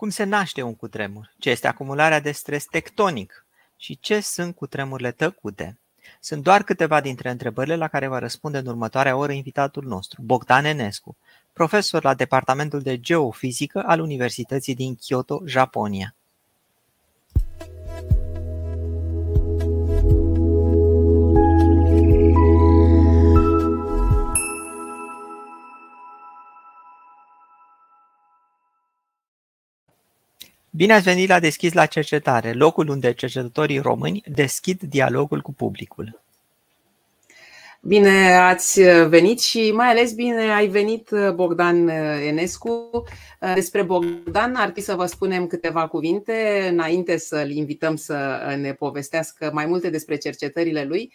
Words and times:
Cum 0.00 0.08
se 0.08 0.24
naște 0.24 0.62
un 0.62 0.74
cutremur? 0.74 1.32
Ce 1.38 1.50
este 1.50 1.66
acumularea 1.66 2.20
de 2.20 2.32
stres 2.32 2.64
tectonic? 2.64 3.46
Și 3.76 3.98
ce 4.00 4.20
sunt 4.20 4.54
cutremurile 4.54 5.10
tăcute? 5.10 5.78
Sunt 6.20 6.42
doar 6.42 6.62
câteva 6.62 7.00
dintre 7.00 7.30
întrebările 7.30 7.76
la 7.76 7.88
care 7.88 8.06
va 8.06 8.18
răspunde 8.18 8.58
în 8.58 8.66
următoarea 8.66 9.16
oră 9.16 9.32
invitatul 9.32 9.84
nostru, 9.84 10.22
Bogdan 10.22 10.64
Enescu, 10.64 11.16
profesor 11.52 12.04
la 12.04 12.14
Departamentul 12.14 12.80
de 12.80 13.00
Geofizică 13.00 13.82
al 13.86 14.00
Universității 14.00 14.74
din 14.74 14.94
Kyoto, 14.94 15.42
Japonia. 15.46 16.14
Bine 30.72 30.92
ați 30.92 31.04
venit 31.04 31.28
la 31.28 31.40
Deschis 31.40 31.72
la 31.72 31.86
cercetare, 31.86 32.52
locul 32.52 32.88
unde 32.88 33.12
cercetătorii 33.12 33.78
români 33.78 34.22
deschid 34.26 34.80
dialogul 34.82 35.40
cu 35.40 35.52
publicul. 35.52 36.22
Bine 37.82 38.34
ați 38.34 38.82
venit 39.08 39.40
și 39.40 39.70
mai 39.74 39.88
ales 39.88 40.12
bine 40.12 40.52
ai 40.52 40.66
venit 40.66 41.10
Bogdan 41.34 41.88
Enescu. 41.88 42.90
Despre 43.54 43.82
Bogdan 43.82 44.54
ar 44.54 44.70
fi 44.74 44.80
să 44.80 44.94
vă 44.94 45.06
spunem 45.06 45.46
câteva 45.46 45.86
cuvinte 45.86 46.66
înainte 46.70 47.16
să-l 47.16 47.50
invităm 47.50 47.96
să 47.96 48.38
ne 48.60 48.72
povestească 48.72 49.50
mai 49.52 49.66
multe 49.66 49.90
despre 49.90 50.16
cercetările 50.16 50.84
lui. 50.84 51.12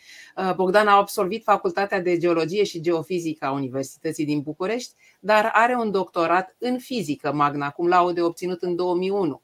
Bogdan 0.55 0.88
a 0.88 0.96
absolvit 0.96 1.44
Facultatea 1.44 2.02
de 2.02 2.18
Geologie 2.18 2.63
și 2.63 2.82
Geofizică 2.82 3.46
a 3.46 3.52
Universității 3.52 4.26
din 4.26 4.41
București, 4.41 4.94
dar 5.20 5.49
are 5.54 5.76
un 5.76 5.91
doctorat 5.91 6.55
în 6.58 6.77
fizică 6.77 7.34
magna 7.34 7.70
cum 7.70 7.87
laude 7.87 8.21
obținut 8.21 8.62
în 8.62 8.76
2001 8.76 9.41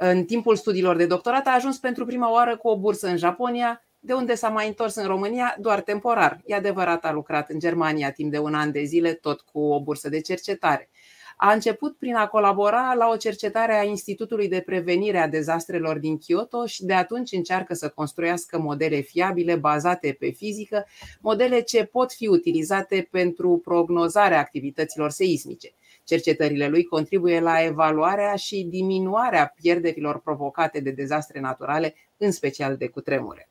în 0.00 0.24
timpul 0.24 0.56
studiilor 0.56 0.96
de 0.96 1.06
doctorat 1.06 1.46
a 1.46 1.54
ajuns 1.54 1.78
pentru 1.78 2.04
prima 2.04 2.32
oară 2.32 2.56
cu 2.56 2.68
o 2.68 2.78
bursă 2.78 3.08
în 3.08 3.16
Japonia, 3.16 3.82
de 3.98 4.12
unde 4.12 4.34
s-a 4.34 4.48
mai 4.48 4.66
întors 4.66 4.94
în 4.94 5.06
România 5.06 5.56
doar 5.60 5.80
temporar. 5.80 6.40
E 6.44 6.54
adevărat, 6.54 7.04
a 7.04 7.12
lucrat 7.12 7.50
în 7.50 7.58
Germania 7.58 8.10
timp 8.10 8.30
de 8.30 8.38
un 8.38 8.54
an 8.54 8.72
de 8.72 8.82
zile, 8.82 9.12
tot 9.12 9.40
cu 9.40 9.60
o 9.60 9.82
bursă 9.82 10.08
de 10.08 10.20
cercetare. 10.20 10.90
A 11.36 11.52
început 11.52 11.96
prin 11.96 12.14
a 12.14 12.28
colabora 12.28 12.94
la 12.94 13.08
o 13.08 13.16
cercetare 13.16 13.78
a 13.78 13.82
Institutului 13.82 14.48
de 14.48 14.60
Prevenire 14.60 15.18
a 15.18 15.28
Dezastrelor 15.28 15.98
din 15.98 16.18
Kyoto 16.18 16.66
și 16.66 16.84
de 16.84 16.94
atunci 16.94 17.32
încearcă 17.32 17.74
să 17.74 17.88
construiască 17.88 18.58
modele 18.58 19.00
fiabile 19.00 19.54
bazate 19.56 20.16
pe 20.18 20.30
fizică, 20.30 20.86
modele 21.20 21.60
ce 21.60 21.84
pot 21.84 22.12
fi 22.12 22.26
utilizate 22.26 23.08
pentru 23.10 23.60
prognozarea 23.64 24.38
activităților 24.38 25.10
seismice. 25.10 25.72
Cercetările 26.08 26.68
lui 26.68 26.84
contribuie 26.84 27.40
la 27.40 27.62
evaluarea 27.62 28.34
și 28.34 28.66
diminuarea 28.70 29.54
pierderilor 29.60 30.20
provocate 30.20 30.80
de 30.80 30.90
dezastre 30.90 31.40
naturale, 31.40 31.94
în 32.16 32.32
special 32.32 32.76
de 32.76 32.88
cutremure. 32.88 33.48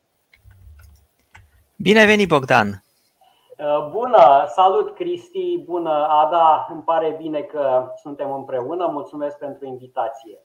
Bine 1.76 2.04
venit, 2.04 2.28
Bogdan! 2.28 2.84
Uh, 3.56 3.88
bună! 3.90 4.46
Salut, 4.54 4.94
Cristi! 4.94 5.62
Bună, 5.64 6.06
Ada! 6.24 6.68
Îmi 6.70 6.82
pare 6.82 7.16
bine 7.18 7.40
că 7.40 7.92
suntem 8.02 8.32
împreună. 8.32 8.86
Mulțumesc 8.86 9.38
pentru 9.38 9.66
invitație. 9.66 10.38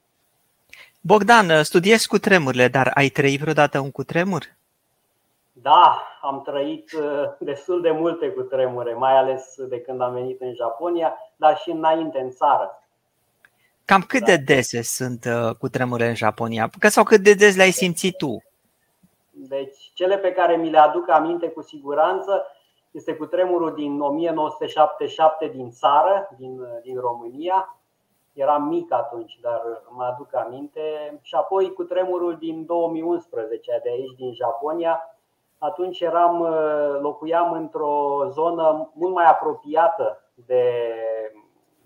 Bogdan, 1.02 1.64
studiezi 1.64 2.08
cu 2.08 2.18
tremurile, 2.18 2.68
dar 2.68 2.92
ai 2.94 3.10
trăit 3.10 3.40
vreodată 3.40 3.80
un 3.80 3.92
cutremur? 3.92 4.44
Da, 5.64 6.02
am 6.22 6.42
trăit 6.42 6.92
uh, 6.92 7.24
destul 7.40 7.82
de 7.82 7.92
multe 7.92 8.30
cu 8.30 8.42
tremure, 8.42 8.94
mai 8.94 9.18
ales 9.18 9.56
de 9.58 9.82
când 9.82 10.02
am 10.02 10.14
venit 10.14 10.42
în 10.42 10.54
Japonia, 10.54 11.18
dar 11.36 11.58
și 11.58 11.70
înainte 11.70 12.20
în 12.20 12.30
țară. 12.30 12.84
Cam 13.86 14.02
cât 14.02 14.20
da. 14.20 14.26
de 14.26 14.38
dese 14.38 14.82
sunt 14.82 15.26
uh, 15.26 15.56
cu 15.56 15.68
tremure 15.70 16.08
în 16.08 16.16
Japonia? 16.16 16.70
Că 16.80 16.88
sau 16.88 17.04
cât 17.04 17.22
de 17.22 17.34
des 17.34 17.56
le-ai 17.56 17.72
simțit 17.72 18.18
tu? 18.18 18.44
Deci, 19.30 19.92
cele 19.94 20.18
pe 20.18 20.32
care 20.32 20.56
mi 20.56 20.70
le 20.70 20.78
aduc 20.78 21.10
aminte 21.10 21.50
cu 21.50 21.62
siguranță 21.62 22.46
este 22.92 23.16
cu 23.16 23.26
tremurul 23.26 23.74
din 23.74 24.02
1977 24.02 25.48
din 25.48 25.72
țară, 25.72 26.30
din, 26.38 26.60
uh, 26.60 26.68
din 26.82 27.00
România. 27.00 27.78
Eram 28.34 28.64
mic 28.64 28.92
atunci, 28.94 29.40
dar 29.42 29.62
mă 29.90 30.04
aduc 30.04 30.36
aminte. 30.36 30.82
Și 31.22 31.36
apoi 31.36 31.74
cu 31.74 31.84
tremurul 31.84 32.38
din 32.38 32.66
2011 32.66 33.80
de 33.84 33.90
aici, 33.90 34.16
din 34.16 34.34
Japonia, 34.34 35.02
atunci 35.64 36.00
eram, 36.00 36.40
uh, 36.40 37.00
locuiam 37.02 37.52
într-o 37.52 38.26
zonă 38.30 38.92
mult 38.94 39.14
mai 39.14 39.26
apropiată 39.26 40.32
de, 40.46 40.64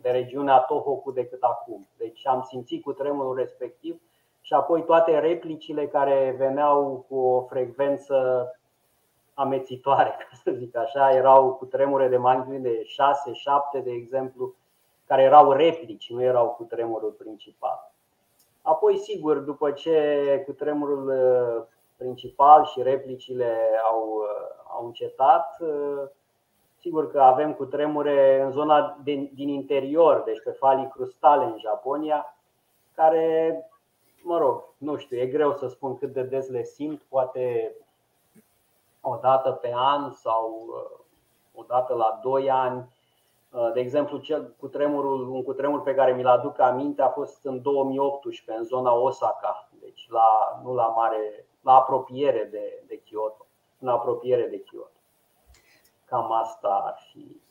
de 0.01 0.09
regiunea 0.09 0.59
Tohoku 0.59 1.11
decât 1.11 1.41
acum. 1.43 1.87
Deci 1.97 2.27
am 2.27 2.41
simțit 2.41 2.83
cu 2.83 2.93
tremurul 2.93 3.35
respectiv 3.35 4.01
și 4.41 4.53
apoi 4.53 4.83
toate 4.83 5.19
replicile 5.19 5.87
care 5.87 6.35
veneau 6.37 7.05
cu 7.09 7.17
o 7.17 7.41
frecvență 7.41 8.47
amețitoare, 9.33 10.09
ca 10.19 10.37
să 10.43 10.51
zic 10.51 10.75
așa, 10.75 11.11
erau 11.11 11.53
cu 11.53 11.65
tremure 11.65 12.07
de 12.07 12.17
magnitudine 12.17 12.69
de 12.69 12.83
6, 12.83 13.33
7, 13.33 13.79
de 13.79 13.91
exemplu, 13.91 14.55
care 15.05 15.21
erau 15.21 15.51
replici, 15.51 16.11
nu 16.11 16.21
erau 16.23 16.47
cu 16.47 16.63
tremurul 16.63 17.11
principal. 17.11 17.91
Apoi, 18.61 18.97
sigur, 18.97 19.37
după 19.37 19.71
ce 19.71 20.43
cu 20.45 20.51
tremurul 20.51 21.07
uh, 21.07 21.75
principal 21.97 22.65
și 22.65 22.81
replicile 22.81 23.57
au, 23.91 24.21
au 24.77 24.85
încetat. 24.85 25.57
Sigur 26.79 27.11
că 27.11 27.21
avem 27.21 27.53
cu 27.53 27.65
tremure 27.65 28.41
în 28.41 28.51
zona 28.51 28.97
din, 29.03 29.31
din 29.33 29.49
interior, 29.49 30.21
deci 30.25 30.41
pe 30.43 30.51
falii 30.51 30.89
crustale 30.89 31.45
în 31.45 31.57
Japonia, 31.57 32.37
care, 32.95 33.59
mă 34.23 34.37
rog, 34.37 34.63
nu 34.77 34.97
știu, 34.97 35.17
e 35.17 35.25
greu 35.25 35.53
să 35.53 35.67
spun 35.67 35.97
cât 35.97 36.13
de 36.13 36.23
des 36.23 36.49
le 36.49 36.63
simt, 36.63 37.01
poate 37.01 37.75
o 39.01 39.15
dată 39.21 39.51
pe 39.51 39.71
an 39.75 40.11
sau 40.11 40.67
o 41.55 41.63
dată 41.67 41.93
la 41.93 42.19
2 42.23 42.49
ani. 42.49 42.95
De 43.73 43.79
exemplu, 43.79 44.17
cel 44.17 44.53
cu 44.59 44.67
tremurul, 44.67 45.29
un 45.29 45.43
cutremur 45.43 45.81
pe 45.81 45.95
care 45.95 46.11
mi-l 46.11 46.27
aduc 46.27 46.59
aminte 46.59 47.01
a 47.01 47.09
fost 47.09 47.45
în 47.45 47.61
2018 47.61 48.51
în 48.57 48.63
zona 48.63 48.93
Osaka, 48.93 49.69
deci 49.79 50.07
la, 50.09 50.59
nu 50.63 50.73
la 50.73 50.85
mare 50.85 51.45
la 51.67 51.73
apropiere 51.73 52.47
de, 52.51 52.83
de 52.87 53.01
Kyoto, 53.05 53.45
în 53.79 53.87
apropiere 53.87 54.47
de 54.47 54.59
Kyoto. 54.59 54.91
Cam 56.05 56.31
asta 56.31 56.81
ar 56.85 56.97
fi 57.11 57.41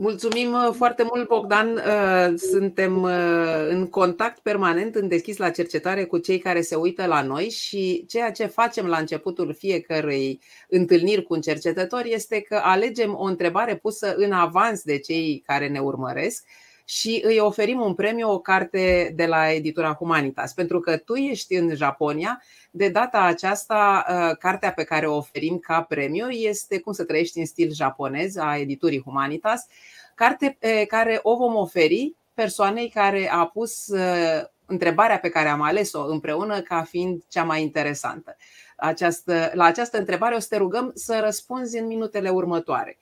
Mulțumim 0.00 0.52
uh, 0.52 0.74
foarte 0.76 1.02
mult, 1.02 1.28
Bogdan. 1.28 1.74
Uh, 1.74 2.34
suntem 2.36 3.02
uh, 3.02 3.66
în 3.68 3.88
contact 3.88 4.38
permanent, 4.38 4.94
în 4.94 5.08
deschis 5.08 5.36
la 5.36 5.50
cercetare 5.50 6.04
cu 6.04 6.18
cei 6.18 6.38
care 6.38 6.60
se 6.60 6.74
uită 6.74 7.06
la 7.06 7.22
noi 7.22 7.48
și 7.48 8.04
ceea 8.08 8.32
ce 8.32 8.46
facem 8.46 8.86
la 8.86 8.98
începutul 8.98 9.54
fiecărei 9.54 10.40
întâlniri 10.68 11.22
cu 11.22 11.34
un 11.34 11.40
cercetător 11.40 12.02
este 12.04 12.40
că 12.40 12.60
alegem 12.62 13.14
o 13.14 13.24
întrebare 13.24 13.76
pusă 13.76 14.14
în 14.14 14.32
avans 14.32 14.82
de 14.82 14.98
cei 14.98 15.42
care 15.46 15.68
ne 15.68 15.78
urmăresc 15.78 16.44
și 16.90 17.20
îi 17.24 17.38
oferim 17.38 17.80
un 17.80 17.94
premiu, 17.94 18.30
o 18.30 18.38
carte 18.38 19.12
de 19.14 19.26
la 19.26 19.52
editura 19.52 19.92
Humanitas. 19.92 20.52
Pentru 20.52 20.80
că 20.80 20.96
tu 20.96 21.14
ești 21.14 21.54
în 21.54 21.74
Japonia, 21.74 22.42
de 22.70 22.88
data 22.88 23.20
aceasta, 23.20 24.04
uh, 24.08 24.36
cartea 24.38 24.72
pe 24.72 24.84
care 24.84 25.06
o 25.06 25.16
oferim 25.16 25.58
ca 25.58 25.82
premiu 25.82 26.28
este 26.28 26.80
Cum 26.80 26.92
să 26.92 27.04
trăiești 27.04 27.38
în 27.38 27.46
stil 27.46 27.72
japonez 27.72 28.36
a 28.36 28.56
editurii 28.56 29.02
Humanitas, 29.02 29.66
carte 30.14 30.56
pe 30.60 30.84
care 30.84 31.20
o 31.22 31.36
vom 31.36 31.56
oferi 31.56 32.14
persoanei 32.34 32.88
care 32.88 33.30
a 33.30 33.46
pus 33.46 33.86
uh, 33.86 34.42
întrebarea 34.66 35.18
pe 35.18 35.28
care 35.28 35.48
am 35.48 35.62
ales-o 35.62 36.04
împreună 36.06 36.60
ca 36.60 36.82
fiind 36.82 37.22
cea 37.28 37.44
mai 37.44 37.62
interesantă. 37.62 38.36
Această, 38.76 39.50
la 39.54 39.64
această 39.64 39.98
întrebare 39.98 40.34
o 40.34 40.38
să 40.38 40.46
te 40.50 40.56
rugăm 40.56 40.90
să 40.94 41.20
răspunzi 41.24 41.78
în 41.78 41.86
minutele 41.86 42.28
următoare. 42.28 42.98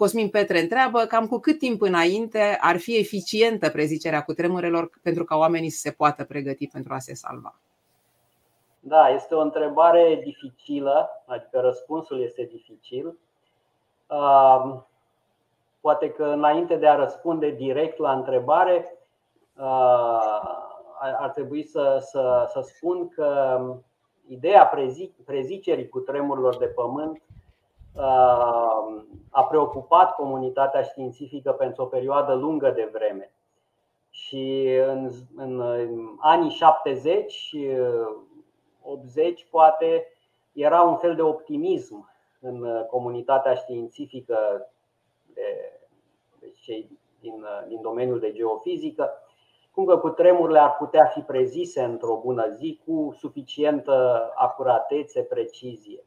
Cosmin 0.00 0.28
Petre 0.30 0.60
întreabă 0.60 0.98
cam 0.98 1.26
cu 1.26 1.38
cât 1.38 1.58
timp 1.58 1.80
înainte 1.82 2.58
ar 2.60 2.76
fi 2.76 2.98
eficientă 2.98 3.68
prezicerea 3.68 4.22
cu 4.22 4.32
tremurelor 4.32 4.90
pentru 5.02 5.24
ca 5.24 5.36
oamenii 5.36 5.70
să 5.70 5.78
se 5.78 5.90
poată 5.90 6.24
pregăti 6.24 6.66
pentru 6.66 6.92
a 6.92 6.98
se 6.98 7.14
salva. 7.14 7.54
Da, 8.80 9.08
este 9.08 9.34
o 9.34 9.40
întrebare 9.40 10.20
dificilă, 10.24 11.08
adică 11.26 11.60
răspunsul 11.60 12.22
este 12.22 12.48
dificil. 12.52 13.18
Poate 15.80 16.10
că 16.10 16.24
înainte 16.24 16.76
de 16.76 16.86
a 16.86 16.94
răspunde 16.94 17.50
direct 17.50 17.98
la 17.98 18.12
întrebare, 18.12 18.98
ar 21.20 21.30
trebui 21.34 21.62
să, 21.62 21.98
să, 22.10 22.48
să 22.52 22.60
spun 22.60 23.08
că 23.08 23.60
ideea 24.28 24.72
prezicerii 25.24 25.88
cu 25.88 25.98
tremurilor 25.98 26.56
de 26.56 26.66
pământ 26.66 27.22
a 29.30 29.44
preocupat 29.48 30.14
comunitatea 30.14 30.82
științifică 30.82 31.52
pentru 31.52 31.82
o 31.82 31.86
perioadă 31.86 32.34
lungă 32.34 32.70
de 32.70 32.88
vreme. 32.92 33.32
Și 34.10 34.66
în, 34.86 35.10
în 35.36 35.62
anii 36.18 36.50
70, 36.50 37.56
80, 38.82 39.46
poate 39.50 40.06
era 40.52 40.82
un 40.82 40.96
fel 40.96 41.14
de 41.14 41.22
optimism 41.22 42.10
în 42.40 42.84
comunitatea 42.90 43.54
științifică 43.54 44.70
de, 45.34 45.72
de 46.40 46.52
cei 46.60 46.98
din, 47.20 47.46
din 47.68 47.80
domeniul 47.80 48.18
de 48.18 48.32
geofizică 48.32 49.10
cum 49.70 49.84
că 49.84 49.98
cu 49.98 50.08
tremurile 50.08 50.58
ar 50.58 50.76
putea 50.76 51.04
fi 51.04 51.20
prezise 51.20 51.82
într-o 51.82 52.20
bună 52.22 52.48
zi 52.48 52.80
cu 52.86 53.14
suficientă 53.18 54.30
acuratețe, 54.34 55.22
precizie. 55.22 56.04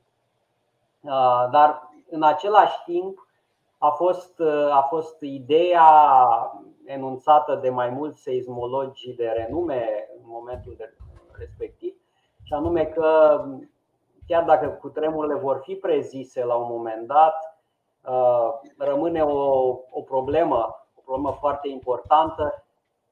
Dar 1.52 1.90
în 2.10 2.24
același 2.24 2.84
timp 2.86 3.28
a 3.78 3.90
fost, 3.90 4.40
a 4.72 4.86
fost 4.90 5.22
ideea 5.22 5.88
enunțată 6.86 7.56
de 7.56 7.70
mai 7.70 7.90
mulți 7.90 8.22
seismologi 8.22 9.14
de 9.14 9.28
renume 9.28 10.10
în 10.18 10.24
momentul 10.26 10.78
respectiv, 11.38 11.96
și 12.44 12.54
anume 12.54 12.86
că 12.86 13.42
chiar 14.28 14.44
dacă 14.44 14.68
cutremurile 14.68 15.34
vor 15.34 15.60
fi 15.64 15.76
prezise 15.76 16.44
la 16.44 16.56
un 16.56 16.68
moment 16.70 17.08
dat, 17.08 17.58
rămâne 18.78 19.24
o, 19.24 19.68
o 19.90 20.02
problemă, 20.02 20.88
o 20.96 21.02
problemă 21.02 21.32
foarte 21.40 21.68
importantă. 21.68 22.66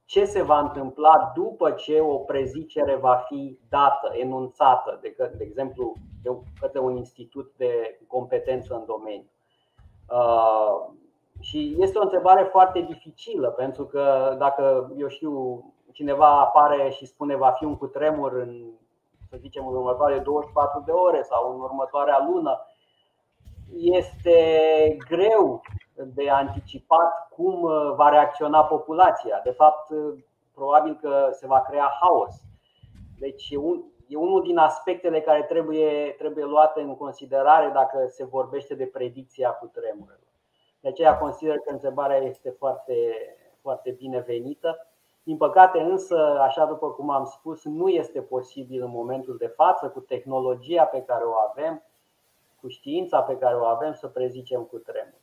Ce 0.05 0.25
se 0.25 0.41
va 0.41 0.59
întâmpla 0.59 1.31
după 1.35 1.71
ce 1.71 1.99
o 1.99 2.17
prezicere 2.17 2.95
va 2.95 3.15
fi 3.15 3.59
dată, 3.69 4.11
enunțată, 4.13 4.99
de, 5.01 5.15
de 5.17 5.43
exemplu, 5.43 5.93
de 6.23 6.29
către 6.59 6.79
un 6.79 6.95
institut 6.95 7.53
de 7.57 8.00
competență 8.07 8.73
în 8.73 8.85
domeniu. 8.85 9.29
Uh, 10.09 10.94
și 11.39 11.75
este 11.79 11.97
o 11.97 12.01
întrebare 12.01 12.44
foarte 12.44 12.81
dificilă, 12.81 13.50
pentru 13.50 13.85
că 13.85 14.35
dacă, 14.38 14.94
eu 14.97 15.07
știu, 15.07 15.63
cineva 15.91 16.39
apare 16.39 16.89
și 16.89 17.06
spune 17.06 17.35
va 17.35 17.51
fi 17.51 17.63
un 17.63 17.77
cutremur 17.77 18.33
în, 18.33 18.71
să 19.29 19.38
zicem, 19.39 19.68
în 19.68 19.75
următoare 19.75 20.19
24 20.19 20.83
de 20.85 20.91
ore 20.91 21.21
sau 21.21 21.53
în 21.53 21.62
următoarea 21.62 22.27
lună, 22.31 22.65
este 23.74 24.97
greu 25.09 25.62
de 26.06 26.29
anticipat 26.29 27.29
cum 27.29 27.62
uh, 27.62 27.94
va 27.95 28.09
reacționa 28.09 28.63
populația. 28.63 29.41
De 29.44 29.51
fapt, 29.51 29.89
uh, 29.89 30.24
probabil 30.53 30.97
că 31.01 31.29
se 31.31 31.47
va 31.47 31.62
crea 31.62 31.97
haos. 32.01 32.35
Deci 33.19 33.51
e 34.12 34.18
unul 34.18 34.42
din 34.44 34.58
aspectele 34.58 35.22
care 35.22 35.44
trebuie, 35.44 36.16
trebuie 36.18 36.44
luate 36.46 36.81
în 36.81 36.96
considerare 36.96 37.72
dacă 37.74 38.08
se 38.08 38.25
vorbește 38.25 38.75
de 38.75 38.86
predicția 38.86 39.50
cu 39.50 39.66
tremurilor. 39.66 40.19
De 40.80 40.88
aceea 40.88 41.18
consider 41.18 41.58
că 41.58 41.72
întrebarea 41.72 42.18
este 42.18 42.50
foarte, 42.50 42.96
foarte 43.62 43.92
binevenită. 43.92 44.88
Din 45.24 45.38
păcate 45.38 45.80
însă, 45.80 46.40
așa 46.40 46.66
după 46.66 46.92
cum 46.92 47.10
am 47.10 47.25
spus, 47.25 47.63
nu 47.63 47.88
este 47.88 48.22
posibil 48.22 48.84
în 48.84 48.90
momentul 48.90 49.38
de 49.38 49.48
față, 49.48 49.90
cu 49.90 50.00
tehnologia 50.00 50.84
pe 50.84 51.02
care 51.02 51.24
o 51.24 51.34
avem, 51.50 51.84
cu 52.62 52.68
știința 52.68 53.22
pe 53.22 53.38
care 53.38 53.56
o 53.56 53.63
avem, 53.63 53.94
să 53.94 54.08
prezicem 54.08 54.63
cu 54.63 54.78
tremur. 54.78 55.20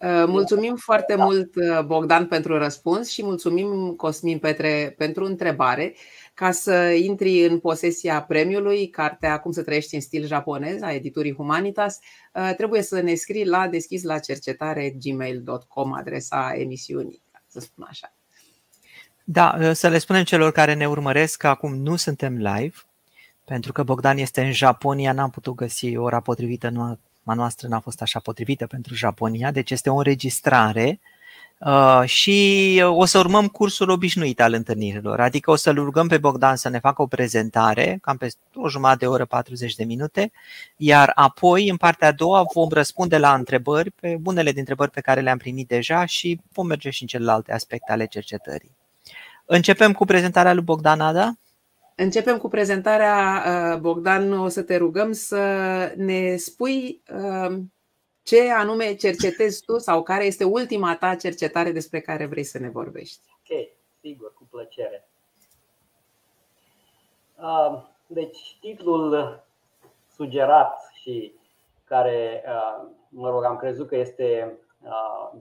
Uh, 0.00 0.24
mulțumim 0.26 0.76
foarte 0.76 1.14
mult, 1.14 1.54
uh, 1.54 1.80
Bogdan, 1.84 2.26
pentru 2.26 2.58
răspuns 2.58 3.10
și 3.10 3.22
mulțumim, 3.22 3.94
Cosmin 3.96 4.38
Petre, 4.38 4.94
pentru 4.98 5.24
întrebare. 5.24 5.94
Ca 6.34 6.50
să 6.50 6.72
intri 6.90 7.44
în 7.44 7.58
posesia 7.58 8.22
premiului, 8.22 8.88
cartea 8.88 9.38
Cum 9.38 9.52
să 9.52 9.62
trăiești 9.62 9.94
în 9.94 10.00
stil 10.00 10.26
japonez 10.26 10.82
a 10.82 10.92
editurii 10.92 11.34
Humanitas, 11.34 11.98
uh, 12.32 12.52
trebuie 12.56 12.82
să 12.82 13.00
ne 13.00 13.14
scrii 13.14 13.46
la 13.46 13.68
deschis 13.68 14.02
la 14.02 14.18
cercetare 14.18 14.96
gmail.com, 15.02 15.92
adresa 15.92 16.52
emisiunii, 16.56 17.22
să 17.46 17.60
spun 17.60 17.86
așa. 17.88 18.12
Da, 19.24 19.72
să 19.72 19.88
le 19.88 19.98
spunem 19.98 20.24
celor 20.24 20.52
care 20.52 20.74
ne 20.74 20.88
urmăresc 20.88 21.38
că 21.38 21.46
acum 21.48 21.74
nu 21.74 21.96
suntem 21.96 22.36
live, 22.36 22.76
pentru 23.44 23.72
că 23.72 23.82
Bogdan 23.82 24.18
este 24.18 24.40
în 24.40 24.52
Japonia, 24.52 25.12
n-am 25.12 25.30
putut 25.30 25.54
găsi 25.54 25.96
ora 25.96 26.20
potrivită, 26.20 26.68
nu 26.68 26.98
noastră 27.32 27.68
n-a 27.68 27.80
fost 27.80 28.02
așa 28.02 28.18
potrivită 28.18 28.66
pentru 28.66 28.94
Japonia, 28.94 29.50
deci 29.50 29.70
este 29.70 29.90
o 29.90 29.96
înregistrare 29.96 31.00
uh, 31.58 32.02
și 32.04 32.80
o 32.84 33.04
să 33.04 33.18
urmăm 33.18 33.48
cursul 33.48 33.88
obișnuit 33.88 34.40
al 34.40 34.52
întâlnirilor, 34.52 35.20
adică 35.20 35.50
o 35.50 35.56
să-l 35.56 35.74
rugăm 35.74 36.08
pe 36.08 36.18
Bogdan 36.18 36.56
să 36.56 36.68
ne 36.68 36.78
facă 36.78 37.02
o 37.02 37.06
prezentare, 37.06 37.98
cam 38.02 38.16
pe 38.16 38.28
o 38.54 38.68
jumătate 38.68 38.98
de 38.98 39.06
oră, 39.06 39.24
40 39.24 39.74
de 39.74 39.84
minute, 39.84 40.32
iar 40.76 41.12
apoi, 41.14 41.68
în 41.68 41.76
partea 41.76 42.08
a 42.08 42.12
doua, 42.12 42.46
vom 42.54 42.68
răspunde 42.68 43.18
la 43.18 43.34
întrebări, 43.34 43.90
pe 43.90 44.16
bunele 44.20 44.52
de 44.52 44.58
întrebări 44.58 44.90
pe 44.90 45.00
care 45.00 45.20
le-am 45.20 45.38
primit 45.38 45.68
deja 45.68 46.04
și 46.04 46.40
vom 46.52 46.66
merge 46.66 46.90
și 46.90 47.02
în 47.02 47.08
celelalte 47.08 47.52
aspecte 47.52 47.92
ale 47.92 48.06
cercetării. 48.06 48.70
Începem 49.46 49.92
cu 49.92 50.04
prezentarea 50.04 50.52
lui 50.52 50.62
Bogdan 50.62 51.00
Ada. 51.00 51.34
Începem 51.96 52.38
cu 52.38 52.48
prezentarea. 52.48 53.42
Uh, 53.46 53.80
Bogdan, 53.80 54.32
o 54.32 54.48
să 54.48 54.62
te 54.62 54.76
rugăm 54.76 55.12
să 55.12 55.42
ne 55.96 56.36
spui 56.36 57.02
uh, 57.12 57.56
ce 58.22 58.50
anume 58.52 58.94
cercetezi 58.94 59.64
tu 59.64 59.78
sau 59.78 60.02
care 60.02 60.24
este 60.24 60.44
ultima 60.44 60.96
ta 60.96 61.14
cercetare 61.14 61.72
despre 61.72 62.00
care 62.00 62.26
vrei 62.26 62.44
să 62.44 62.58
ne 62.58 62.70
vorbești. 62.70 63.20
Ok, 63.28 63.68
sigur, 64.00 64.34
cu 64.34 64.46
plăcere. 64.50 65.08
Uh, 67.36 67.82
deci, 68.06 68.56
titlul 68.60 69.42
sugerat 70.14 70.90
și 71.02 71.34
care, 71.84 72.44
mă 73.08 73.30
rog, 73.30 73.44
am 73.44 73.56
crezut 73.56 73.88
că 73.88 73.96
este 73.96 74.58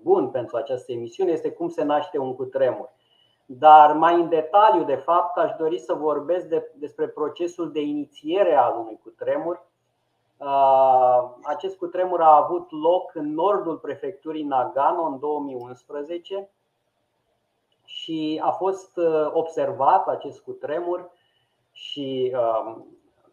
bun 0.02 0.30
pentru 0.30 0.58
această 0.58 0.92
emisiune 0.92 1.32
este 1.32 1.52
Cum 1.52 1.70
se 1.70 1.84
naște 1.84 2.18
un 2.18 2.36
cutremur. 2.36 2.93
Dar 3.46 3.94
mai 3.94 4.14
în 4.14 4.30
detaliu, 4.30 4.84
de 4.84 4.96
fapt, 4.96 5.38
aș 5.38 5.52
dori 5.58 5.80
să 5.80 5.94
vorbesc 5.94 6.46
de, 6.46 6.72
despre 6.76 7.08
procesul 7.08 7.72
de 7.72 7.82
inițiere 7.82 8.56
al 8.56 8.78
unui 8.80 9.00
cutremur. 9.04 9.66
Acest 11.44 11.78
cutremur 11.78 12.22
a 12.22 12.36
avut 12.36 12.72
loc 12.72 13.16
în 13.16 13.34
nordul 13.34 13.78
prefecturii 13.78 14.44
Nagano 14.44 15.04
în 15.04 15.20
2011 15.20 16.50
și 17.86 18.42
a 18.44 18.52
fost 18.52 19.00
observat 19.34 20.08
acest 20.08 20.40
cutremur 20.40 21.12
și 21.72 22.36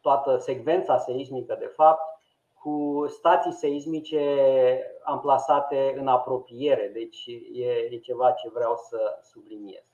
toată 0.01 0.37
secvența 0.37 0.99
seismică, 0.99 1.57
de 1.59 1.73
fapt, 1.75 2.19
cu 2.63 3.05
stații 3.09 3.53
seismice 3.53 4.23
amplasate 5.03 5.95
în 5.99 6.09
apropiere. 6.09 6.91
Deci 6.93 7.27
e 7.91 7.99
ceva 7.99 8.31
ce 8.31 8.49
vreau 8.49 8.77
să 8.77 9.19
subliniez. 9.23 9.90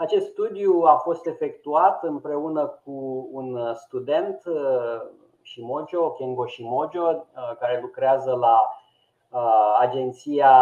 Acest 0.00 0.26
studiu 0.26 0.82
a 0.84 0.96
fost 0.96 1.26
efectuat 1.26 2.02
împreună 2.02 2.66
cu 2.84 3.28
un 3.32 3.74
student 3.74 4.42
uh, 4.46 5.02
Shimojo, 5.42 6.10
Kengo 6.10 6.46
Shimojo, 6.46 7.00
uh, 7.00 7.56
care 7.58 7.80
lucrează 7.80 8.34
la 8.34 8.70
uh, 9.30 9.76
Agenția 9.78 10.52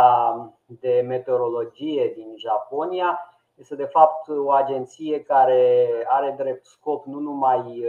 de 0.66 1.04
Meteorologie 1.06 2.12
din 2.14 2.34
Japonia. 2.36 3.20
Este 3.54 3.74
de 3.74 3.84
fapt 3.84 4.28
o 4.28 4.50
agenție 4.50 5.22
care 5.22 5.88
are 6.08 6.34
drept 6.38 6.64
scop 6.64 7.04
nu 7.04 7.18
numai 7.18 7.84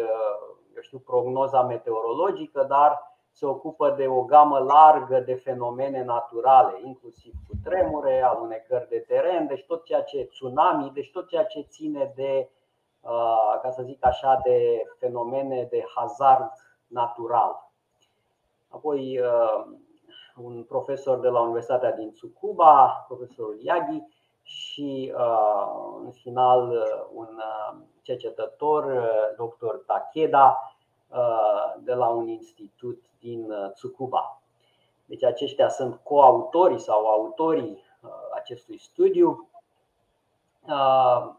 eu 0.76 0.82
știu, 0.82 0.98
prognoza 0.98 1.62
meteorologică, 1.62 2.66
dar 2.70 3.17
se 3.38 3.46
ocupă 3.46 3.90
de 3.90 4.08
o 4.08 4.24
gamă 4.24 4.60
largă 4.60 5.20
de 5.20 5.34
fenomene 5.34 6.04
naturale, 6.04 6.82
inclusiv 6.84 7.34
cu 7.48 7.56
tremure, 7.64 8.22
alunecări 8.22 8.90
de 8.90 8.98
teren, 9.08 9.48
deci 9.48 9.66
tot 9.66 9.84
ceea 9.84 10.02
ce 10.02 10.26
tsunami, 10.26 10.92
deci 10.94 11.12
tot 11.12 11.28
ceea 11.28 11.46
ce 11.46 11.62
ține 11.62 12.12
de, 12.16 12.50
uh, 13.02 13.60
ca 13.62 13.70
să 13.70 13.82
zic 13.84 14.06
așa, 14.06 14.40
de 14.44 14.84
fenomene 15.00 15.68
de 15.70 15.84
hazard 15.96 16.52
natural. 16.88 17.72
Apoi 18.70 19.20
uh, 19.20 19.66
un 20.36 20.64
profesor 20.64 21.20
de 21.20 21.28
la 21.28 21.40
Universitatea 21.40 21.92
din 21.92 22.12
Tsukuba, 22.12 23.06
profesorul 23.08 23.58
Yagi, 23.62 24.04
și 24.42 25.14
uh, 25.18 26.00
în 26.04 26.12
final 26.12 26.88
un 27.14 27.42
cercetător, 28.02 28.86
dr. 29.38 29.76
Takeda, 29.86 30.77
de 31.80 31.94
la 31.94 32.08
un 32.08 32.28
institut 32.28 33.02
din 33.20 33.52
uh, 33.52 33.72
Tsukuba. 33.72 34.42
Deci 35.06 35.24
aceștia 35.24 35.70
sunt 35.70 36.00
coautorii 36.04 36.80
sau 36.80 37.06
autorii 37.06 37.84
uh, 38.02 38.10
acestui 38.36 38.80
studiu. 38.80 39.50
Uh, 40.68 41.34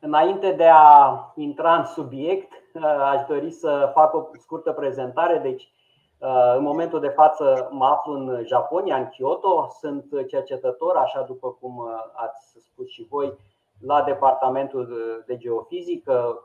înainte 0.00 0.52
de 0.52 0.68
a 0.68 1.32
intra 1.34 1.76
în 1.76 1.84
subiect, 1.84 2.52
aș 3.00 3.26
dori 3.26 3.50
să 3.50 3.90
fac 3.94 4.14
o 4.14 4.28
scurtă 4.38 4.72
prezentare. 4.72 5.38
Deci, 5.38 5.72
în 6.56 6.62
momentul 6.62 7.00
de 7.00 7.08
față 7.08 7.68
mă 7.72 7.84
aflu 7.84 8.12
în 8.12 8.44
Japonia, 8.44 8.96
în 8.96 9.08
Kyoto. 9.08 9.68
Sunt 9.78 10.04
cercetător, 10.28 10.96
așa 10.96 11.22
după 11.22 11.50
cum 11.52 11.88
ați 12.12 12.56
spus 12.60 12.88
și 12.88 13.06
voi, 13.10 13.38
la 13.86 14.02
Departamentul 14.02 14.88
de 15.26 15.36
Geofizică, 15.36 16.42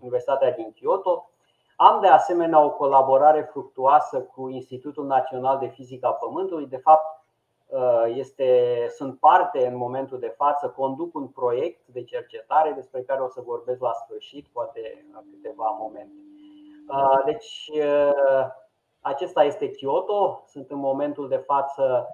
Universitatea 0.00 0.52
din 0.52 0.72
Kyoto. 0.72 1.28
Am 1.76 2.00
de 2.00 2.06
asemenea 2.06 2.64
o 2.64 2.70
colaborare 2.70 3.42
fructuoasă 3.50 4.20
cu 4.20 4.48
Institutul 4.48 5.06
Național 5.06 5.58
de 5.58 5.66
Fizică 5.66 6.06
a 6.06 6.12
Pământului. 6.12 6.66
De 6.66 6.76
fapt, 6.76 7.22
uh, 7.66 8.04
este, 8.06 8.76
sunt 8.96 9.18
parte 9.18 9.66
în 9.66 9.76
momentul 9.76 10.18
de 10.18 10.34
față, 10.36 10.68
conduc 10.68 11.14
un 11.14 11.26
proiect 11.26 11.86
de 11.86 12.04
cercetare 12.04 12.72
despre 12.72 13.02
care 13.02 13.20
o 13.20 13.28
să 13.28 13.40
vorbesc 13.44 13.80
la 13.80 13.92
sfârșit, 13.92 14.46
poate 14.52 15.06
în 15.12 15.22
câteva 15.30 15.76
momente. 15.78 16.14
Uh, 16.88 17.24
deci, 17.24 17.70
uh, 17.74 18.46
acesta 19.00 19.44
este 19.44 19.70
Kyoto. 19.70 20.42
Sunt 20.46 20.70
în 20.70 20.78
momentul 20.78 21.28
de 21.28 21.36
față 21.36 22.08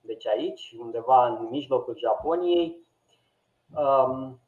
deci 0.00 0.26
aici, 0.26 0.74
undeva 0.78 1.26
în 1.26 1.48
mijlocul 1.50 1.96
Japoniei. 1.96 2.81
Um, 3.74 4.40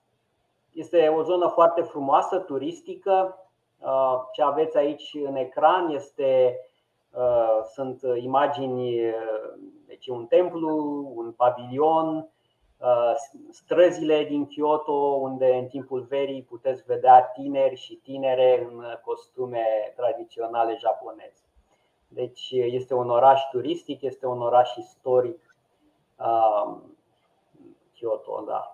este 0.72 1.08
o 1.08 1.22
zonă 1.22 1.48
foarte 1.48 1.82
frumoasă, 1.82 2.38
turistică. 2.38 3.38
Uh, 3.78 4.22
ce 4.32 4.42
aveți 4.42 4.76
aici 4.76 5.10
în 5.24 5.36
ecran 5.36 5.90
este, 5.90 6.60
uh, 7.10 7.62
sunt 7.72 8.00
imagini, 8.16 9.00
deci 9.86 10.06
un 10.06 10.26
templu, 10.26 10.76
un 11.14 11.32
pavilion, 11.32 12.28
străzile 13.50 14.24
din 14.24 14.46
Kyoto, 14.46 14.92
unde 14.92 15.54
în 15.54 15.66
timpul 15.66 16.00
verii 16.00 16.42
puteți 16.42 16.82
vedea 16.86 17.22
tineri 17.22 17.76
și 17.76 17.94
tinere 17.94 18.68
în 18.70 18.84
costume 19.04 19.92
tradiționale 19.96 20.76
japoneze. 20.78 21.42
Deci 22.08 22.50
este 22.50 22.94
un 22.94 23.10
oraș 23.10 23.40
turistic, 23.50 24.02
este 24.02 24.26
un 24.26 24.42
oraș 24.42 24.76
istoric. 24.76 25.56
Kyoto, 27.92 28.44
da. 28.46 28.73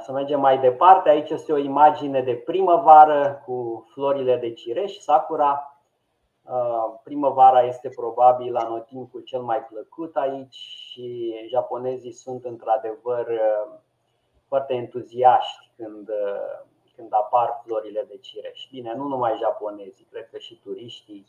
Să 0.00 0.12
mergem 0.12 0.40
mai 0.40 0.58
departe. 0.58 1.08
Aici 1.08 1.30
este 1.30 1.52
o 1.52 1.56
imagine 1.56 2.22
de 2.22 2.34
primăvară 2.34 3.42
cu 3.46 3.86
florile 3.92 4.36
de 4.36 4.52
cireș, 4.52 4.96
sakura. 4.96 5.78
Primăvara 7.02 7.62
este 7.62 7.88
probabil 7.88 8.56
anotimpul 8.56 9.20
cel 9.20 9.40
mai 9.42 9.58
plăcut 9.58 10.16
aici 10.16 10.54
și 10.54 11.34
japonezii 11.48 12.12
sunt 12.12 12.44
într-adevăr 12.44 13.26
foarte 14.46 14.74
entuziaști 14.74 15.70
când, 15.76 16.10
când 16.96 17.08
apar 17.10 17.60
florile 17.64 18.04
de 18.08 18.16
cireș. 18.16 18.68
Bine, 18.70 18.94
nu 18.94 19.04
numai 19.04 19.36
japonezii, 19.38 20.06
cred 20.10 20.28
că 20.30 20.38
și 20.38 20.60
turiștii 20.62 21.26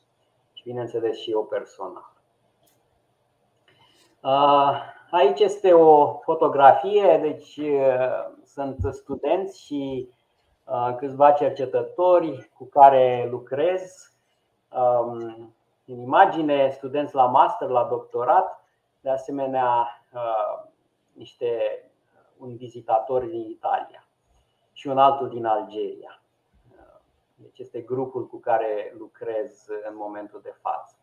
și 0.53 0.63
bineînțeles 0.63 1.17
și 1.17 1.31
eu 1.31 1.43
personal. 1.46 2.12
Aici 5.11 5.39
este 5.39 5.73
o 5.73 6.13
fotografie, 6.13 7.17
deci 7.17 7.59
sunt 8.43 8.93
studenți 8.93 9.61
și 9.65 10.09
câțiva 10.97 11.31
cercetători 11.31 12.49
cu 12.57 12.65
care 12.65 13.27
lucrez. 13.29 14.13
În 15.85 15.99
imagine, 15.99 16.69
studenți 16.69 17.15
la 17.15 17.25
master, 17.25 17.69
la 17.69 17.83
doctorat, 17.83 18.65
de 19.01 19.09
asemenea 19.09 19.87
niște 21.13 21.83
un 22.37 22.55
vizitator 22.55 23.23
din 23.23 23.49
Italia 23.49 24.07
și 24.71 24.87
un 24.87 24.97
altul 24.97 25.29
din 25.29 25.45
Algeria. 25.45 26.21
Deci 27.35 27.59
este 27.59 27.81
grupul 27.81 28.27
cu 28.27 28.37
care 28.37 28.95
lucrez 28.97 29.67
în 29.89 29.95
momentul 29.95 30.39
de 30.43 30.55
față. 30.61 30.95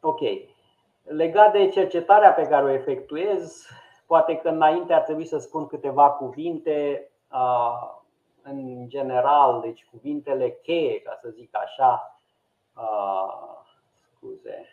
Ok. 0.00 0.20
Legat 1.06 1.52
de 1.52 1.68
cercetarea 1.68 2.32
pe 2.32 2.46
care 2.46 2.64
o 2.64 2.68
efectuez, 2.68 3.66
poate 4.06 4.36
că 4.36 4.48
înainte 4.48 4.92
ar 4.92 5.02
trebui 5.02 5.24
să 5.24 5.38
spun 5.38 5.66
câteva 5.66 6.10
cuvinte 6.10 7.08
în 8.42 8.88
general, 8.88 9.60
deci 9.60 9.86
cuvintele 9.90 10.50
cheie, 10.62 11.00
ca 11.00 11.18
să 11.20 11.28
zic 11.28 11.56
așa, 11.56 12.20
scuze, 14.14 14.68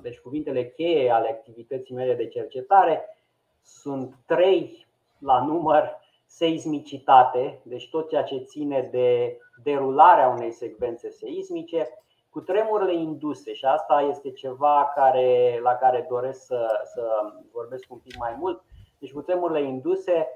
deci 0.00 0.18
cuvintele 0.18 0.70
cheie 0.70 1.10
ale 1.10 1.28
activității 1.28 1.94
mele 1.94 2.14
de 2.14 2.28
cercetare 2.28 3.18
sunt 3.62 4.14
trei 4.26 4.86
la 5.18 5.44
număr 5.44 6.00
seismicitate, 6.24 7.60
deci 7.62 7.90
tot 7.90 8.08
ceea 8.08 8.22
ce 8.22 8.38
ține 8.38 8.88
de 8.90 9.38
derularea 9.62 10.28
unei 10.28 10.50
secvențe 10.50 11.10
seismice, 11.10 11.88
cu 12.36 12.42
tremurile 12.42 12.94
induse 12.94 13.52
și 13.52 13.64
asta 13.64 14.00
este 14.00 14.30
ceva 14.30 14.92
care, 14.94 15.60
la 15.62 15.74
care 15.74 16.06
doresc 16.08 16.44
să, 16.44 16.80
să 16.84 17.32
vorbesc 17.52 17.84
un 17.92 17.98
pic 17.98 18.16
mai 18.18 18.36
mult. 18.38 18.62
Deci 18.98 19.12
cu 19.12 19.20
tremurile 19.20 19.62
induse 19.62 20.28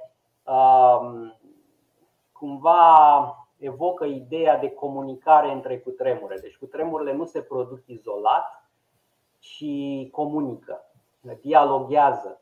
um, 0.43 1.37
cumva 2.33 3.35
evocă 3.59 4.05
ideea 4.05 4.59
de 4.59 4.71
comunicare 4.71 5.53
între 5.53 5.79
cutremure. 5.79 6.39
Deci 6.39 6.57
cutremurile 6.57 7.13
nu 7.13 7.25
se 7.25 7.41
produc 7.41 7.83
izolat, 7.87 8.71
ci 9.39 9.65
comunică, 10.11 10.85
dialoghează. 11.41 12.41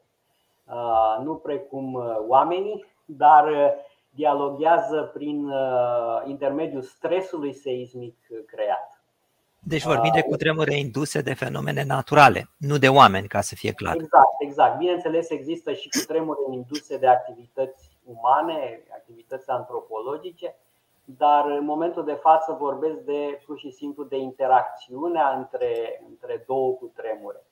Uh, 0.67 1.25
nu 1.25 1.35
precum 1.35 1.95
uh, 1.95 2.17
oamenii, 2.27 2.85
dar 3.05 3.49
uh, 3.49 3.71
dialoghează 4.11 5.11
prin 5.15 5.49
uh, 5.49 6.23
intermediul 6.25 6.83
stresului 6.83 7.53
seismic 7.53 8.17
creat. 8.47 8.98
Deci 9.61 9.85
vorbim 9.85 10.11
de 10.13 10.23
uh, 10.25 10.31
cutremure 10.31 10.75
induse 10.75 11.21
de 11.21 11.35
fenomene 11.35 11.85
naturale, 11.85 12.49
nu 12.57 12.79
de 12.79 12.89
oameni, 12.89 13.29
ca 13.29 13.41
să 13.41 13.55
fie 13.55 13.73
clar. 13.73 13.95
Exact, 13.95 14.35
exact. 14.39 14.79
Bineînțeles, 14.79 15.31
există 15.31 15.73
și 15.73 15.89
cutremure 15.89 16.41
induse 16.51 16.99
de 16.99 17.07
activități 17.07 17.91
umane, 18.05 18.83
activități 18.95 19.51
antropologice, 19.51 20.55
dar 21.05 21.45
în 21.45 21.65
momentul 21.65 22.05
de 22.05 22.13
față 22.13 22.57
vorbesc 22.61 22.99
de 22.99 23.41
pur 23.47 23.59
și 23.59 23.71
simplu 23.71 24.05
de 24.05 24.17
interacțiunea 24.17 25.29
între, 25.31 26.03
între 26.09 26.45
două 26.47 26.73
cutremure. 26.73 27.43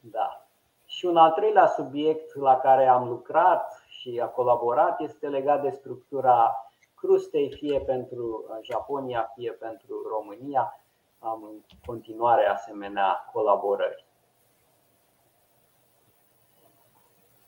Da. 0.00 0.44
Și 0.86 1.06
un 1.06 1.16
al 1.16 1.30
treilea 1.30 1.66
subiect 1.66 2.34
la 2.34 2.56
care 2.56 2.86
am 2.86 3.08
lucrat 3.08 3.82
și 3.88 4.20
a 4.22 4.26
colaborat 4.26 5.00
este 5.00 5.28
legat 5.28 5.62
de 5.62 5.70
structura 5.70 6.69
crustei, 7.00 7.50
fie 7.50 7.80
pentru 7.80 8.44
Japonia, 8.62 9.32
fie 9.34 9.52
pentru 9.52 10.02
România. 10.08 10.80
Am 11.18 11.42
în 11.42 11.60
continuare 11.86 12.46
asemenea 12.46 13.30
colaborări. 13.32 14.04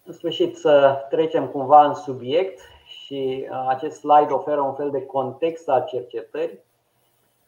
În 0.05 0.13
sfârșit, 0.13 0.57
să 0.57 1.07
trecem 1.09 1.49
cumva 1.49 1.85
în 1.85 1.95
subiect 1.95 2.61
și 2.87 3.49
acest 3.67 3.99
slide 3.99 4.33
oferă 4.33 4.61
un 4.61 4.75
fel 4.75 4.91
de 4.91 5.07
context 5.07 5.69
al 5.69 5.85
cercetării 5.85 6.61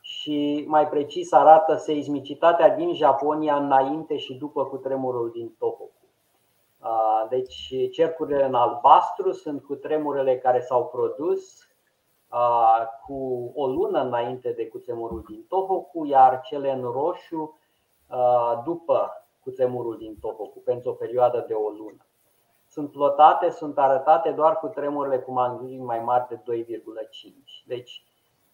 și 0.00 0.64
mai 0.66 0.88
precis 0.88 1.32
arată 1.32 1.76
seismicitatea 1.76 2.68
din 2.68 2.94
Japonia 2.94 3.56
înainte 3.56 4.16
și 4.16 4.34
după 4.34 4.64
cutremurul 4.64 5.30
din 5.30 5.54
Tohoku. 5.58 5.90
Deci 7.28 7.75
cercurile 7.92 8.44
în 8.44 8.54
albastru 8.54 9.32
sunt 9.32 9.62
cu 9.64 9.75
tremurele 9.75 10.38
care 10.38 10.61
s-au 10.61 10.87
produs 10.87 11.68
cu 13.07 13.50
o 13.55 13.67
lună 13.67 14.00
înainte 14.00 14.53
de 14.53 14.69
cutremurul 14.69 15.25
din 15.26 15.45
Tohoku, 15.49 16.05
iar 16.05 16.41
cele 16.41 16.71
în 16.71 16.83
roșu 16.83 17.59
după 18.64 19.11
cutremurul 19.43 19.97
din 19.99 20.17
Tohoku, 20.21 20.59
pentru 20.64 20.91
o 20.91 20.93
perioadă 20.93 21.45
de 21.49 21.55
o 21.55 21.69
lună. 21.69 22.07
Sunt 22.69 22.91
plotate, 22.91 23.50
sunt 23.50 23.79
arătate 23.79 24.31
doar 24.31 24.59
cu 24.59 24.67
tremurile 24.67 25.19
cu 25.19 25.33
magnitudini 25.33 25.85
mai 25.85 25.99
mari 25.99 26.29
de 26.29 26.64
2,5. 26.64 27.64
Deci 27.67 28.05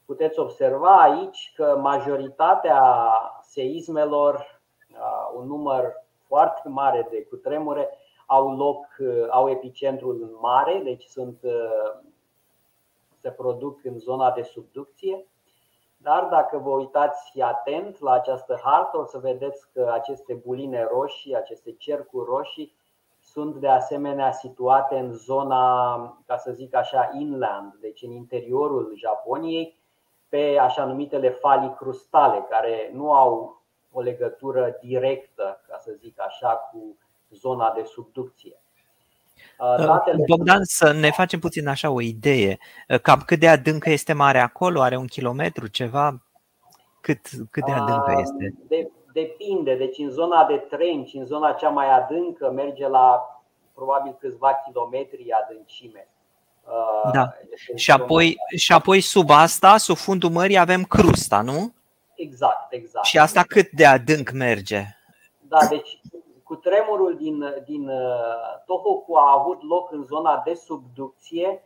puteți 0.07 0.39
observa 0.39 1.01
aici 1.01 1.53
că 1.57 1.79
majoritatea 1.83 2.83
seismelor, 3.43 4.61
un 5.37 5.47
număr 5.47 5.93
foarte 6.27 6.69
mare 6.69 7.07
de 7.11 7.23
cutremure, 7.25 7.89
au 8.27 8.57
loc, 8.57 8.87
uh, 8.99 9.27
au 9.31 9.51
epicentrul 9.51 10.23
în 10.23 10.31
mare, 10.41 10.81
deci 10.85 11.05
sunt, 11.05 11.39
uh, 11.43 11.99
se 13.21 13.31
produc 13.31 13.85
în 13.85 13.99
zona 13.99 14.31
de 14.31 14.43
subducție. 14.43 15.27
Dar 15.97 16.25
dacă 16.25 16.59
vă 16.59 16.71
uitați 16.71 17.41
atent 17.41 18.01
la 18.01 18.13
această 18.13 18.61
hartă, 18.63 18.99
o 18.99 19.05
să 19.05 19.19
vedeți 19.19 19.73
că 19.73 19.91
aceste 19.93 20.35
buline 20.35 20.89
roșii, 20.91 21.37
aceste 21.37 21.73
cercuri 21.73 22.27
roșii, 22.29 22.75
sunt 23.23 23.55
de 23.55 23.69
asemenea 23.69 24.33
situate 24.33 24.99
în 24.99 25.13
zona, 25.13 25.95
ca 26.27 26.37
să 26.37 26.53
zic 26.53 26.75
așa, 26.75 27.11
inland, 27.19 27.75
deci 27.81 28.03
în 28.03 28.11
interiorul 28.11 28.93
Japoniei, 28.97 29.79
pe 30.29 30.59
așa 30.61 30.85
numitele 30.85 31.31
falii 31.31 31.75
crustale, 31.75 32.47
care 32.51 32.91
nu 32.93 33.13
au 33.13 33.63
o 33.93 34.01
legătură 34.01 34.77
directă, 34.81 35.61
ca 35.69 35.79
să 35.79 35.93
zic 35.93 36.21
așa, 36.21 36.55
cu 36.73 36.97
zona 37.31 37.73
de 37.73 37.83
subducție. 37.83 38.61
Uh, 39.61 39.85
Datele... 39.87 40.25
Bogdan, 40.27 40.61
să 40.63 40.93
ne 40.93 41.11
facem 41.11 41.39
puțin 41.39 41.69
așa 41.69 41.91
o 41.91 42.01
idee. 42.01 42.59
Uh, 42.89 43.01
cam 43.01 43.23
cât 43.27 43.39
de 43.39 43.49
adâncă 43.49 43.91
este 43.91 44.13
mare 44.13 44.39
acolo? 44.39 44.81
Are 44.81 44.97
un 44.97 45.07
kilometru, 45.07 45.67
ceva? 45.67 46.23
Cât, 47.01 47.21
cât 47.51 47.65
de 47.65 47.73
adâncă 47.73 48.13
uh, 48.17 48.21
este? 48.21 48.55
De, 48.69 48.91
depinde. 49.13 49.77
Deci 49.77 49.99
în 49.99 50.11
zona 50.11 50.45
de 50.45 50.55
trenci, 50.55 51.15
în 51.15 51.25
zona 51.25 51.53
cea 51.53 51.69
mai 51.69 51.91
adâncă, 51.91 52.51
merge 52.51 52.89
la 52.89 53.21
probabil 53.75 54.17
câțiva 54.21 54.61
kilometri 54.67 55.27
adâncime. 55.45 56.09
Da. 57.13 57.33
Și 57.75 57.91
apoi, 57.91 58.37
și 58.57 58.73
apoi 58.73 59.01
sub 59.01 59.31
asta, 59.31 59.77
sub 59.77 59.97
fundul 59.97 60.31
mării, 60.31 60.59
avem 60.59 60.85
crusta, 60.85 61.41
nu? 61.41 61.75
Exact, 62.15 62.73
exact. 62.73 63.07
Și 63.07 63.19
asta 63.19 63.43
cât 63.43 63.71
de 63.71 63.87
adânc 63.87 64.31
merge? 64.31 64.85
Da, 65.49 65.67
deci 65.67 66.00
cu 66.51 66.57
tremurul 66.57 67.17
din, 67.17 67.63
din 67.65 67.89
uh, 67.89 68.63
Tohoku 68.67 69.15
a 69.15 69.33
avut 69.39 69.63
loc 69.63 69.93
în 69.93 70.03
zona 70.03 70.43
de 70.45 70.55
subducție 70.55 71.63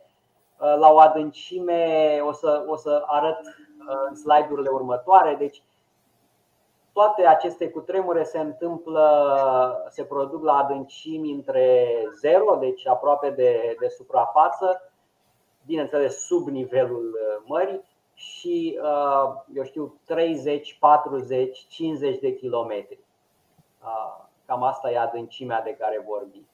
uh, 0.59 0.75
la 0.77 0.91
o 0.91 0.99
adâncime, 0.99 2.19
o 2.27 2.31
să, 2.31 2.65
o 2.67 2.75
să 2.75 3.03
arăt 3.05 3.39
uh, 3.39 3.95
în 4.09 4.15
slide-urile 4.15 4.69
următoare, 4.69 5.35
deci 5.35 5.63
toate 6.93 7.25
aceste 7.25 7.69
cutremure 7.69 8.23
se 8.23 8.39
întâmplă, 8.39 9.85
se 9.89 10.03
produc 10.03 10.43
la 10.43 10.57
adâncimi 10.57 11.31
între 11.31 11.87
0, 12.19 12.55
deci 12.55 12.87
aproape 12.87 13.29
de, 13.29 13.75
de 13.79 13.87
suprafață, 13.87 14.93
bineînțeles 15.65 16.25
sub 16.25 16.47
nivelul 16.47 17.19
mării, 17.45 17.83
și, 18.13 18.79
eu 19.53 19.63
știu, 19.63 19.99
30, 20.05 20.77
40, 20.79 21.65
50 21.69 22.19
de 22.19 22.35
kilometri. 22.35 22.99
Cam 24.45 24.63
asta 24.63 24.91
e 24.91 24.97
adâncimea 24.97 25.61
de 25.61 25.75
care 25.79 26.03
vorbim. 26.07 26.47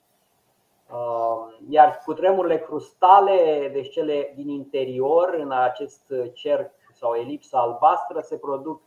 Iar 1.69 2.01
cutremurile 2.05 2.59
crustale, 2.59 3.69
deci 3.73 3.91
cele 3.91 4.31
din 4.35 4.49
interior, 4.49 5.33
în 5.39 5.51
acest 5.51 6.13
cerc 6.33 6.71
sau 6.93 7.13
elipsă 7.13 7.57
albastră, 7.57 8.19
se 8.19 8.37
produc 8.37 8.81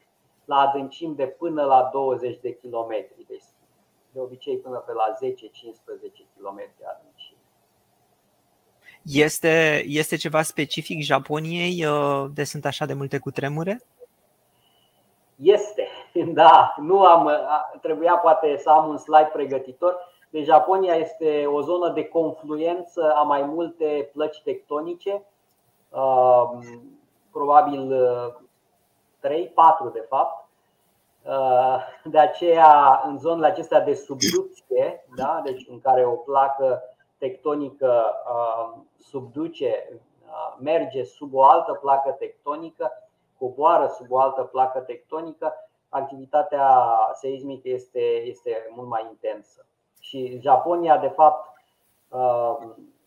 la 0.45 0.57
adâncim 0.57 1.15
de 1.15 1.27
până 1.27 1.63
la 1.63 1.89
20 1.93 2.41
de 2.41 2.57
kilometri, 2.57 3.25
deci 3.29 3.45
de 4.13 4.21
obicei 4.21 4.59
până 4.59 4.77
pe 4.77 4.93
la 4.93 5.15
10-15 5.15 5.17
km 6.37 6.61
adâncime. 6.83 7.39
Este, 9.03 9.85
este 9.87 10.17
ceva 10.17 10.43
specific 10.43 11.03
Japoniei 11.03 11.85
uh, 11.85 12.31
de 12.35 12.45
sunt 12.45 12.65
așa 12.65 12.87
de 12.87 12.93
multe 12.93 13.19
cutremure? 13.19 13.81
Este, 15.37 15.89
da. 16.41 16.75
Nu 16.79 17.05
am, 17.05 17.31
trebuia 17.81 18.17
poate 18.17 18.57
să 18.57 18.71
am 18.71 18.89
un 18.89 18.97
slide 18.97 19.31
pregătitor. 19.33 20.13
Deci 20.31 20.45
Japonia 20.45 20.95
este 20.95 21.47
o 21.47 21.61
zonă 21.61 21.89
de 21.89 22.09
confluență 22.09 23.15
a 23.15 23.23
mai 23.23 23.43
multe 23.43 24.11
plăci 24.13 24.43
tectonice, 24.43 25.23
uh, 25.91 26.51
probabil 27.33 27.93
3, 29.21 29.47
4 29.55 29.89
de 29.89 30.05
fapt. 30.09 30.45
Uh, 31.25 31.77
de 32.05 32.19
aceea, 32.19 33.03
în 33.07 33.19
zonele 33.19 33.47
acestea 33.47 33.81
de 33.81 33.95
subducție, 33.95 35.07
da? 35.17 35.41
deci 35.45 35.67
în 35.69 35.81
care 35.81 36.05
o 36.05 36.11
placă 36.11 36.83
tectonică 37.19 38.15
uh, 38.29 38.79
subduce, 38.99 39.89
uh, 39.91 40.57
merge 40.61 41.05
sub 41.05 41.35
o 41.35 41.43
altă 41.45 41.73
placă 41.73 42.11
tectonică, 42.11 42.93
coboară 43.39 43.87
sub 43.87 44.11
o 44.11 44.19
altă 44.19 44.43
placă 44.43 44.79
tectonică, 44.79 45.55
activitatea 45.95 46.69
seismică 47.21 47.69
este, 47.69 48.01
este 48.25 48.71
mult 48.75 48.89
mai 48.89 49.07
intensă. 49.11 49.67
Și 50.01 50.39
Japonia, 50.41 50.99
de 50.99 51.09
fapt, 51.09 51.49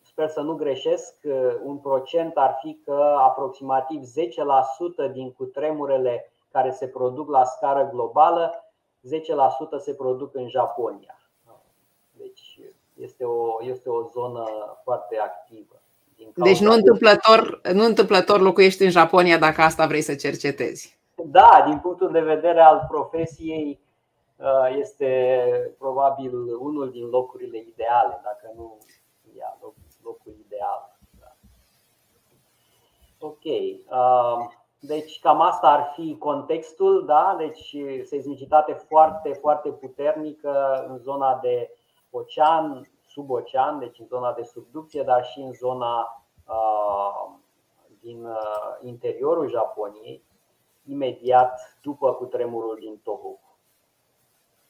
sper 0.02 0.28
să 0.28 0.40
nu 0.40 0.54
greșesc, 0.54 1.14
un 1.62 1.76
procent 1.76 2.36
ar 2.36 2.58
fi 2.60 2.80
că 2.84 3.16
aproximativ 3.18 4.02
10% 5.08 5.12
din 5.12 5.32
cutremurele 5.32 6.32
care 6.52 6.70
se 6.70 6.86
produc 6.86 7.30
la 7.30 7.44
scară 7.44 7.88
globală, 7.92 8.64
10% 9.78 9.78
se 9.78 9.94
produc 9.94 10.34
în 10.34 10.48
Japonia. 10.48 11.18
Deci 12.12 12.60
este 13.00 13.24
o, 13.24 13.56
este 13.60 13.88
o 13.88 14.08
zonă 14.12 14.44
foarte 14.82 15.18
activă. 15.18 15.74
Deci 16.34 16.60
nu 16.60 16.72
întâmplător, 16.72 17.60
nu 17.72 17.84
întâmplător 17.84 18.40
locuiești 18.40 18.82
în 18.82 18.90
Japonia 18.90 19.38
dacă 19.38 19.60
asta 19.60 19.86
vrei 19.86 20.00
să 20.00 20.14
cercetezi. 20.14 20.97
Da, 21.24 21.64
din 21.66 21.78
punctul 21.78 22.12
de 22.12 22.20
vedere 22.20 22.60
al 22.60 22.86
profesiei, 22.88 23.80
este 24.68 25.74
probabil 25.78 26.34
unul 26.58 26.90
din 26.90 27.08
locurile 27.08 27.58
ideale, 27.58 28.20
dacă 28.22 28.52
nu 28.56 28.78
ia 29.36 29.58
locul 30.02 30.34
ideal. 30.46 30.96
Da. 31.20 31.36
Ok. 33.18 33.44
Deci 34.80 35.20
cam 35.20 35.40
asta 35.40 35.68
ar 35.68 35.92
fi 35.94 36.16
contextul, 36.18 37.04
da? 37.06 37.34
Deci 37.38 37.76
seismicitate 38.04 38.72
foarte, 38.72 39.32
foarte 39.32 39.70
puternică 39.70 40.84
în 40.88 40.98
zona 40.98 41.38
de 41.42 41.70
ocean, 42.10 42.90
sub 43.08 43.30
ocean, 43.30 43.78
deci 43.78 43.98
în 43.98 44.06
zona 44.06 44.32
de 44.32 44.42
subducție, 44.42 45.02
dar 45.02 45.24
și 45.24 45.40
în 45.40 45.52
zona 45.52 46.24
uh, 46.48 47.30
din 48.00 48.24
uh, 48.24 48.76
interiorul 48.80 49.48
Japoniei, 49.48 50.24
imediat 50.88 51.78
după 51.82 52.14
cutremurul 52.14 52.76
din 52.80 53.00
Tohoku. 53.02 53.58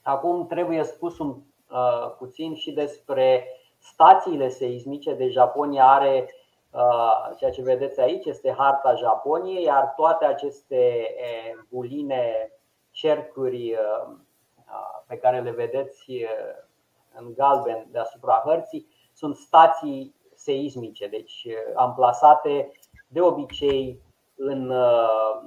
Acum 0.03 0.47
trebuie 0.47 0.85
spus 0.85 1.19
un 1.19 1.29
uh, 1.29 2.15
puțin 2.19 2.55
și 2.55 2.73
despre 2.73 3.47
stațiile 3.79 4.49
seismice. 4.49 5.15
De 5.15 5.29
Japonia 5.29 5.87
are 5.87 6.29
Uh, 6.71 7.37
ceea 7.37 7.51
ce 7.51 7.63
vedeți 7.63 8.01
aici 8.01 8.25
este 8.25 8.55
harta 8.59 8.95
Japoniei, 8.95 9.63
iar 9.63 9.93
toate 9.97 10.25
aceste 10.25 11.15
buline, 11.69 12.53
cercuri 12.91 13.73
uh, 13.73 14.15
uh, 14.57 15.03
pe 15.07 15.17
care 15.17 15.41
le 15.41 15.51
vedeți 15.51 16.13
în 17.15 17.33
galben 17.35 17.87
deasupra 17.91 18.43
hărții 18.45 18.87
sunt 19.13 19.37
stații 19.37 20.15
seismice, 20.35 21.07
deci 21.07 21.47
amplasate 21.75 22.73
de 23.09 23.21
obicei 23.21 24.03
în, 24.39 24.73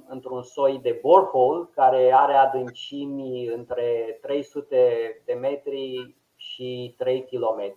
într-un 0.07 0.43
soi 0.43 0.79
de 0.81 0.99
borehole 1.01 1.69
care 1.73 2.11
are 2.13 2.33
adâncimi 2.33 3.47
între 3.47 4.19
300 4.21 5.21
de 5.25 5.33
metri 5.33 6.15
și 6.35 6.95
3 6.97 7.25
km. 7.25 7.75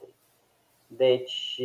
Deci 0.86 1.60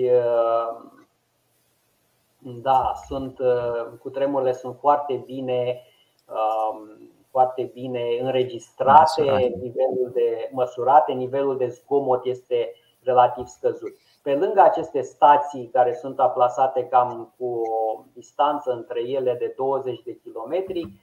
da, 2.39 2.91
sunt 3.07 3.39
uh, 3.39 3.97
cu 3.99 4.09
tremurile 4.09 4.53
sunt 4.53 4.77
foarte 4.79 5.23
bine 5.25 5.81
um, 6.27 7.09
foarte 7.29 7.63
bine 7.73 8.17
înregistrate, 8.21 9.21
nivelul 9.62 10.12
de 10.13 10.49
măsurate, 10.51 11.12
nivelul 11.12 11.57
de 11.57 11.67
zgomot 11.67 12.25
este 12.25 12.73
relativ 13.03 13.45
scăzut. 13.45 13.93
Pe 14.21 14.36
lângă 14.36 14.62
aceste 14.62 15.01
stații 15.01 15.69
care 15.73 15.93
sunt 15.93 16.19
aplasate 16.19 16.88
cam 16.88 17.34
cu 17.38 17.45
o 17.45 18.03
distanță 18.13 18.71
între 18.71 19.01
ele 19.01 19.34
de 19.34 19.53
20 19.58 20.01
de 20.03 20.19
kilometri, 20.23 20.93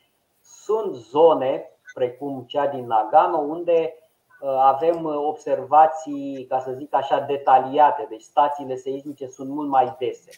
sunt 0.42 0.94
zone 0.94 1.70
precum 1.94 2.44
cea 2.46 2.66
din 2.66 2.87
Nagano 2.87 3.38
unde 3.38 3.94
uh, 4.40 4.48
avem 4.48 5.05
observații, 5.05 6.46
ca 6.48 6.61
să 6.61 6.72
zic 6.72 6.94
așa, 6.94 7.20
detaliate. 7.20 8.07
Deci 8.09 8.22
stațiile 8.22 8.76
seismice 8.76 9.26
sunt 9.26 9.48
mult 9.48 9.68
mai 9.68 9.96
dese. 9.98 10.31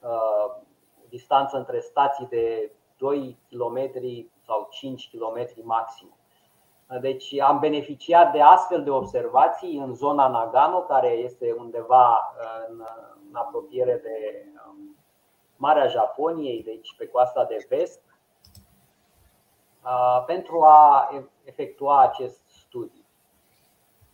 Uh, 0.00 0.62
distanță 1.08 1.56
între 1.56 1.80
stații 1.80 2.26
de 2.26 2.72
2 2.98 3.38
km 3.50 3.90
sau 4.46 4.68
5 4.70 5.10
km 5.12 5.66
maxim. 5.66 6.14
Uh, 6.90 7.00
deci 7.00 7.38
am 7.38 7.58
beneficiat 7.58 8.32
de 8.32 8.40
astfel 8.40 8.82
de 8.82 8.90
observații 8.90 9.76
în 9.76 9.94
zona 9.94 10.28
Nagano, 10.28 10.80
care 10.80 11.08
este 11.08 11.54
undeva 11.58 12.10
uh, 12.10 12.68
în, 12.68 12.84
în 13.28 13.34
apropiere 13.34 14.00
de 14.02 14.44
um, 14.68 14.96
Marea 15.56 15.86
Japoniei, 15.86 16.62
deci 16.62 16.94
pe 16.98 17.06
coasta 17.08 17.44
de 17.44 17.66
vest, 17.68 18.00
pentru 20.26 20.62
a 20.62 21.10
efectua 21.44 22.00
acest 22.00 22.40
studiu. 22.48 23.04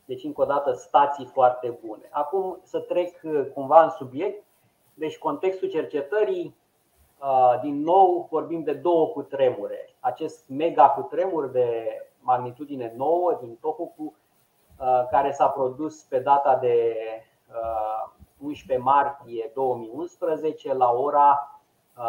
Deci, 0.04 0.24
încă 0.24 0.40
o 0.40 0.44
dată, 0.44 0.72
stații 0.72 1.24
foarte 1.24 1.78
bune. 1.86 2.08
Acum 2.10 2.60
să 2.62 2.78
trec 2.80 3.20
cumva 3.54 3.82
în 3.82 3.90
subiect. 3.90 4.44
Deci 4.94 5.18
contextul 5.18 5.68
cercetării, 5.68 6.56
din 7.62 7.80
nou 7.80 8.28
vorbim 8.30 8.62
de 8.62 8.72
două 8.72 9.06
cutremure. 9.06 9.94
Acest 10.00 10.48
mega 10.48 10.88
cutremur 10.88 11.46
de 11.46 12.00
magnitudine 12.26 12.92
9 12.96 13.38
din 13.40 13.56
Tohoku, 13.60 14.14
care 15.10 15.32
s-a 15.32 15.46
produs 15.46 16.02
pe 16.02 16.18
data 16.18 16.56
de 16.56 16.96
11 18.38 18.84
martie 18.84 19.50
2011 19.54 20.74
la 20.74 20.90
ora 20.90 21.60
2.46 21.96 22.02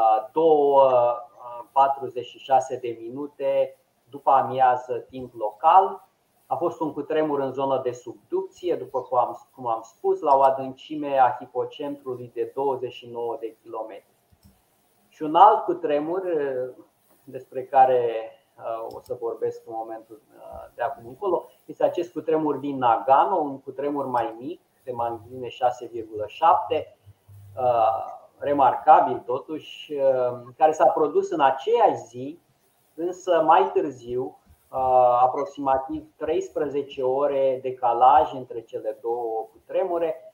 de 2.82 2.97
minute 3.01 3.77
după 4.10 4.32
amiază 4.32 4.97
timp 4.97 5.34
local 5.34 6.08
a 6.47 6.56
fost 6.56 6.80
un 6.80 6.93
cutremur 6.93 7.39
în 7.39 7.51
zonă 7.51 7.82
de 7.84 7.91
subducție, 7.91 8.75
după 8.75 9.01
cum 9.01 9.17
am, 9.17 9.47
cum 9.56 9.67
am 9.67 9.82
spus, 9.82 10.19
la 10.19 10.36
o 10.36 10.41
adâncime 10.41 11.17
a 11.17 11.36
hipocentrului 11.39 12.32
de 12.34 12.51
29 12.53 13.38
de 13.39 13.56
km. 13.63 14.03
Și 15.08 15.23
un 15.23 15.36
alt 15.36 15.63
cutremur 15.63 16.27
eh, 16.27 16.69
despre 17.23 17.65
care 17.65 17.95
eh, 17.95 18.37
o 18.89 19.00
să 19.02 19.17
vorbesc 19.20 19.62
în 19.65 19.74
momentul 19.76 20.22
eh, 20.34 20.70
de 20.76 20.82
acum 20.82 21.08
încolo, 21.08 21.46
este 21.65 21.84
acest 21.84 22.12
cutremur 22.12 22.56
din 22.56 22.78
Nagano, 22.78 23.36
un 23.36 23.62
cutremur 23.62 24.06
mai 24.06 24.36
mic, 24.39 24.62
de 24.84 24.91
magnitudine 24.91 25.48
6,7, 25.48 25.54
remarcabil 28.38 29.17
totuși, 29.26 29.93
care 30.58 30.72
s-a 30.72 30.86
produs 30.86 31.30
în 31.30 31.41
aceeași 31.41 32.06
zi, 32.08 32.39
însă 32.96 33.41
mai 33.46 33.70
târziu, 33.74 34.38
Uh, 34.70 35.20
aproximativ 35.22 36.04
13 36.17 37.04
ore 37.04 37.60
decalaj 37.62 38.34
între 38.34 38.62
cele 38.62 38.98
două 39.02 39.48
cutremure, 39.52 40.34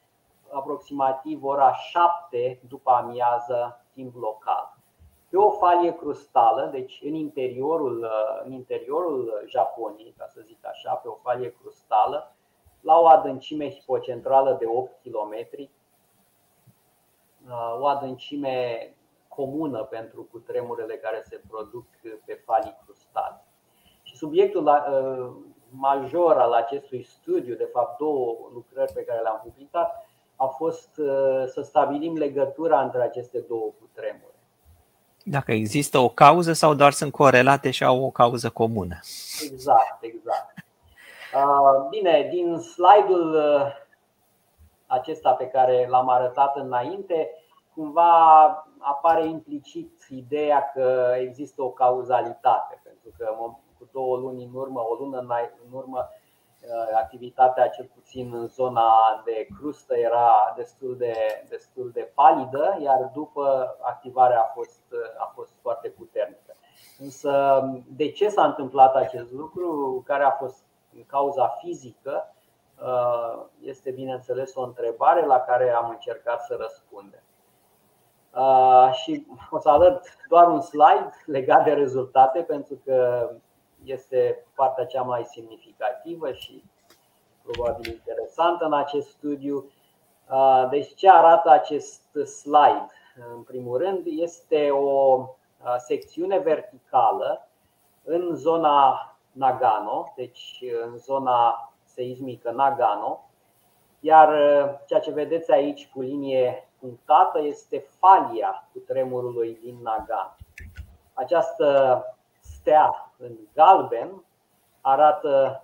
aproximativ 0.54 1.44
ora 1.44 1.74
7 1.74 2.60
după 2.68 2.92
amiază 2.92 3.86
timp 3.94 4.16
local. 4.16 4.73
Pe 5.34 5.40
o 5.40 5.50
falie 5.50 5.96
crustală, 5.96 6.70
deci 6.72 7.02
în 7.04 7.14
interiorul, 7.14 8.08
în 8.44 8.52
interiorul 8.52 9.44
Japoniei, 9.46 10.16
ca 10.18 10.28
să 10.28 10.42
zic 10.44 10.66
așa, 10.66 10.94
pe 10.94 11.08
o 11.08 11.14
falie 11.22 11.56
crustală, 11.62 12.36
la 12.82 13.00
o 13.00 13.08
adâncime 13.08 13.72
hipocentrală 13.72 14.56
de 14.60 14.66
8 14.68 14.92
km, 15.04 15.70
o 17.80 17.86
adâncime 17.86 18.88
comună 19.28 19.84
pentru 19.84 20.28
cutremurele 20.32 20.96
care 20.96 21.24
se 21.28 21.42
produc 21.50 21.86
pe 22.26 22.42
falii 22.46 22.78
crustale. 22.86 23.44
Și 24.04 24.16
subiectul 24.16 24.72
major 25.70 26.38
al 26.38 26.54
acestui 26.54 27.04
studiu, 27.04 27.56
de 27.56 27.70
fapt 27.74 27.98
două 27.98 28.50
lucrări 28.54 28.94
pe 28.94 29.04
care 29.04 29.22
le-am 29.22 29.42
publicat, 29.44 30.06
a 30.36 30.46
fost 30.46 30.94
să 31.46 31.62
stabilim 31.62 32.18
legătura 32.18 32.82
între 32.82 33.02
aceste 33.02 33.40
două 33.40 33.72
cutremure. 33.80 34.33
Dacă 35.24 35.52
există 35.52 35.98
o 35.98 36.10
cauză 36.10 36.54
sau 36.54 36.74
doar 36.74 36.92
sunt 36.92 37.12
corelate 37.12 37.72
și 37.72 37.84
au 37.84 38.04
o 38.04 38.10
cauză 38.10 38.50
comună. 38.50 39.00
Exact, 39.52 39.98
exact. 40.04 40.54
Bine, 41.90 42.30
din 42.32 42.58
slide-ul 42.58 43.38
acesta 44.88 45.32
pe 45.32 45.48
care 45.48 45.88
l-am 45.90 46.10
arătat 46.10 46.56
înainte, 46.56 47.30
cumva 47.74 48.12
apare 48.80 49.28
implicit 49.28 50.06
ideea 50.10 50.72
că 50.74 51.14
există 51.20 51.64
o 51.64 51.70
cauzalitate, 51.70 52.82
pentru 52.84 53.10
că 53.18 53.36
cu 53.78 53.90
două 53.92 54.18
luni 54.18 54.44
în 54.44 54.54
urmă, 54.54 54.80
o 54.80 54.94
lună 54.94 55.20
în 55.70 55.72
urmă, 55.72 55.98
uh, 55.98 56.23
activitatea 56.96 57.70
cel 57.70 57.90
puțin 57.94 58.34
în 58.34 58.48
zona 58.48 59.22
de 59.26 59.48
crustă 59.60 59.98
era 59.98 60.54
destul 60.56 60.98
de, 60.98 61.16
destul 61.50 61.92
de 61.94 62.12
palidă, 62.14 62.78
iar 62.82 63.12
după 63.14 63.78
activarea 63.82 64.40
a 64.40 64.52
fost, 64.54 64.82
a 65.18 65.32
fost 65.36 65.52
foarte 65.62 65.88
puternică. 65.90 66.56
Însă, 67.00 67.64
de 67.96 68.12
ce 68.12 68.30
s-a 68.30 68.46
întâmplat 68.46 68.96
acest 68.96 69.32
lucru? 69.32 70.04
Care 70.06 70.24
a 70.24 70.32
fost 70.32 70.64
cauza 71.08 71.48
fizică? 71.48 72.34
Uh, 72.82 73.44
este 73.62 73.92
bineînțeles 73.92 74.56
o 74.56 74.62
întrebare 74.62 75.26
la 75.26 75.40
care 75.40 75.70
am 75.70 75.90
încercat 75.90 76.44
să 76.44 76.58
răspundem. 76.60 77.24
Uh, 78.36 78.92
și 78.94 79.28
o 79.50 79.60
să 79.60 79.70
arăt 79.70 80.06
doar 80.30 80.48
un 80.48 80.62
slide 80.62 81.10
legat 81.26 81.64
de 81.64 81.74
rezultate 81.74 82.40
pentru 82.40 82.82
că 82.86 83.30
este 83.86 84.46
partea 84.56 84.86
cea 84.86 85.02
mai 85.02 85.24
semnificativă 85.24 86.32
și 86.32 86.64
probabil 87.44 87.92
interesantă 87.92 88.66
în 88.66 88.74
acest 88.74 89.10
studiu. 89.10 89.72
Uh, 90.30 90.68
deci 90.70 90.94
ce 90.96 91.10
arată 91.10 91.50
acest 91.50 92.02
slide? 92.42 92.88
În 93.36 93.42
primul 93.42 93.78
rând 93.78 94.02
este 94.06 94.70
o 94.70 95.18
uh, 95.18 95.76
secțiune 95.78 96.38
verticală 96.38 97.48
în 98.04 98.36
zona 98.36 99.08
Nagano, 99.32 100.14
deci 100.16 100.64
în 100.86 100.98
zona 100.98 101.72
seismică 101.86 102.52
Nagano, 102.52 103.30
iar 104.00 104.30
ceea 104.86 105.00
ce 105.00 105.12
vedeți 105.12 105.52
aici 105.52 105.90
cu 105.94 106.02
linie 106.02 106.68
punctată 106.80 107.42
este 107.42 107.86
falia 108.00 108.68
cu 108.74 108.80
tremurului 108.80 109.58
din 109.64 109.78
Nagan. 109.84 110.36
Această 111.14 112.04
stea 112.64 113.14
în 113.18 113.32
galben 113.54 114.24
arată 114.82 115.62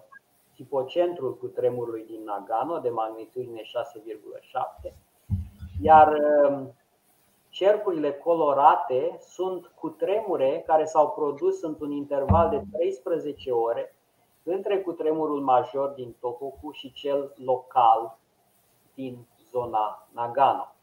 hipocentrul 0.55 1.37
cu 1.37 1.45
tremurului 1.45 2.05
din 2.05 2.23
Nagano 2.23 2.79
de 2.79 2.89
magnitudine 2.89 3.61
6,7, 3.61 4.93
iar 5.81 6.13
um, 6.49 6.73
cercurile 7.49 8.11
colorate 8.11 9.17
sunt 9.19 9.65
cu 9.65 9.89
tremure 9.89 10.63
care 10.67 10.85
s-au 10.85 11.09
produs 11.09 11.61
într-un 11.61 11.91
interval 11.91 12.49
de 12.49 12.61
13 12.77 13.51
ore 13.51 13.93
între 14.43 14.77
cutremurul 14.77 15.41
major 15.41 15.89
din 15.89 16.15
Tohoku 16.19 16.71
și 16.71 16.91
cel 16.91 17.33
local 17.45 18.17
din 18.93 19.27
zona 19.51 20.07
Nagano. 20.13 20.75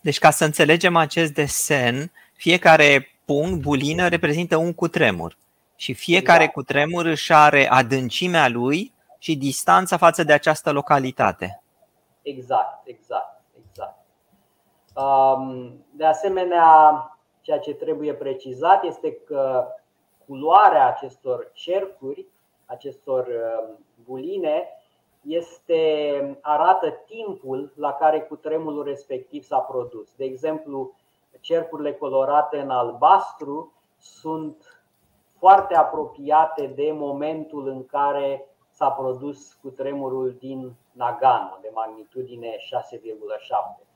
Deci 0.00 0.18
ca 0.18 0.30
să 0.30 0.44
înțelegem 0.44 0.96
acest 0.96 1.32
desen, 1.32 2.12
fiecare 2.32 3.06
punct, 3.24 3.62
bulină, 3.62 4.08
reprezintă 4.08 4.56
un 4.56 4.74
cutremur. 4.74 5.40
Și 5.76 5.94
fiecare 5.94 6.44
da. 6.44 6.50
cutremur 6.50 7.04
își 7.04 7.32
are 7.32 7.70
adâncimea 7.70 8.48
lui 8.48 8.92
și 9.18 9.36
distanța 9.36 9.96
față 9.96 10.24
de 10.24 10.32
această 10.32 10.70
localitate. 10.72 11.62
Exact, 12.22 12.86
exact, 12.86 13.40
exact. 13.68 13.98
De 15.90 16.04
asemenea, 16.04 17.06
ceea 17.40 17.58
ce 17.58 17.74
trebuie 17.74 18.14
precizat 18.14 18.84
este 18.84 19.12
că 19.12 19.66
culoarea 20.26 20.86
acestor 20.86 21.50
cercuri, 21.52 22.26
acestor 22.66 23.28
buline, 24.04 24.68
este, 25.22 26.38
arată 26.40 26.90
timpul 27.06 27.72
la 27.76 27.92
care 27.92 28.20
cutremurul 28.20 28.84
respectiv 28.84 29.44
s-a 29.44 29.58
produs. 29.58 30.08
De 30.16 30.24
exemplu, 30.24 30.94
cercurile 31.40 31.92
colorate 31.92 32.58
în 32.58 32.70
albastru 32.70 33.72
sunt 33.98 34.81
foarte 35.42 35.74
apropiate 35.76 36.66
de 36.66 36.92
momentul 36.92 37.68
în 37.68 37.86
care 37.86 38.46
s-a 38.70 38.90
produs 38.90 39.52
cutremurul 39.52 40.36
din 40.38 40.72
Nagano, 40.92 41.58
de 41.60 41.70
magnitudine 41.74 42.48
6,7. 42.48 43.86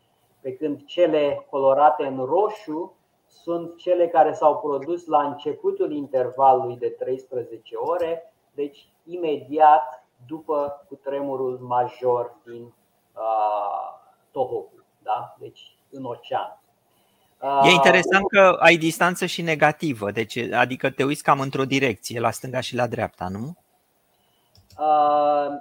Pe 0.40 0.56
când 0.56 0.84
cele 0.84 1.46
colorate 1.50 2.06
în 2.06 2.24
roșu 2.24 2.96
sunt 3.26 3.76
cele 3.76 4.08
care 4.08 4.32
s-au 4.32 4.58
produs 4.58 5.06
la 5.06 5.22
începutul 5.22 5.92
intervalului 5.92 6.76
de 6.76 6.88
13 6.88 7.76
ore, 7.76 8.34
deci 8.54 8.88
imediat 9.04 10.06
după 10.26 10.84
cutremurul 10.88 11.58
major 11.58 12.36
din 12.44 12.62
uh, 12.62 14.00
Tohoku, 14.30 14.84
da? 15.02 15.34
deci 15.38 15.78
în 15.90 16.04
ocean. 16.04 16.60
Uh, 17.40 17.62
e 17.64 17.70
interesant 17.70 18.28
că 18.28 18.56
ai 18.60 18.76
distanță 18.76 19.26
și 19.26 19.42
negativă, 19.42 20.10
deci, 20.10 20.36
adică 20.36 20.90
te 20.90 21.04
uiți 21.04 21.22
cam 21.22 21.40
într-o 21.40 21.64
direcție, 21.64 22.20
la 22.20 22.30
stânga 22.30 22.60
și 22.60 22.74
la 22.74 22.86
dreapta, 22.86 23.28
nu? 23.28 23.56
Uh, 24.78 25.58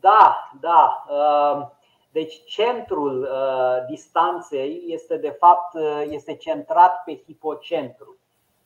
da, 0.00 0.50
da. 0.60 1.04
Uh, 1.08 1.66
deci 2.12 2.34
centrul 2.46 3.22
uh, 3.22 3.86
distanței 3.88 4.82
este 4.86 5.16
de 5.16 5.36
fapt 5.38 5.74
uh, 5.74 6.02
este 6.10 6.34
centrat 6.34 7.02
pe 7.04 7.22
hipocentru. 7.26 8.16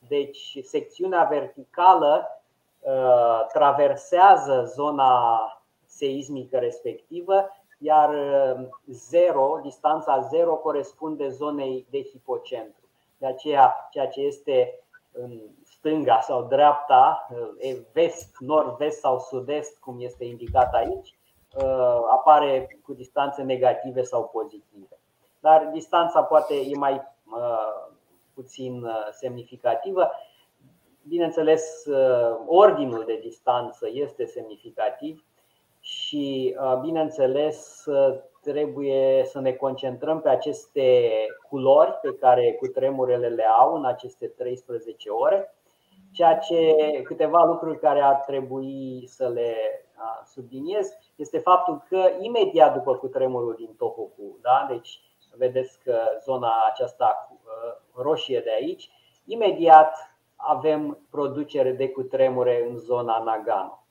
Deci 0.07 0.57
secțiunea 0.63 1.23
verticală 1.23 2.27
Uh, 2.83 3.47
traversează 3.53 4.71
zona 4.75 5.39
seismică 5.85 6.57
respectivă, 6.57 7.62
iar 7.83 8.15
0, 8.87 9.53
uh, 9.55 9.61
distanța 9.61 10.19
0 10.19 10.55
corespunde 10.55 11.29
zonei 11.29 11.87
de 11.89 12.01
hipocentru. 12.01 12.89
De 13.17 13.25
aceea, 13.25 13.87
ceea 13.91 14.07
ce 14.07 14.21
este 14.21 14.79
în 15.11 15.41
stânga 15.63 16.19
sau 16.19 16.43
dreapta, 16.43 17.27
uh, 17.61 17.77
vest, 17.93 18.35
nord-vest 18.39 18.99
sau 18.99 19.19
sud-est, 19.19 19.79
cum 19.79 19.95
este 19.99 20.25
indicat 20.25 20.73
aici, 20.73 21.15
apare 22.09 22.79
cu 22.83 22.93
distanțe 22.93 23.41
negative 23.41 24.01
sau 24.01 24.23
pozitive. 24.23 24.99
Dar 25.39 25.69
distanța 25.73 26.23
poate 26.23 26.53
e 26.53 26.75
mai 26.75 27.01
puțin 28.33 28.87
semnificativă. 29.11 30.11
Bineînțeles, 31.07 31.85
uh, 31.85 32.37
ordinul 32.45 33.03
de 33.05 33.19
distanță 33.21 33.87
este 33.91 34.25
semnificativ 34.25 35.25
și, 36.13 36.55
uh, 36.59 36.79
bineînțeles, 36.81 37.85
uh, 37.85 38.19
trebuie 38.41 39.23
să 39.25 39.39
ne 39.39 39.51
concentrăm 39.51 40.21
pe 40.21 40.29
aceste 40.29 41.09
culori 41.49 41.99
pe 42.01 42.15
care 42.15 42.53
cutremurele 42.53 43.27
le 43.27 43.43
au 43.43 43.75
în 43.75 43.85
aceste 43.85 44.27
13 44.27 45.09
ore, 45.09 45.55
ceea 46.11 46.37
ce 46.37 46.75
câteva 47.03 47.43
lucruri 47.43 47.79
care 47.79 48.01
ar 48.01 48.15
trebui 48.15 49.03
să 49.07 49.27
le 49.27 49.55
subliniez 50.25 50.87
este 51.15 51.37
faptul 51.37 51.83
că 51.89 52.09
imediat 52.19 52.73
după 52.73 52.95
cutremurul 52.95 53.55
din 53.57 53.75
Tohoku, 53.77 54.37
da? 54.41 54.65
deci 54.69 54.99
vedeți 55.37 55.79
că 55.83 55.97
zona 56.23 56.51
aceasta 56.71 57.37
roșie 57.95 58.39
de 58.39 58.51
aici, 58.51 58.89
imediat 59.25 59.95
avem 60.35 60.99
producere 61.09 61.71
de 61.71 61.89
cutremure 61.89 62.67
în 62.69 62.77
zona 62.77 63.17
Nagano. 63.17 63.82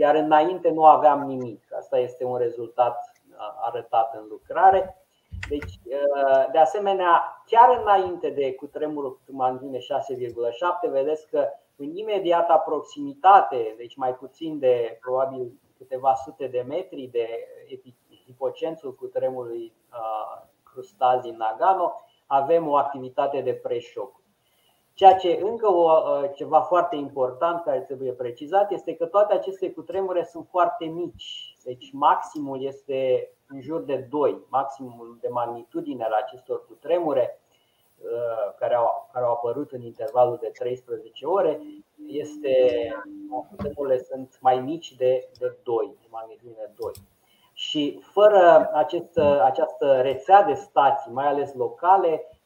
Iar 0.00 0.14
înainte 0.14 0.70
nu 0.70 0.84
aveam 0.84 1.20
nimic. 1.20 1.72
Asta 1.78 1.98
este 1.98 2.24
un 2.24 2.36
rezultat 2.36 3.12
arătat 3.60 4.14
în 4.14 4.26
lucrare. 4.28 4.96
Deci, 5.48 5.78
de 6.52 6.58
asemenea, 6.58 7.42
chiar 7.46 7.80
înainte 7.82 8.30
de 8.30 8.54
cutremurul 8.54 9.20
cu 9.26 9.32
magnitudine 9.32 9.78
6,7, 9.78 10.90
vedeți 10.90 11.28
că 11.28 11.48
în 11.76 11.96
imediata 11.96 12.56
proximitate, 12.56 13.74
deci 13.76 13.96
mai 13.96 14.14
puțin 14.14 14.58
de 14.58 14.98
probabil 15.00 15.52
câteva 15.76 16.14
sute 16.14 16.46
de 16.46 16.64
metri 16.68 17.08
de 17.12 17.28
hipocențul 18.24 18.94
cutremurului 18.94 19.72
crustal 20.62 21.20
din 21.20 21.36
Nagano, 21.36 21.94
avem 22.26 22.68
o 22.68 22.76
activitate 22.76 23.40
de 23.40 23.52
preșoc. 23.52 24.19
Ceea 25.00 25.14
ce 25.14 25.40
încă 25.42 25.72
o, 25.72 25.90
ceva 26.34 26.60
foarte 26.60 26.96
important 26.96 27.62
care 27.62 27.80
trebuie 27.80 28.12
precizat 28.12 28.70
este 28.70 28.94
că 28.94 29.06
toate 29.06 29.34
aceste 29.34 29.72
cutremure 29.72 30.24
sunt 30.24 30.46
foarte 30.50 30.84
mici. 30.84 31.56
Deci 31.64 31.92
maximul 31.92 32.62
este 32.62 33.30
în 33.48 33.60
jur 33.60 33.80
de 33.80 33.96
2, 34.10 34.38
maximul 34.48 35.18
de 35.20 35.28
magnitudine 35.28 36.04
al 36.04 36.12
acestor 36.12 36.66
cutremure 36.66 37.40
care 38.58 38.74
au, 38.74 39.08
care 39.12 39.24
au 39.24 39.32
apărut 39.32 39.72
în 39.72 39.82
intervalul 39.82 40.38
de 40.40 40.50
13 40.58 41.26
ore 41.26 41.60
este 42.06 42.54
cutemurile 43.48 43.98
sunt 43.98 44.38
mai 44.40 44.60
mici 44.60 44.94
de, 44.94 45.28
de 45.38 45.56
2, 45.62 45.96
de 46.00 46.06
magnitudine 46.10 46.72
2. 46.76 46.92
Și 47.52 48.00
fără 48.12 48.70
acest, 48.74 49.18
această 49.44 50.00
rețea 50.00 50.42
de 50.42 50.54
stații, 50.54 51.12
mai 51.12 51.26
ales 51.26 51.54
locale, 51.54 52.24
uh, 52.28 52.38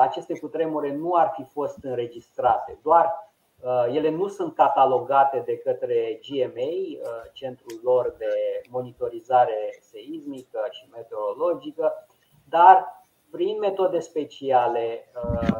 aceste 0.00 0.38
cutremure 0.38 0.94
nu 0.94 1.14
ar 1.14 1.32
fi 1.36 1.44
fost 1.52 1.78
înregistrate. 1.82 2.78
Doar 2.82 3.30
uh, 3.60 3.94
ele 3.94 4.10
nu 4.10 4.28
sunt 4.28 4.54
catalogate 4.54 5.42
de 5.46 5.58
către 5.58 6.20
GMA, 6.28 6.62
uh, 6.62 7.30
centrul 7.32 7.80
lor 7.82 8.14
de 8.18 8.26
monitorizare 8.70 9.78
seismică 9.80 10.58
și 10.70 10.88
meteorologică, 10.92 12.06
dar 12.48 13.02
prin 13.30 13.58
metode 13.58 14.00
speciale 14.00 15.08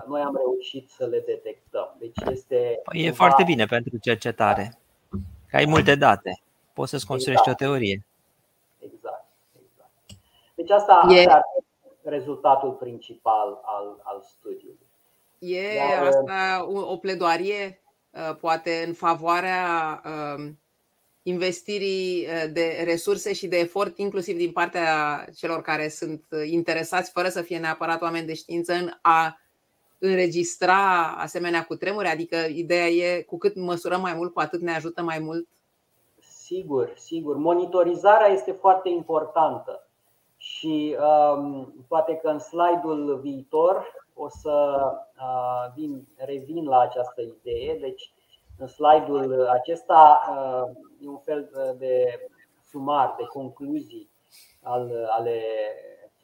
noi 0.06 0.20
am 0.20 0.36
reușit 0.36 0.90
să 0.90 1.06
le 1.06 1.22
detectăm. 1.26 1.96
Deci 1.98 2.30
este 2.30 2.80
păi 2.84 3.04
e 3.04 3.10
foarte 3.10 3.42
bine 3.42 3.64
pentru 3.64 3.98
cercetare. 3.98 4.78
Că 5.48 5.56
ai 5.56 5.64
multe 5.64 5.94
date. 5.94 6.42
Poți 6.72 6.90
să-ți 6.90 7.06
construiești 7.06 7.48
exact. 7.48 7.60
o 7.60 7.64
teorie. 7.64 8.04
Deci 10.54 10.70
asta 10.70 11.06
e... 11.08 11.26
ar 11.30 11.42
fi 11.54 11.63
rezultatul 12.04 12.70
principal 12.70 13.60
al, 13.64 14.00
al 14.02 14.22
studiului. 14.22 14.86
E 15.38 15.76
Dar, 15.76 16.06
asta 16.06 16.66
o 16.68 16.96
pledoarie, 16.96 17.82
uh, 18.10 18.36
poate, 18.40 18.84
în 18.86 18.92
favoarea 18.92 20.02
um, 20.04 20.58
investirii 21.22 22.26
uh, 22.26 22.52
de 22.52 22.82
resurse 22.84 23.32
și 23.32 23.46
de 23.46 23.58
efort, 23.58 23.98
inclusiv 23.98 24.36
din 24.36 24.52
partea 24.52 24.86
celor 25.36 25.62
care 25.62 25.88
sunt 25.88 26.24
interesați, 26.50 27.10
fără 27.10 27.28
să 27.28 27.42
fie 27.42 27.58
neapărat 27.58 28.02
oameni 28.02 28.26
de 28.26 28.34
știință, 28.34 28.72
în 28.72 28.90
a 29.00 29.38
înregistra 29.98 31.14
asemenea 31.18 31.64
cu 31.64 31.76
tremure? 31.76 32.08
Adică 32.08 32.36
ideea 32.36 32.88
e 32.88 33.22
cu 33.22 33.38
cât 33.38 33.56
măsurăm 33.56 34.00
mai 34.00 34.14
mult, 34.14 34.32
cu 34.32 34.40
atât 34.40 34.60
ne 34.60 34.74
ajută 34.74 35.02
mai 35.02 35.18
mult? 35.18 35.48
Sigur, 36.44 36.92
sigur. 36.96 37.36
Monitorizarea 37.36 38.26
este 38.26 38.52
foarte 38.52 38.88
importantă 38.88 39.83
și 40.44 40.96
um, 41.00 41.74
poate 41.88 42.16
că 42.16 42.28
în 42.28 42.38
slide-ul 42.38 43.18
viitor 43.22 43.92
o 44.14 44.28
să 44.28 44.82
uh, 45.18 45.72
vin, 45.74 46.06
revin 46.16 46.64
la 46.64 46.78
această 46.78 47.20
idee. 47.20 47.78
Deci, 47.78 48.12
în 48.58 48.66
slide-ul 48.66 49.46
acesta 49.46 50.20
uh, 50.30 50.76
e 51.04 51.08
un 51.08 51.18
fel 51.18 51.50
de 51.78 52.20
sumar, 52.70 53.14
de 53.18 53.24
concluzii 53.24 54.08
al, 54.62 55.08
ale 55.10 55.40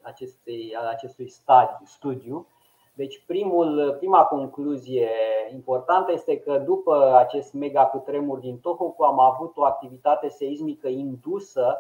acestei, 0.03 0.75
al 0.79 0.87
acestui 0.87 1.29
stadiu, 1.29 1.87
studiu. 1.87 2.47
Deci 2.95 3.23
primul, 3.27 3.97
prima 3.99 4.25
concluzie 4.25 5.11
importantă 5.53 6.13
este 6.13 6.39
că 6.39 6.59
după 6.59 7.15
acest 7.17 7.53
mega 7.53 7.87
cutremur 7.87 8.39
din 8.39 8.59
Tohoku 8.59 9.03
am 9.03 9.19
avut 9.19 9.57
o 9.57 9.65
activitate 9.65 10.29
seismică 10.29 10.89
indusă, 10.89 11.77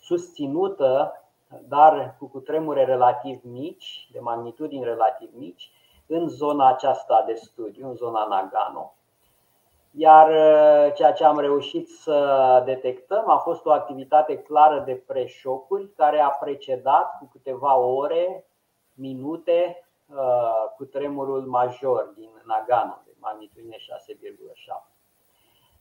susținută 0.00 1.14
dar 1.68 2.16
cu 2.18 2.26
cutremure 2.26 2.84
relativ 2.84 3.40
mici, 3.42 4.08
de 4.12 4.18
magnitudini 4.18 4.84
relativ 4.84 5.30
mici, 5.32 5.70
în 6.06 6.28
zona 6.28 6.68
aceasta 6.68 7.24
de 7.26 7.34
studiu, 7.34 7.88
în 7.88 7.94
zona 7.94 8.24
Nagano. 8.24 8.94
Iar 9.92 10.28
uh, 10.28 10.94
ceea 10.94 11.12
ce 11.12 11.24
am 11.24 11.38
reușit 11.38 11.88
să 11.88 12.62
detectăm 12.64 13.30
a 13.30 13.36
fost 13.36 13.64
o 13.64 13.72
activitate 13.72 14.38
clară 14.38 14.80
de 14.80 14.94
preșocuri 15.06 15.88
care 15.96 16.20
a 16.20 16.28
precedat 16.28 17.18
cu 17.18 17.28
câteva 17.32 17.76
ore, 17.76 18.44
minute, 18.94 19.88
uh, 20.06 20.74
cu 20.76 20.84
tremurul 20.84 21.46
major 21.46 22.12
din 22.16 22.30
Nagano, 22.44 22.98
de 23.04 23.10
magnitudine 23.18 23.76
6,7. 23.76 24.99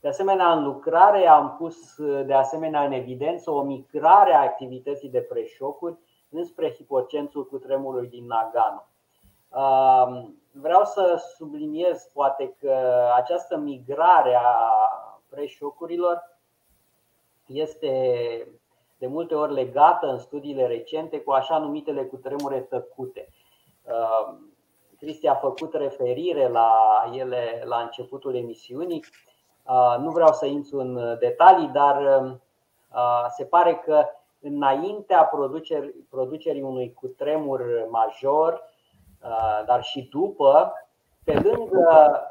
De 0.01 0.07
asemenea, 0.07 0.51
în 0.53 0.63
lucrare 0.63 1.27
am 1.27 1.55
pus 1.57 1.95
de 2.25 2.33
asemenea 2.33 2.83
în 2.83 2.91
evidență 2.91 3.51
o 3.51 3.61
migrare 3.61 4.33
a 4.33 4.41
activității 4.41 5.09
de 5.09 5.21
preșocuri 5.21 5.97
înspre 6.29 6.73
hipocențul 6.73 7.45
cu 7.45 7.57
tremurului 7.57 8.07
din 8.07 8.25
Nagano. 8.25 8.87
Vreau 10.51 10.83
să 10.85 11.23
subliniez 11.35 12.09
poate 12.13 12.55
că 12.59 13.03
această 13.15 13.57
migrare 13.57 14.35
a 14.35 14.69
preșocurilor 15.29 16.37
este 17.45 17.89
de 18.97 19.07
multe 19.07 19.35
ori 19.35 19.53
legată 19.53 20.07
în 20.07 20.19
studiile 20.19 20.67
recente 20.67 21.21
cu 21.21 21.31
așa 21.31 21.57
numitele 21.57 22.03
cutremure 22.03 22.59
tăcute. 22.59 23.27
Cristi 24.97 25.27
a 25.27 25.35
făcut 25.35 25.73
referire 25.73 26.47
la 26.47 26.71
ele 27.13 27.63
la 27.65 27.77
începutul 27.81 28.35
emisiunii. 28.35 29.05
Nu 29.99 30.11
vreau 30.11 30.33
să 30.33 30.45
intru 30.45 30.79
în 30.79 31.17
detalii, 31.19 31.67
dar 31.67 32.23
se 33.29 33.45
pare 33.45 33.75
că 33.75 34.05
înaintea 34.41 35.29
producerii 36.09 36.61
unui 36.61 36.93
cutremur 36.93 37.87
major, 37.89 38.63
dar 39.65 39.83
și 39.83 40.07
după, 40.11 40.73
pe 41.23 41.33
lângă 41.33 42.21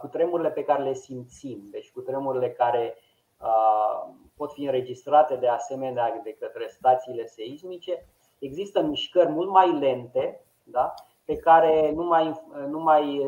cutremurile 0.00 0.50
pe 0.50 0.64
care 0.64 0.82
le 0.82 0.92
simțim, 0.92 1.68
deci 1.70 1.90
cutremurile 1.90 2.50
care 2.50 2.96
pot 4.36 4.52
fi 4.52 4.64
înregistrate 4.64 5.36
de 5.36 5.48
asemenea 5.48 6.20
de 6.24 6.36
către 6.40 6.66
stațiile 6.68 7.26
seismice, 7.26 8.06
există 8.38 8.82
mișcări 8.82 9.30
mult 9.30 9.50
mai 9.50 9.78
lente, 9.78 10.40
da? 10.64 10.94
pe 11.24 11.36
care 11.36 11.92
nu 11.94 12.04
mai, 12.04 12.40
nu 12.68 12.78
mai, 12.78 13.26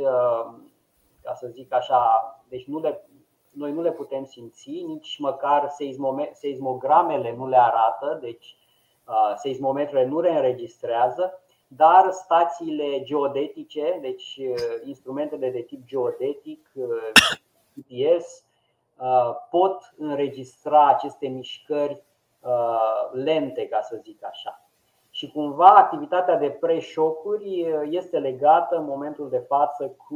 ca 1.22 1.34
să 1.34 1.46
zic 1.46 1.72
așa, 1.72 2.34
deci 2.48 2.66
nu 2.66 2.78
le, 2.78 3.04
noi 3.56 3.72
nu 3.72 3.82
le 3.82 3.92
putem 3.92 4.24
simți, 4.24 4.70
nici 4.70 5.18
măcar 5.18 5.72
seismogramele 6.32 7.34
nu 7.36 7.48
le 7.48 7.58
arată, 7.58 8.18
deci 8.20 8.56
seismometrele 9.36 10.04
nu 10.04 10.20
le 10.20 10.30
înregistrează, 10.30 11.38
dar 11.66 12.10
stațiile 12.10 13.02
geodetice, 13.02 13.98
deci 14.00 14.40
instrumentele 14.84 15.50
de 15.50 15.60
tip 15.60 15.84
geodetic, 15.86 16.72
GPS, 17.74 18.44
pot 19.50 19.94
înregistra 19.96 20.88
aceste 20.88 21.26
mișcări 21.26 22.02
lente, 23.12 23.68
ca 23.68 23.80
să 23.80 24.00
zic 24.02 24.24
așa. 24.24 24.58
Și 25.10 25.30
cumva 25.30 25.66
activitatea 25.66 26.36
de 26.36 26.50
preșocuri 26.50 27.66
este 27.90 28.18
legată 28.18 28.76
în 28.76 28.84
momentul 28.84 29.28
de 29.28 29.38
față 29.38 29.96
cu 30.08 30.14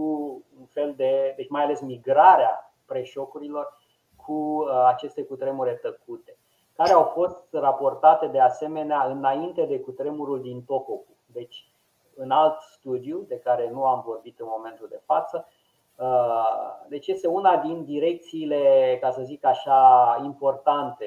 un 0.59 0.67
fel 0.67 0.95
de, 0.97 1.33
deci 1.37 1.49
mai 1.49 1.63
ales 1.63 1.81
migrarea 1.81 2.68
preșocurilor 2.89 3.79
cu 4.17 4.33
uh, 4.33 4.85
aceste 4.87 5.23
cutremure 5.25 5.73
tăcute, 5.73 6.37
care 6.77 6.93
au 6.93 7.05
fost 7.05 7.45
raportate 7.51 8.27
de 8.27 8.41
asemenea 8.41 9.05
înainte 9.05 9.65
de 9.65 9.81
cutremurul 9.81 10.43
din 10.43 10.65
Tohoku. 10.65 11.17
Deci, 11.27 11.69
în 12.15 12.31
alt 12.31 12.61
studiu, 12.61 13.25
de 13.29 13.39
care 13.39 13.71
nu 13.71 13.85
am 13.85 14.03
vorbit 14.07 14.41
în 14.41 14.47
momentul 14.49 14.87
de 14.91 15.01
față, 15.05 15.49
uh, 15.97 16.87
deci 16.89 17.07
este 17.07 17.27
una 17.27 17.57
din 17.57 17.85
direcțiile, 17.85 18.99
ca 19.01 19.11
să 19.11 19.23
zic 19.23 19.45
așa, 19.45 20.21
importante, 20.25 21.07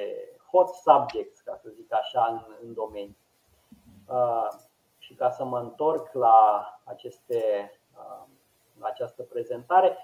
hot 0.52 0.70
subjects, 0.70 1.40
ca 1.40 1.56
să 1.56 1.70
zic 1.70 1.94
așa, 1.94 2.28
în, 2.32 2.56
în 2.68 2.74
domeniu. 2.74 3.16
Uh, 4.08 4.48
și 4.98 5.14
ca 5.14 5.30
să 5.30 5.44
mă 5.44 5.60
întorc 5.60 6.14
la 6.14 6.66
aceste, 6.84 7.72
la 8.80 8.88
această 8.88 9.24
prezentare, 9.24 9.98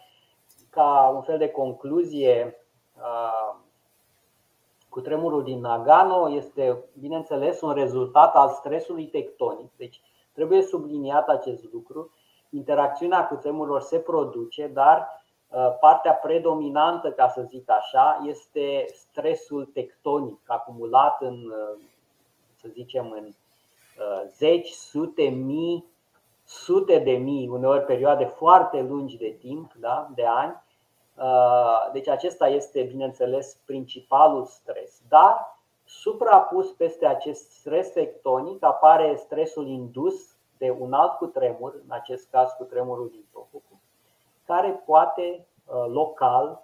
ca 0.69 1.11
un 1.15 1.21
fel 1.21 1.37
de 1.37 1.49
concluzie, 1.49 2.61
cu 4.89 5.01
tremurul 5.01 5.43
din 5.43 5.59
Nagano 5.59 6.29
este, 6.29 6.83
bineînțeles, 6.99 7.61
un 7.61 7.73
rezultat 7.73 8.35
al 8.35 8.49
stresului 8.49 9.07
tectonic. 9.07 9.71
Deci 9.75 10.01
trebuie 10.33 10.61
subliniat 10.61 11.27
acest 11.27 11.71
lucru. 11.71 12.11
Interacțiunea 12.49 13.27
cu 13.27 13.35
tremurilor 13.35 13.81
se 13.81 13.99
produce, 13.99 14.67
dar 14.67 15.07
partea 15.79 16.13
predominantă, 16.13 17.11
ca 17.11 17.27
să 17.27 17.41
zic 17.41 17.69
așa, 17.69 18.23
este 18.25 18.85
stresul 18.93 19.65
tectonic 19.65 20.39
acumulat 20.45 21.21
în, 21.21 21.53
să 22.55 22.67
zicem, 22.67 23.11
în 23.11 23.33
zeci, 24.37 24.69
sute, 24.69 25.23
mii, 25.23 25.85
sute 26.47 26.99
de 26.99 27.11
mii, 27.11 27.47
uneori 27.47 27.85
perioade 27.85 28.25
foarte 28.25 28.81
lungi 28.81 29.17
de 29.17 29.35
timp, 29.39 29.73
da, 29.73 30.09
de 30.15 30.25
ani, 30.25 30.65
Uh, 31.17 31.91
deci 31.91 32.07
acesta 32.07 32.47
este, 32.47 32.83
bineînțeles, 32.83 33.61
principalul 33.65 34.45
stres. 34.45 35.01
Dar, 35.07 35.59
suprapus 35.83 36.71
peste 36.71 37.05
acest 37.05 37.51
stres 37.51 37.91
tectonic, 37.91 38.63
apare 38.63 39.15
stresul 39.15 39.67
indus 39.67 40.37
de 40.57 40.75
un 40.79 40.93
alt 40.93 41.11
cutremur, 41.11 41.81
în 41.85 41.91
acest 41.91 42.29
caz 42.29 42.51
cutremurul 42.51 43.09
din 43.09 43.25
Tohoku, 43.31 43.81
care 44.45 44.83
poate 44.85 45.47
local 45.87 46.63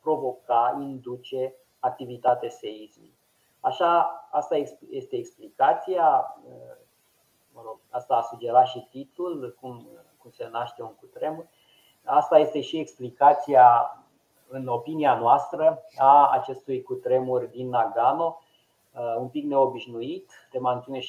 provoca, 0.00 0.78
induce 0.80 1.54
activitate 1.78 2.48
seismică. 2.48 3.14
Așa, 3.60 4.26
asta 4.30 4.56
este 4.90 5.16
explicația, 5.16 6.36
mă 7.56 7.62
rog, 7.64 7.78
asta 7.90 8.14
a 8.14 8.22
sugerat 8.22 8.66
și 8.66 8.86
titlul, 8.90 9.56
cum, 9.60 9.88
cum 10.18 10.30
se 10.30 10.48
naște 10.52 10.82
un 10.82 10.94
cutremur. 11.00 11.46
Asta 12.04 12.38
este 12.38 12.60
și 12.60 12.78
explicația, 12.78 13.98
în 14.48 14.66
opinia 14.66 15.18
noastră, 15.18 15.82
a 15.96 16.30
acestui 16.30 16.82
cutremur 16.82 17.44
din 17.44 17.68
Nagano, 17.68 18.40
un 19.18 19.28
pic 19.28 19.44
neobișnuit, 19.44 20.30
de 20.52 20.58
mantiune 20.58 20.98
6,7 20.98 21.06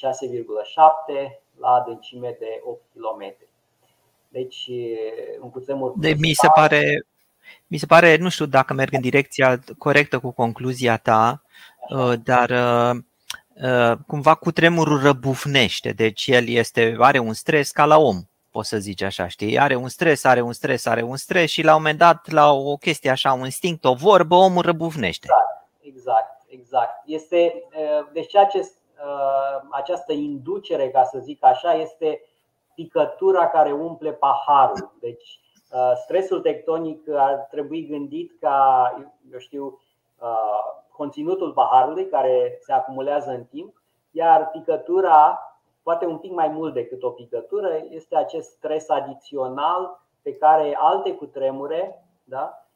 la 1.58 1.68
adâncime 1.68 2.36
de 2.38 2.60
8 2.64 2.82
km. 2.92 3.36
Deci, 4.28 4.70
un 5.40 5.50
cutremur. 5.50 5.92
De, 5.96 6.14
mi 6.18 6.32
se 6.32 6.48
pare 6.54 7.06
mi 7.66 7.78
se 7.78 7.86
pare, 7.86 8.16
nu 8.16 8.28
știu 8.28 8.46
dacă 8.46 8.74
merg 8.74 8.92
în 8.92 9.00
direcția 9.00 9.60
corectă 9.78 10.18
cu 10.18 10.30
concluzia 10.30 10.96
ta, 10.96 11.42
uh, 11.88 12.12
dar 12.22 12.50
uh, 12.50 12.96
uh, 12.96 13.02
cumva 14.06 14.34
cu 14.34 14.50
tremurul 14.50 15.00
răbufnește, 15.02 15.90
deci 15.90 16.26
el 16.26 16.48
este, 16.48 16.96
are 16.98 17.18
un 17.18 17.32
stres 17.32 17.70
ca 17.70 17.84
la 17.84 17.98
om, 17.98 18.16
poți 18.50 18.68
să 18.68 18.78
zici 18.78 19.02
așa, 19.02 19.28
știi? 19.28 19.58
Are 19.58 19.74
un 19.74 19.88
stres, 19.88 20.24
are 20.24 20.40
un 20.40 20.52
stres, 20.52 20.86
are 20.86 21.02
un 21.02 21.16
stres 21.16 21.50
și 21.50 21.62
la 21.62 21.74
un 21.74 21.80
moment 21.80 21.98
dat, 21.98 22.30
la 22.30 22.52
o 22.52 22.76
chestie 22.76 23.10
așa, 23.10 23.32
un 23.32 23.44
instinct, 23.44 23.84
o 23.84 23.94
vorbă, 23.94 24.34
omul 24.34 24.62
răbufnește. 24.62 25.26
Exact, 25.80 25.80
exact, 25.80 26.44
exact. 26.48 27.02
Este, 27.06 27.62
deci 28.12 28.36
acest, 28.36 28.74
această 29.70 30.12
inducere, 30.12 30.88
ca 30.88 31.04
să 31.04 31.18
zic 31.18 31.44
așa, 31.44 31.72
este 31.72 32.20
picătura 32.74 33.48
care 33.48 33.72
umple 33.72 34.12
paharul. 34.12 34.96
Deci 35.00 35.40
Uh, 35.70 35.92
stresul 36.02 36.40
tectonic 36.40 37.08
ar 37.08 37.46
trebui 37.50 37.86
gândit 37.86 38.32
ca, 38.40 38.90
eu 39.32 39.38
știu, 39.38 39.80
uh, 40.18 40.82
conținutul 40.98 41.52
paharului 41.52 42.08
care 42.08 42.58
se 42.60 42.72
acumulează 42.72 43.30
în 43.30 43.44
timp, 43.44 43.82
iar 44.10 44.50
picătura, 44.50 45.38
poate 45.82 46.06
un 46.06 46.18
pic 46.18 46.32
mai 46.32 46.48
mult 46.48 46.74
decât 46.74 47.02
o 47.02 47.10
picătură, 47.10 47.68
este 47.90 48.16
acest 48.16 48.50
stres 48.50 48.88
adițional 48.88 50.00
pe 50.22 50.34
care 50.34 50.74
alte 50.78 51.14
cutremure, 51.14 52.04
da? 52.24 52.66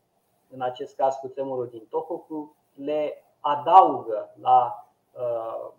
în 0.54 0.60
acest 0.62 0.96
caz 0.96 1.14
cutremurul 1.14 1.68
din 1.70 1.82
Tohoku, 1.88 2.56
le 2.74 3.24
adaugă 3.40 4.34
la 4.40 4.86
uh, 5.12 5.70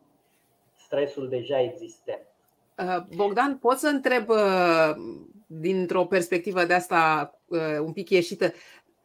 stresul 0.85 1.29
deja 1.29 1.59
existent. 1.59 2.21
Bogdan, 3.15 3.57
pot 3.57 3.77
să 3.77 3.87
întreb 3.87 4.29
dintr-o 5.47 6.05
perspectivă 6.05 6.65
de 6.65 6.73
asta 6.73 7.33
uh, 7.47 7.79
un 7.79 7.91
pic 7.91 8.09
ieșită. 8.09 8.51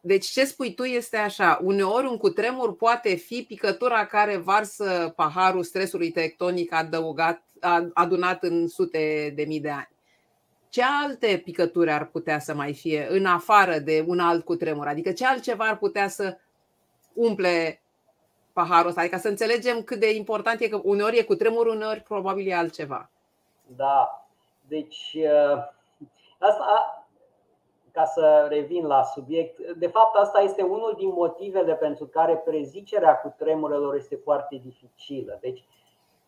Deci 0.00 0.26
ce 0.26 0.44
spui 0.44 0.74
tu 0.74 0.84
este 0.84 1.16
așa, 1.16 1.58
uneori 1.62 2.06
un 2.06 2.16
cutremur 2.16 2.76
poate 2.76 3.14
fi 3.14 3.44
picătura 3.48 4.06
care 4.06 4.36
varsă 4.36 5.12
paharul 5.16 5.62
stresului 5.62 6.10
tectonic 6.10 6.72
adăugat, 6.72 7.42
adunat 7.94 8.42
în 8.42 8.68
sute 8.68 9.32
de 9.36 9.44
mii 9.44 9.60
de 9.60 9.70
ani. 9.70 9.88
Ce 10.68 10.82
alte 11.02 11.40
picături 11.44 11.90
ar 11.90 12.06
putea 12.06 12.38
să 12.38 12.54
mai 12.54 12.74
fie 12.74 13.06
în 13.10 13.26
afară 13.26 13.78
de 13.78 14.04
un 14.06 14.18
alt 14.18 14.44
cutremur? 14.44 14.86
Adică 14.86 15.12
ce 15.12 15.26
altceva 15.26 15.64
ar 15.64 15.78
putea 15.78 16.08
să 16.08 16.38
umple 17.12 17.82
paharul 18.52 18.88
ăsta? 18.88 19.00
Adică 19.00 19.16
să 19.16 19.28
înțelegem 19.28 19.82
cât 19.82 19.98
de 19.98 20.14
important 20.14 20.60
e 20.60 20.68
că 20.68 20.80
uneori 20.82 21.18
e 21.18 21.22
cutremur, 21.22 21.66
uneori 21.66 22.00
probabil 22.00 22.48
e 22.48 22.54
altceva. 22.54 23.10
Da, 23.76 24.28
deci 24.68 25.14
uh, 25.14 25.76
Asta, 26.38 26.97
ca 27.92 28.04
să 28.04 28.46
revin 28.48 28.86
la 28.86 29.02
subiect, 29.02 29.60
de 29.60 29.86
fapt 29.86 30.16
asta 30.16 30.40
este 30.40 30.62
unul 30.62 30.94
din 30.96 31.08
motivele 31.08 31.74
pentru 31.74 32.06
care 32.06 32.36
prezicerea 32.36 33.16
cu 33.16 33.34
tremurelor 33.38 33.94
este 33.94 34.16
foarte 34.16 34.60
dificilă. 34.64 35.38
Deci, 35.40 35.64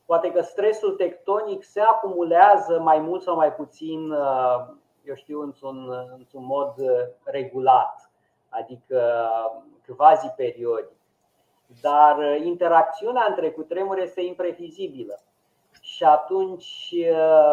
poate 0.04 0.32
că 0.32 0.40
stresul 0.40 0.90
tectonic 0.90 1.64
se 1.64 1.80
acumulează 1.80 2.80
mai 2.80 2.98
mult 2.98 3.22
sau 3.22 3.36
mai 3.36 3.52
puțin, 3.52 4.10
eu 5.04 5.14
știu, 5.14 5.40
într-un, 5.40 5.90
într-un 6.16 6.44
mod 6.44 6.74
regulat, 7.24 8.10
adică 8.48 9.28
quasi 9.96 10.32
periodic. 10.36 10.98
Dar 11.80 12.36
interacțiunea 12.42 13.26
între 13.28 13.50
cutremuri 13.50 14.02
este 14.02 14.20
imprevizibilă. 14.20 15.20
Și 16.00 16.06
atunci, 16.06 16.94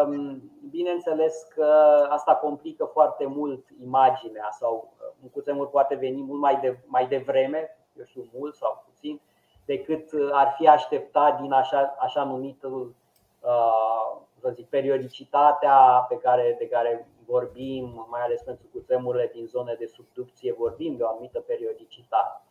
um, 0.06 0.42
bineînțeles 0.70 1.48
că 1.54 1.64
asta 2.08 2.34
complică 2.34 2.84
foarte 2.84 3.26
mult 3.26 3.66
imaginea 3.82 4.48
sau 4.50 4.92
uh, 5.00 5.12
un 5.22 5.28
cutremur 5.30 5.70
poate 5.70 5.94
veni 5.94 6.22
mult 6.22 6.40
mai, 6.40 6.60
de, 6.60 6.78
mai 6.86 7.06
devreme, 7.08 7.78
eu 7.98 8.04
știu, 8.04 8.28
mult 8.32 8.54
sau 8.54 8.84
puțin, 8.86 9.20
decât 9.64 10.12
uh, 10.12 10.28
ar 10.32 10.54
fi 10.58 10.68
așteptat 10.68 11.40
din 11.40 11.52
așa, 11.52 11.96
așa 11.98 12.24
numitul, 12.24 12.94
uh, 13.40 14.20
să 14.40 14.50
zic, 14.54 14.68
periodicitatea 14.68 16.06
pe 16.08 16.16
care, 16.16 16.56
de 16.58 16.68
care 16.68 17.08
vorbim, 17.26 18.06
mai 18.10 18.20
ales 18.20 18.42
pentru 18.42 18.66
cutremurile 18.72 19.30
din 19.34 19.46
zone 19.46 19.76
de 19.78 19.86
subducție, 19.86 20.52
vorbim 20.52 20.96
de 20.96 21.02
o 21.02 21.08
anumită 21.08 21.40
periodicitate. 21.40 22.42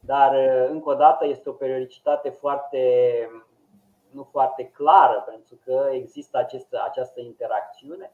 Dar, 0.00 0.34
încă 0.68 0.90
o 0.90 0.94
dată, 0.94 1.26
este 1.26 1.48
o 1.48 1.52
periodicitate 1.52 2.30
foarte 2.30 2.80
nu 4.12 4.22
foarte 4.30 4.64
clară, 4.64 5.24
pentru 5.28 5.58
că 5.64 5.88
există 5.90 6.38
această, 6.38 6.82
această 6.84 7.20
interacțiune. 7.20 8.12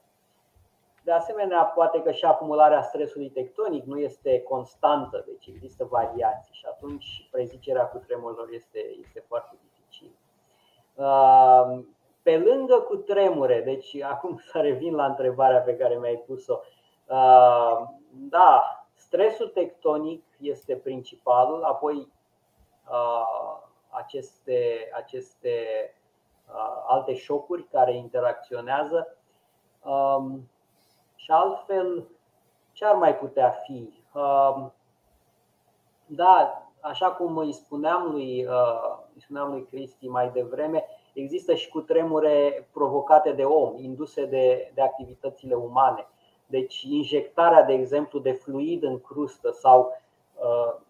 De 1.03 1.11
asemenea, 1.11 1.63
poate 1.63 2.01
că 2.01 2.11
și 2.11 2.25
acumularea 2.25 2.81
stresului 2.81 3.29
tectonic 3.29 3.85
nu 3.85 3.99
este 3.99 4.41
constantă, 4.41 5.23
deci 5.27 5.47
există 5.47 5.85
variații 5.85 6.53
și 6.53 6.65
atunci 6.65 7.27
prezicerea 7.31 7.85
cu 7.85 7.97
tremurilor 7.97 8.47
este, 8.51 8.79
este 8.99 9.23
foarte 9.27 9.57
dificil. 9.61 10.11
Uh, 10.95 11.79
pe 12.21 12.37
lângă 12.37 12.79
cu 12.79 12.95
tremure, 12.95 13.61
deci 13.61 14.01
acum 14.01 14.37
să 14.51 14.59
revin 14.59 14.95
la 14.95 15.05
întrebarea 15.05 15.59
pe 15.59 15.75
care 15.75 15.95
mi-ai 15.95 16.23
pus-o. 16.27 16.59
Uh, 17.05 17.87
da, 18.11 18.79
stresul 18.93 19.47
tectonic 19.47 20.23
este 20.39 20.75
principalul, 20.75 21.63
apoi 21.63 22.11
uh, 22.89 23.68
aceste, 23.89 24.89
aceste 24.95 25.59
uh, 26.47 26.83
alte 26.87 27.15
șocuri 27.15 27.63
care 27.63 27.95
interacționează. 27.95 29.17
Um, 29.83 30.49
și 31.15 31.31
altfel, 31.31 32.07
ce 32.71 32.85
ar 32.85 32.95
mai 32.95 33.17
putea 33.17 33.49
fi? 33.49 34.03
Um, 34.13 34.73
da, 36.05 36.63
așa 36.79 37.11
cum 37.11 37.37
îi 37.37 37.51
spuneam 37.51 38.11
lui, 38.11 38.45
uh, 38.45 38.97
îi 39.13 39.21
spuneam 39.21 39.51
lui 39.51 39.65
Cristi 39.65 40.07
mai 40.07 40.29
devreme, 40.29 40.85
există 41.13 41.55
și 41.55 41.69
cu 41.69 41.81
tremure 41.81 42.67
provocate 42.73 43.31
de 43.31 43.43
om, 43.43 43.77
induse 43.77 44.25
de, 44.25 44.71
de 44.73 44.81
activitățile 44.81 45.55
umane. 45.55 46.07
Deci 46.45 46.81
injectarea, 46.81 47.63
de 47.63 47.73
exemplu, 47.73 48.19
de 48.19 48.31
fluid 48.31 48.83
în 48.83 48.99
crustă 48.99 49.51
sau 49.51 50.01
uh, 50.35 50.81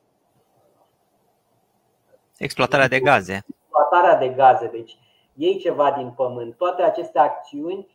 Exploatarea 2.39 2.87
de 2.87 2.99
gaze. 2.99 3.45
Exploatarea 3.47 4.17
de 4.17 4.29
gaze. 4.29 4.67
Deci 4.67 4.97
iei 5.33 5.57
ceva 5.57 5.91
din 5.91 6.11
pământ. 6.15 6.57
Toate 6.57 6.81
aceste 6.81 7.19
acțiuni 7.19 7.87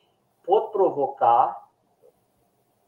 pot 0.45 0.71
provoca 0.71 1.69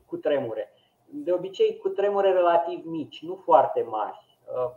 cu 0.07 0.17
tremure. 0.17 0.73
De 1.05 1.33
obicei 1.33 1.79
cu 1.79 1.89
tremure 1.89 2.33
relativ 2.33 2.85
mici, 2.85 3.23
nu 3.23 3.35
foarte 3.45 3.87
mari. 3.91 4.39
Uh, 4.45 4.71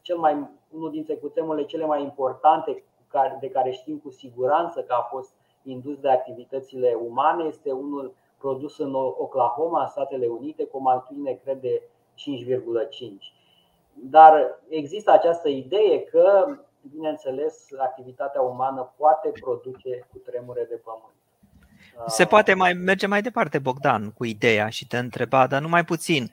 cel 0.00 0.16
mai, 0.16 0.48
unul 0.70 0.90
dintre 0.90 1.14
cutremurile 1.14 1.66
cele 1.66 1.84
mai 1.84 2.02
importante 2.02 2.84
de 3.40 3.50
care 3.50 3.70
știm 3.70 3.98
cu 3.98 4.10
siguranță 4.10 4.82
că 4.82 4.92
a 4.92 5.02
fost 5.02 5.32
indus 5.62 5.98
de 5.98 6.10
activitățile 6.10 6.98
umane 7.06 7.44
este 7.44 7.72
unul 7.72 8.14
produs 8.38 8.78
în 8.78 8.94
Oklahoma, 8.94 9.86
Statele 9.86 10.26
Unite, 10.26 10.64
cu 10.64 10.76
o 10.76 10.80
mantuine, 10.80 11.40
cred, 11.44 11.60
de 11.60 11.82
5,5 12.14 13.34
dar 13.94 14.58
există 14.68 15.12
această 15.12 15.48
idee 15.48 16.00
că, 16.00 16.46
bineînțeles, 16.94 17.66
activitatea 17.78 18.40
umană 18.40 18.92
poate 18.96 19.32
produce 19.40 20.06
cu 20.10 20.18
tremure 20.18 20.66
de 20.68 20.80
pământ. 20.84 21.12
Se 22.06 22.24
poate 22.24 22.54
mai 22.54 22.72
merge 22.72 23.06
mai 23.06 23.22
departe, 23.22 23.58
Bogdan, 23.58 24.10
cu 24.10 24.24
ideea 24.24 24.68
și 24.68 24.86
te 24.86 24.98
întreba, 24.98 25.46
dar 25.46 25.60
numai 25.60 25.84
puțin. 25.84 26.30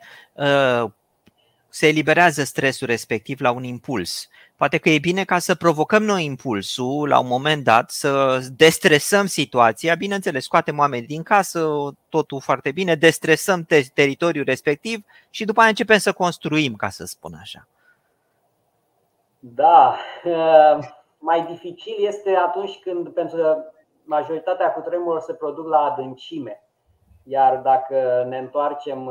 Uh, 1.72 1.78
se 1.78 1.88
eliberează 1.88 2.44
stresul 2.44 2.88
respectiv 2.88 3.40
la 3.40 3.52
un 3.52 3.64
impuls. 3.64 4.28
Poate 4.56 4.78
că 4.78 4.90
e 4.90 5.00
bine 5.00 5.24
ca 5.24 5.40
să 5.40 5.56
provocăm 5.56 6.04
noi 6.04 6.26
impulsul 6.26 7.08
la 7.08 7.20
un 7.20 7.28
moment 7.28 7.64
dat, 7.64 7.90
să 7.90 8.40
destresăm 8.56 9.26
situația, 9.26 9.96
bineînțeles, 9.96 10.44
scoatem 10.44 10.78
oameni 10.78 11.06
din 11.06 11.24
casă, 11.24 11.70
totul 12.10 12.42
foarte 12.42 12.72
bine, 12.72 12.96
destresăm 12.96 13.68
teritoriul 13.94 14.46
respectiv 14.46 15.06
și 15.30 15.46
după 15.46 15.60
aia 15.60 15.70
începem 15.70 15.98
să 15.98 16.12
construim, 16.12 16.76
ca 16.76 16.90
să 16.90 17.06
spun 17.06 17.34
așa. 17.42 17.68
Da, 19.40 19.98
mai 21.20 21.46
dificil 21.46 21.96
este 22.00 22.36
atunci 22.36 22.80
când, 22.84 23.10
pentru 23.10 23.38
că 23.38 23.58
majoritatea 24.04 24.72
cutremurilor 24.72 25.22
se 25.22 25.34
produc 25.34 25.68
la 25.68 25.78
adâncime. 25.78 26.64
Iar 27.32 27.58
dacă 27.58 28.26
ne 28.28 28.38
întoarcem 28.38 29.10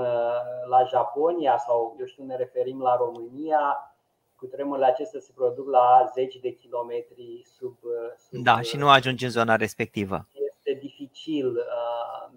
la 0.68 0.84
Japonia 0.84 1.56
sau, 1.58 1.96
eu 1.98 2.06
știu, 2.06 2.24
ne 2.24 2.36
referim 2.36 2.80
la 2.82 2.96
România, 2.96 3.94
cu 4.36 4.46
tremurile 4.46 4.86
acestea 4.86 5.20
se 5.20 5.32
produc 5.34 5.68
la 5.68 6.10
zeci 6.14 6.36
de 6.36 6.50
kilometri 6.50 7.42
sub, 7.44 7.76
sub. 8.16 8.42
Da, 8.42 8.60
și 8.60 8.76
nu 8.76 8.88
ajunge 8.88 9.24
în 9.24 9.30
zona 9.30 9.56
respectivă. 9.56 10.26
Este 10.32 10.78
dificil 10.80 11.64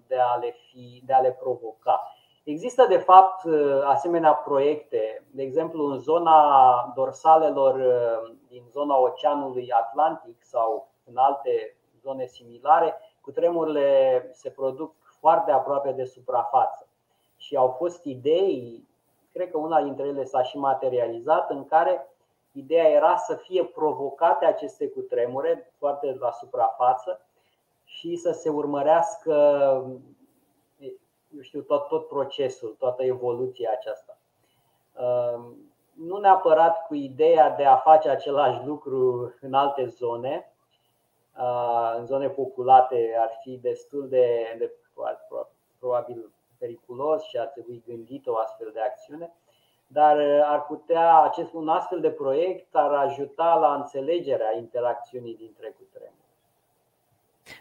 de 0.06 0.16
a 0.18 0.36
le, 0.36 0.54
fi, 0.66 1.02
de 1.06 1.12
a 1.12 1.20
le 1.20 1.32
provoca. 1.32 2.12
Există, 2.44 2.86
de 2.88 2.98
fapt, 2.98 3.44
asemenea 3.84 4.32
proiecte, 4.32 5.26
de 5.30 5.42
exemplu, 5.42 5.84
în 5.84 5.98
zona 5.98 6.92
dorsalelor 6.94 7.74
din 8.48 8.62
zona 8.70 8.98
Oceanului 8.98 9.70
Atlantic 9.70 10.36
sau 10.42 10.90
în 11.04 11.16
alte 11.16 11.76
zone 12.02 12.26
similare, 12.26 12.94
cu 13.20 13.30
tremurile 13.30 14.30
se 14.32 14.50
produc 14.50 14.94
foarte 15.24 15.50
aproape 15.50 15.92
de 15.92 16.04
suprafață. 16.04 16.86
Și 17.36 17.56
au 17.56 17.68
fost 17.68 18.04
idei, 18.04 18.88
cred 19.32 19.50
că 19.50 19.58
una 19.58 19.82
dintre 19.82 20.06
ele 20.06 20.24
s-a 20.24 20.42
și 20.42 20.58
materializat, 20.58 21.50
în 21.50 21.64
care 21.64 22.06
ideea 22.52 22.88
era 22.88 23.16
să 23.16 23.34
fie 23.34 23.64
provocate 23.64 24.44
aceste 24.44 24.88
cutremure 24.88 25.72
foarte 25.78 26.16
la 26.20 26.30
suprafață 26.30 27.20
și 27.84 28.16
să 28.16 28.30
se 28.32 28.48
urmărească 28.48 29.34
eu 31.36 31.40
știu, 31.40 31.60
tot, 31.60 31.88
tot 31.88 32.08
procesul, 32.08 32.76
toată 32.78 33.02
evoluția 33.04 33.70
aceasta. 33.72 34.18
Ehm, 34.98 35.56
nu 35.92 36.16
neapărat 36.16 36.86
cu 36.86 36.94
ideea 36.94 37.50
de 37.50 37.64
a 37.64 37.76
face 37.76 38.08
același 38.08 38.66
lucru 38.66 39.32
în 39.40 39.54
alte 39.54 39.86
zone, 39.86 40.48
în 41.96 42.06
zone 42.06 42.28
populate 42.28 43.16
ar 43.18 43.38
fi 43.42 43.56
destul 43.56 44.08
de, 44.08 44.54
de 44.58 44.72
probabil 45.78 46.30
periculos 46.58 47.22
și 47.22 47.38
ar 47.38 47.46
trebui 47.46 47.82
gândit 47.86 48.26
o 48.26 48.36
astfel 48.36 48.70
de 48.72 48.80
acțiune, 48.80 49.32
dar 49.86 50.16
ar 50.44 50.62
putea, 50.62 51.20
acest 51.20 51.52
un 51.52 51.68
astfel 51.68 52.00
de 52.00 52.10
proiect 52.10 52.74
ar 52.74 52.92
ajuta 52.92 53.54
la 53.54 53.74
înțelegerea 53.74 54.56
interacțiunii 54.56 55.36
dintre 55.36 55.74
cutremuri. 55.78 56.22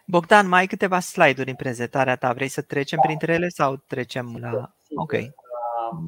Bogdan, 0.05 0.47
mai 0.47 0.59
ai 0.59 0.67
câteva 0.67 0.99
slide-uri 0.99 1.49
în 1.49 1.55
prezentarea 1.55 2.15
ta. 2.15 2.34
Vrei 2.34 2.47
să 2.47 2.61
trecem 2.61 2.99
da. 3.01 3.07
printre 3.07 3.34
ele 3.34 3.47
sau 3.47 3.75
trecem 3.75 4.38
la. 4.39 4.71
Ok. 4.95 5.13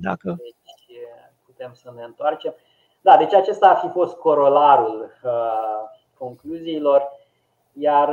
Dacă. 0.01 0.35
Deci 0.37 0.99
putem 1.45 1.73
să 1.73 1.91
ne 1.95 2.03
întoarcem. 2.03 2.55
Da, 3.01 3.17
deci 3.17 3.33
acesta 3.33 3.69
ar 3.69 3.77
fi 3.77 3.89
fost 3.89 4.15
corolarul 4.15 5.11
uh, 5.23 5.31
concluziilor, 6.17 7.09
iar 7.73 8.09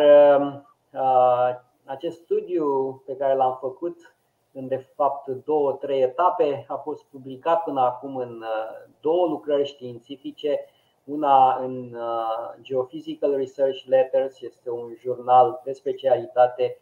uh, 0.91 1.61
acest 1.85 2.23
studiu 2.23 2.95
pe 3.07 3.17
care 3.17 3.35
l-am 3.35 3.57
făcut 3.61 4.15
în 4.53 4.69
de 4.69 4.87
fapt 4.95 5.29
două, 5.29 5.73
trei 5.73 6.03
etape 6.03 6.65
a 6.69 6.75
fost 6.75 7.05
publicat 7.05 7.63
până 7.63 7.81
acum 7.81 8.17
în 8.17 8.37
uh, 8.41 8.93
două 9.01 9.27
lucrări 9.27 9.67
științifice 9.67 10.67
una 11.05 11.57
în 11.57 11.95
uh, 11.95 12.55
Geophysical 12.61 13.37
Research 13.37 13.83
Letters, 13.87 14.41
este 14.41 14.71
un 14.71 14.93
jurnal 15.01 15.61
de 15.65 15.73
specialitate 15.73 16.79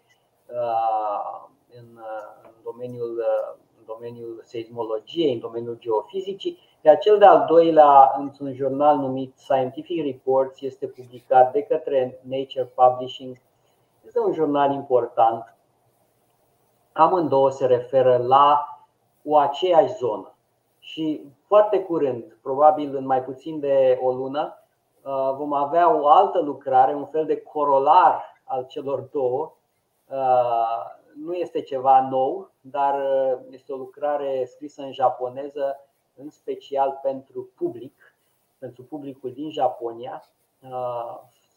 uh, 0.46 1.48
în, 1.78 1.86
uh, 1.96 2.40
în, 2.42 2.53
domeniul, 2.64 3.24
în 3.78 3.84
domeniul 3.86 4.40
seismologiei, 4.44 5.32
în 5.32 5.40
domeniul 5.40 5.78
geofizicii, 5.78 6.59
iar 6.84 6.98
cel 6.98 7.18
de-al 7.18 7.44
doilea, 7.48 8.14
într-un 8.18 8.53
jurnal 8.53 8.96
numit 8.96 9.36
Scientific 9.36 10.05
Reports, 10.05 10.61
este 10.61 10.86
publicat 10.86 11.53
de 11.53 11.62
către 11.62 12.20
Nature 12.22 12.72
Publishing. 12.74 13.36
Este 14.11 14.23
un 14.23 14.33
jurnal 14.33 14.73
important. 14.73 15.57
Amândouă 16.93 17.51
se 17.51 17.67
referă 17.67 18.17
la 18.17 18.79
o 19.25 19.37
aceeași 19.37 19.95
zonă. 19.95 20.35
Și 20.79 21.33
foarte 21.47 21.83
curând, 21.83 22.37
probabil 22.43 22.97
în 22.97 23.07
mai 23.07 23.23
puțin 23.23 23.61
de 23.61 23.99
o 24.03 24.13
lună, 24.13 24.59
uh, 25.03 25.35
vom 25.37 25.53
avea 25.53 26.01
o 26.01 26.09
altă 26.09 26.41
lucrare, 26.41 26.95
un 26.95 27.07
fel 27.07 27.27
de 27.27 27.41
corolar 27.41 28.23
al 28.45 28.67
celor 28.67 29.01
două. 29.01 29.53
Uh, 30.09 30.85
nu 31.25 31.33
este 31.33 31.61
ceva 31.61 32.09
nou, 32.09 32.51
dar 32.61 32.95
uh, 32.95 33.39
este 33.51 33.73
o 33.73 33.77
lucrare 33.77 34.45
scrisă 34.47 34.83
în 34.83 34.93
japoneză, 34.93 35.81
în 36.17 36.31
special 36.31 36.99
pentru 37.03 37.49
public, 37.57 38.15
pentru 38.59 38.83
publicul 38.83 39.33
din 39.33 39.51
Japonia, 39.51 40.25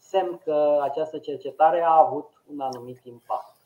semn 0.00 0.40
că 0.44 0.80
această 0.82 1.18
cercetare 1.18 1.82
a 1.82 1.98
avut 1.98 2.33
un 2.52 2.60
anumit 2.60 3.04
impact. 3.04 3.56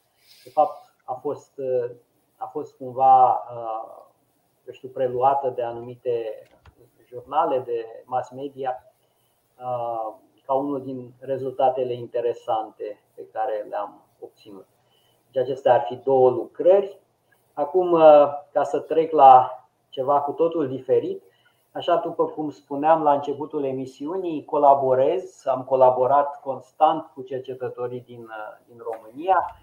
De 0.44 0.50
fapt, 0.50 0.92
a 1.04 1.12
fost, 1.14 1.52
a 2.36 2.46
fost 2.46 2.76
cumva 2.76 3.42
eu 4.68 4.74
știu, 4.74 4.88
preluată 4.88 5.48
de 5.48 5.62
anumite 5.62 6.42
jurnale 7.08 7.58
de 7.58 8.02
mass 8.04 8.30
media 8.30 8.84
uh, 9.58 10.14
ca 10.46 10.54
unul 10.54 10.82
din 10.82 11.12
rezultatele 11.20 11.92
interesante 11.92 13.00
pe 13.14 13.26
care 13.32 13.66
le-am 13.68 14.02
obținut. 14.20 14.66
Deci 15.30 15.42
acestea 15.42 15.74
ar 15.74 15.80
fi 15.80 15.96
două 15.96 16.30
lucrări. 16.30 16.98
Acum, 17.52 17.92
uh, 17.92 18.28
ca 18.52 18.64
să 18.64 18.78
trec 18.78 19.12
la 19.12 19.64
ceva 19.88 20.20
cu 20.20 20.32
totul 20.32 20.68
diferit, 20.68 21.22
Așa 21.72 21.96
după 21.96 22.24
cum 22.24 22.50
spuneam 22.50 23.02
la 23.02 23.12
începutul 23.12 23.64
emisiunii, 23.64 24.44
colaborez, 24.44 25.42
am 25.46 25.64
colaborat 25.64 26.40
constant 26.40 27.06
cu 27.14 27.22
cercetătorii 27.22 28.00
din, 28.00 28.20
uh, 28.20 28.66
din 28.66 28.82
România, 28.92 29.56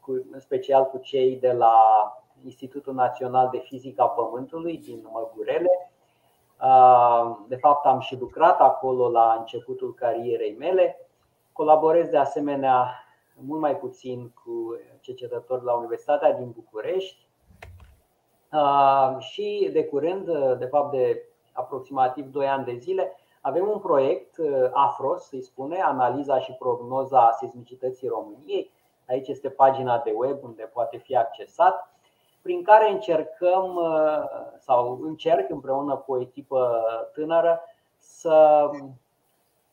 cu, 0.00 0.12
în 0.32 0.40
special 0.40 0.84
cu 0.84 0.98
cei 0.98 1.36
de 1.36 1.52
la 1.52 1.76
Institutul 2.44 2.94
Național 2.94 3.48
de 3.52 3.58
Fizică 3.58 4.02
a 4.02 4.08
Pământului 4.08 4.78
din 4.78 5.08
Măgurele. 5.12 5.92
De 7.46 7.56
fapt, 7.56 7.86
am 7.86 8.00
și 8.00 8.18
lucrat 8.18 8.60
acolo 8.60 9.08
la 9.08 9.36
începutul 9.38 9.94
carierei 9.94 10.56
mele. 10.58 11.08
Colaborez 11.52 12.08
de 12.08 12.16
asemenea 12.16 13.04
mult 13.34 13.60
mai 13.60 13.76
puțin 13.76 14.32
cu 14.44 14.78
cercetători 15.00 15.64
la 15.64 15.72
Universitatea 15.72 16.32
din 16.32 16.50
București. 16.50 17.28
Și 19.18 19.70
de 19.72 19.84
curând, 19.84 20.24
de 20.58 20.66
fapt 20.66 20.90
de 20.90 21.22
aproximativ 21.52 22.26
2 22.26 22.46
ani 22.48 22.64
de 22.64 22.76
zile, 22.76 23.16
avem 23.40 23.68
un 23.68 23.78
proiect 23.78 24.36
AFROS, 24.72 25.22
se 25.22 25.40
spune, 25.40 25.80
analiza 25.80 26.38
și 26.38 26.52
prognoza 26.52 27.30
seismicității 27.38 28.08
României. 28.08 28.70
Aici 29.08 29.28
este 29.28 29.48
pagina 29.48 29.98
de 29.98 30.12
web 30.16 30.38
unde 30.42 30.62
poate 30.62 30.96
fi 30.96 31.16
accesat 31.16 31.92
prin 32.42 32.62
care 32.62 32.90
încercăm 32.90 33.74
uh, 33.74 34.24
sau 34.58 35.00
încerc 35.02 35.50
împreună 35.50 35.96
cu 35.96 36.12
o 36.12 36.20
echipă 36.20 36.84
tânără 37.12 37.60
să 37.96 38.70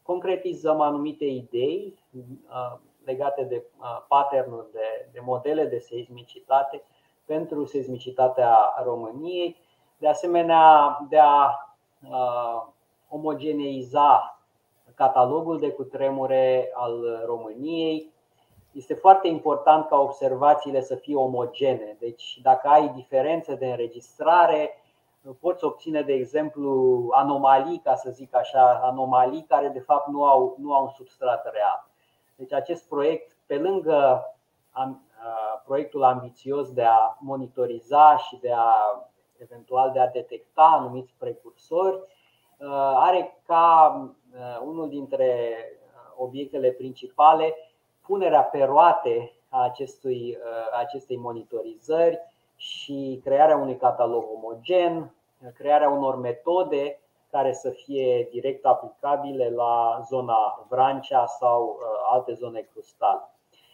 concretizăm 0.01 0.82
anumite 0.82 1.25
idei 1.25 1.99
uh, 2.15 2.77
legate 3.05 3.43
de 3.43 3.63
uh, 3.80 4.05
pattern 4.07 4.65
de, 4.71 5.09
de 5.11 5.19
modele 5.19 5.65
de 5.65 5.80
seismicitate 5.80 6.84
pentru 7.25 7.65
seismicitatea 7.65 8.57
României, 8.84 9.57
de 9.97 10.07
asemenea 10.07 10.97
de 11.09 11.19
a 11.19 11.68
omogeneiza 13.10 14.39
catalogul 14.95 15.60
de 15.60 15.72
cutremure 15.72 16.72
al 16.74 17.24
României, 17.26 18.12
este 18.72 18.93
foarte 18.93 19.28
important 19.28 19.88
ca 19.88 19.97
observațiile 19.97 20.82
să 20.82 20.95
fie 20.95 21.16
omogene. 21.16 21.95
Deci, 22.00 22.39
dacă 22.41 22.68
ai 22.68 22.89
diferențe 22.89 23.56
de 23.56 23.66
înregistrare, 23.66 24.84
poți 25.39 25.64
obține, 25.64 26.02
de 26.02 26.14
exemplu, 26.14 27.08
anomalii, 27.12 27.82
ca 27.84 27.95
să 27.95 28.10
zic 28.10 28.36
așa, 28.36 28.80
anomalii 28.84 29.45
care 29.47 29.68
de 29.68 29.80
fapt 29.80 30.08
nu 30.08 30.26
au, 30.26 30.56
nu 30.60 30.74
au 30.74 30.84
un 30.84 30.89
substrat 30.89 31.43
real. 31.52 31.86
Deci, 32.36 32.54
acest 32.54 32.88
proiect, 32.88 33.38
pe 33.45 33.58
lângă 33.58 34.24
proiectul 35.66 36.04
ambițios 36.04 36.72
de 36.74 36.84
a 36.84 37.18
monitoriza 37.20 38.18
și 38.18 38.38
de 38.38 38.52
a 38.52 38.76
eventual 39.41 39.91
de 39.91 39.99
a 39.99 40.07
detecta 40.07 40.63
anumiți 40.63 41.13
precursori, 41.17 41.99
are 42.95 43.41
ca 43.45 43.93
unul 44.63 44.89
dintre 44.89 45.57
obiectele 46.15 46.69
principale 46.71 47.55
punerea 48.09 48.43
pe 48.43 48.63
roate 48.63 49.33
a 49.49 49.63
acestui, 49.63 50.37
uh, 50.39 50.77
acestei 50.79 51.17
monitorizări 51.17 52.19
și 52.55 53.21
crearea 53.23 53.57
unui 53.57 53.77
catalog 53.77 54.25
omogen, 54.33 55.13
crearea 55.53 55.89
unor 55.89 56.15
metode 56.15 56.99
care 57.31 57.53
să 57.53 57.69
fie 57.69 58.27
direct 58.31 58.65
aplicabile 58.65 59.49
la 59.49 60.01
zona 60.09 60.65
Vrancea 60.69 61.25
sau 61.25 61.63
uh, 61.63 61.85
alte 62.11 62.33
zone 62.33 62.67
crustale. 62.71 63.21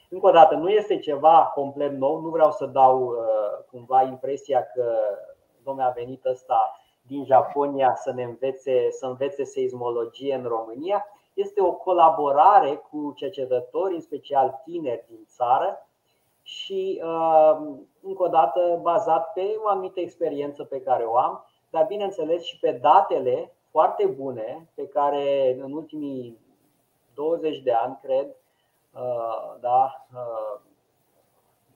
Încă 0.09 0.27
o 0.27 0.31
dată, 0.31 0.55
nu 0.55 0.69
este 0.69 0.99
ceva 0.99 1.51
complet 1.55 1.91
nou, 1.91 2.21
nu 2.21 2.29
vreau 2.29 2.51
să 2.51 2.65
dau 2.65 3.05
uh, 3.05 3.63
cumva 3.71 4.01
impresia 4.01 4.63
că 4.63 4.97
domnul 5.65 5.85
a 5.85 5.89
venit 5.89 6.25
ăsta 6.25 6.79
din 7.01 7.25
Japonia 7.25 7.95
să 7.95 8.11
ne 8.11 8.23
învețe, 8.23 8.91
să 8.91 9.05
învețe 9.05 9.43
seismologie 9.43 10.35
în 10.35 10.43
România, 10.43 11.05
este 11.33 11.61
o 11.61 11.71
colaborare 11.71 12.75
cu 12.75 13.13
cercetători, 13.15 13.93
în 13.93 14.01
special 14.01 14.61
tineri 14.63 15.05
din 15.07 15.25
țară, 15.27 15.87
și, 16.41 17.01
încă 18.01 18.23
o 18.23 18.27
dată, 18.27 18.79
bazat 18.81 19.33
pe 19.33 19.55
o 19.63 19.67
anumită 19.67 19.99
experiență 19.99 20.63
pe 20.63 20.81
care 20.81 21.03
o 21.03 21.17
am, 21.17 21.45
dar 21.69 21.85
bineînțeles 21.85 22.43
și 22.43 22.59
pe 22.59 22.71
datele 22.71 23.53
foarte 23.69 24.05
bune 24.05 24.69
pe 24.73 24.87
care 24.87 25.57
în 25.61 25.71
ultimii 25.71 26.37
20 27.13 27.59
de 27.59 27.71
ani, 27.71 27.99
cred, 28.01 28.35
da, 29.59 30.05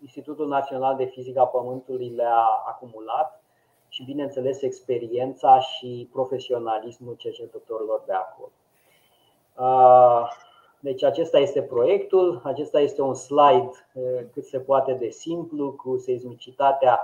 Institutul 0.02 0.48
Național 0.48 0.96
de 0.96 1.06
Fizică 1.06 1.40
a 1.40 1.48
Pământului 1.48 2.10
le-a 2.10 2.46
acumulat 2.66 3.39
și, 4.00 4.06
bineînțeles, 4.06 4.62
experiența 4.62 5.60
și 5.60 6.10
profesionalismul 6.12 7.16
cercetătorilor 7.16 8.04
de 8.06 8.14
acolo. 8.14 8.52
Deci 10.80 11.04
acesta 11.04 11.40
este 11.40 11.62
proiectul, 11.62 12.42
acesta 12.44 12.80
este 12.80 13.02
un 13.02 13.14
slide 13.14 13.72
cât 14.32 14.46
se 14.46 14.60
poate 14.60 14.94
de 14.94 15.10
simplu 15.10 15.72
cu 15.72 15.98
seismicitatea 15.98 17.02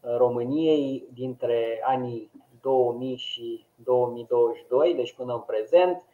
României 0.00 1.08
dintre 1.12 1.82
anii 1.84 2.30
2000 2.60 3.16
și 3.16 3.66
2022, 3.84 4.94
deci 4.94 5.14
până 5.14 5.32
în 5.32 5.40
prezent. 5.40 6.04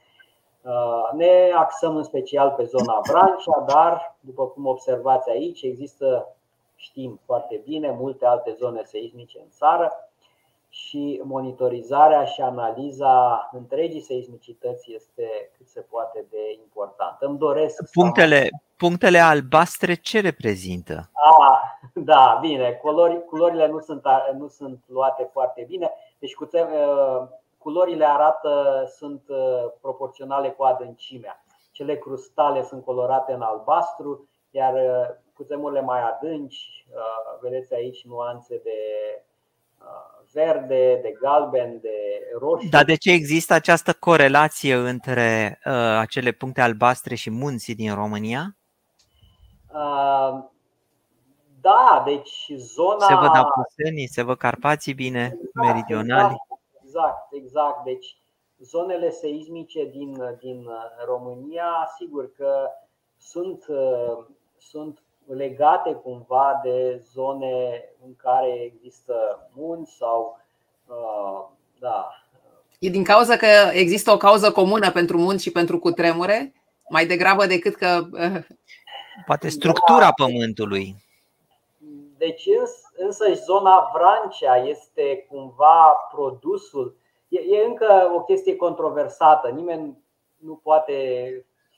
Ne 1.16 1.50
axăm 1.54 1.96
în 1.96 2.02
special 2.02 2.54
pe 2.56 2.64
zona 2.64 3.00
Vrancea, 3.10 3.64
dar, 3.66 4.16
după 4.20 4.46
cum 4.46 4.66
observați 4.66 5.30
aici, 5.30 5.62
există, 5.62 6.36
știm 6.76 7.20
foarte 7.24 7.60
bine, 7.64 7.90
multe 7.90 8.26
alte 8.26 8.54
zone 8.58 8.82
seismice 8.82 9.38
în 9.38 9.48
țară 9.50 9.92
și 10.68 11.20
monitorizarea 11.24 12.24
și 12.24 12.40
analiza 12.40 13.48
întregii 13.52 14.00
seismicități 14.00 14.94
este 14.94 15.50
cât 15.56 15.68
se 15.68 15.80
poate 15.80 16.26
de 16.30 16.52
importantă. 16.62 17.26
Îmi 17.26 17.38
doresc 17.38 17.90
punctele, 17.92 18.48
punctele 18.76 19.18
albastre 19.18 19.94
ce 19.94 20.20
reprezintă? 20.20 21.10
A, 21.12 21.60
da, 21.94 22.38
bine, 22.40 22.72
culori, 22.72 23.24
culorile 23.24 23.66
nu 23.66 23.78
sunt, 23.78 24.02
nu 24.38 24.48
sunt 24.48 24.84
luate 24.86 25.28
foarte 25.32 25.64
bine. 25.68 25.90
Deci 26.18 26.34
cu 26.34 26.48
culorile 27.58 28.04
arată 28.04 28.84
sunt 28.96 29.22
proporționale 29.80 30.50
cu 30.50 30.62
adâncimea. 30.62 31.44
Cele 31.72 31.96
crustale 31.96 32.62
sunt 32.62 32.84
colorate 32.84 33.32
în 33.32 33.42
albastru, 33.42 34.28
iar 34.50 34.74
cuțemurile 35.34 35.80
mai 35.80 36.00
adânci, 36.02 36.86
vedeți 37.40 37.74
aici 37.74 38.04
nuanțe 38.04 38.60
de 38.64 38.78
verde, 40.32 40.98
de 41.02 41.12
galben, 41.20 41.80
de 41.80 42.20
roșu. 42.38 42.68
Dar 42.68 42.84
de 42.84 42.94
ce 42.94 43.10
există 43.10 43.54
această 43.54 43.92
corelație 43.92 44.74
între 44.74 45.60
uh, 45.64 45.72
acele 45.98 46.30
puncte 46.30 46.60
albastre 46.60 47.14
și 47.14 47.30
munții 47.30 47.74
din 47.74 47.94
România? 47.94 48.56
Uh, 49.72 50.44
da, 51.60 52.02
deci 52.04 52.52
zona. 52.56 53.06
Se 53.06 53.14
văd 53.14 53.30
apusenii, 53.34 54.08
se 54.08 54.22
văd 54.22 54.36
Carpații 54.36 54.94
bine, 54.94 55.24
exact, 55.24 55.54
meridionali. 55.54 56.36
Exact, 56.82 56.82
exact, 56.82 57.32
exact. 57.32 57.84
Deci 57.84 58.16
zonele 58.58 59.10
seismice 59.10 59.84
din, 59.84 60.36
din 60.40 60.68
România, 61.06 61.88
sigur 61.98 62.32
că 62.32 62.70
sunt, 63.18 63.64
uh, 63.68 64.24
sunt 64.58 65.02
legate 65.34 65.92
cumva 65.94 66.60
de 66.62 67.02
zone 67.12 67.84
în 68.06 68.16
care 68.16 68.62
există 68.62 69.48
munți 69.52 69.96
sau 69.96 70.40
uh, 70.86 71.48
da. 71.78 72.08
E 72.78 72.88
din 72.88 73.04
cauza 73.04 73.36
că 73.36 73.46
există 73.72 74.10
o 74.10 74.16
cauză 74.16 74.52
comună 74.52 74.90
pentru 74.90 75.18
munți 75.18 75.42
și 75.42 75.52
pentru 75.52 75.78
cutremure, 75.78 76.52
mai 76.88 77.06
degrabă 77.06 77.46
decât 77.46 77.74
că. 77.74 78.06
Uh, 78.12 78.44
Poate 79.26 79.48
structura 79.48 79.98
da. 79.98 80.12
pământului. 80.24 80.94
Deci, 82.18 82.48
însă, 82.96 83.24
zona 83.44 83.90
Vrancea 83.94 84.56
este 84.56 85.26
cumva 85.30 86.08
produsul. 86.12 86.96
E, 87.28 87.38
e 87.38 87.64
încă 87.66 88.12
o 88.14 88.20
chestie 88.20 88.56
controversată. 88.56 89.48
Nimeni 89.48 89.98
nu 90.36 90.54
poate 90.54 90.94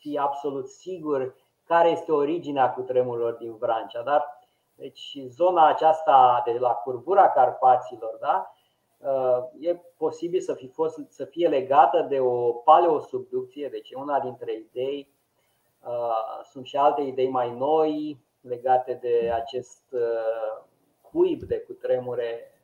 fi 0.00 0.18
absolut 0.18 0.68
sigur 0.68 1.34
care 1.70 1.88
este 1.88 2.12
originea 2.12 2.70
cutremurilor 2.70 3.32
din 3.32 3.56
Vrancea. 3.56 4.02
Dar, 4.02 4.24
deci, 4.74 5.16
zona 5.28 5.68
aceasta 5.68 6.42
de 6.44 6.58
la 6.58 6.70
curbura 6.70 7.28
Carpaților, 7.28 8.16
da? 8.20 8.52
Uh, 8.98 9.66
e 9.68 9.80
posibil 9.96 10.40
să, 10.40 10.54
fi 10.54 10.68
fost, 10.68 10.98
să 11.08 11.24
fie 11.24 11.48
legată 11.48 12.06
de 12.08 12.20
o 12.20 12.52
paleosubducție, 12.52 13.68
deci 13.68 13.92
una 13.94 14.20
dintre 14.20 14.52
idei. 14.52 15.12
Uh, 15.80 16.44
sunt 16.50 16.66
și 16.66 16.76
alte 16.76 17.00
idei 17.00 17.28
mai 17.28 17.50
noi 17.50 18.20
legate 18.40 18.98
de 19.02 19.32
acest 19.34 19.82
uh, 19.90 20.62
cuib 21.12 21.42
de 21.42 21.58
cutremure 21.58 22.54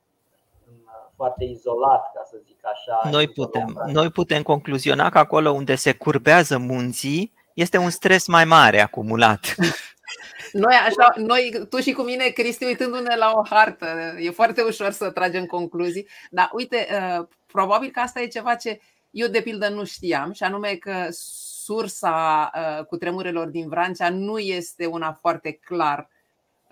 foarte 1.16 1.44
izolat, 1.44 2.12
ca 2.14 2.22
să 2.24 2.36
zic 2.44 2.66
așa. 2.66 3.09
Noi 3.11 3.28
putem, 3.28 3.82
noi 3.92 4.11
putem 4.11 4.42
concluziona 4.42 5.09
că 5.11 5.18
acolo 5.18 5.50
unde 5.50 5.74
se 5.74 5.94
curbează 5.94 6.59
munții, 6.59 7.32
este 7.57 7.76
un 7.76 7.90
stres 7.90 8.26
mai 8.26 8.44
mare 8.44 8.80
acumulat. 8.80 9.54
Noi, 10.52 10.74
așa, 10.74 11.12
noi, 11.16 11.66
tu 11.68 11.78
și 11.78 11.92
cu 11.92 12.02
mine, 12.02 12.28
Cristi, 12.28 12.64
uitându-ne 12.64 13.16
la 13.16 13.32
o 13.34 13.42
hartă, 13.48 14.14
e 14.18 14.30
foarte 14.30 14.62
ușor 14.62 14.90
să 14.90 15.11
tragem 15.11 15.44
concluzii, 15.44 16.09
dar 16.30 16.50
uite, 16.52 16.86
uh, 16.90 17.26
probabil 17.46 17.90
că 17.90 18.00
asta 18.00 18.20
e 18.20 18.26
ceva 18.26 18.54
ce 18.54 18.80
eu, 19.11 19.28
de 19.28 19.40
pildă, 19.40 19.68
nu 19.68 19.84
știam, 19.84 20.32
și 20.32 20.42
anume 20.42 20.74
că 20.74 21.07
sursa 21.11 22.50
uh, 22.54 22.84
cu 22.84 22.96
tremurelor 22.96 23.48
din 23.48 23.68
Vrancea 23.68 24.11
nu 24.11 24.38
este 24.38 24.86
una 24.86 25.12
foarte 25.12 25.52
clar 25.52 26.09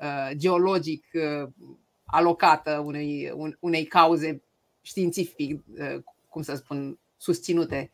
uh, 0.01 0.31
geologic 0.37 1.05
alocată 2.05 2.83
unei, 2.85 3.33
unei 3.61 3.85
cauze 3.85 4.43
științific, 4.83 5.63
cum 6.29 6.43
să 6.43 6.55
spun, 6.55 6.99
susținute 7.17 7.91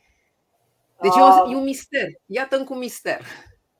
deci 1.02 1.16
e 1.52 1.56
un 1.56 1.62
mister. 1.62 2.06
Iată 2.26 2.56
încă 2.56 2.72
un 2.72 2.78
mister. 2.78 3.20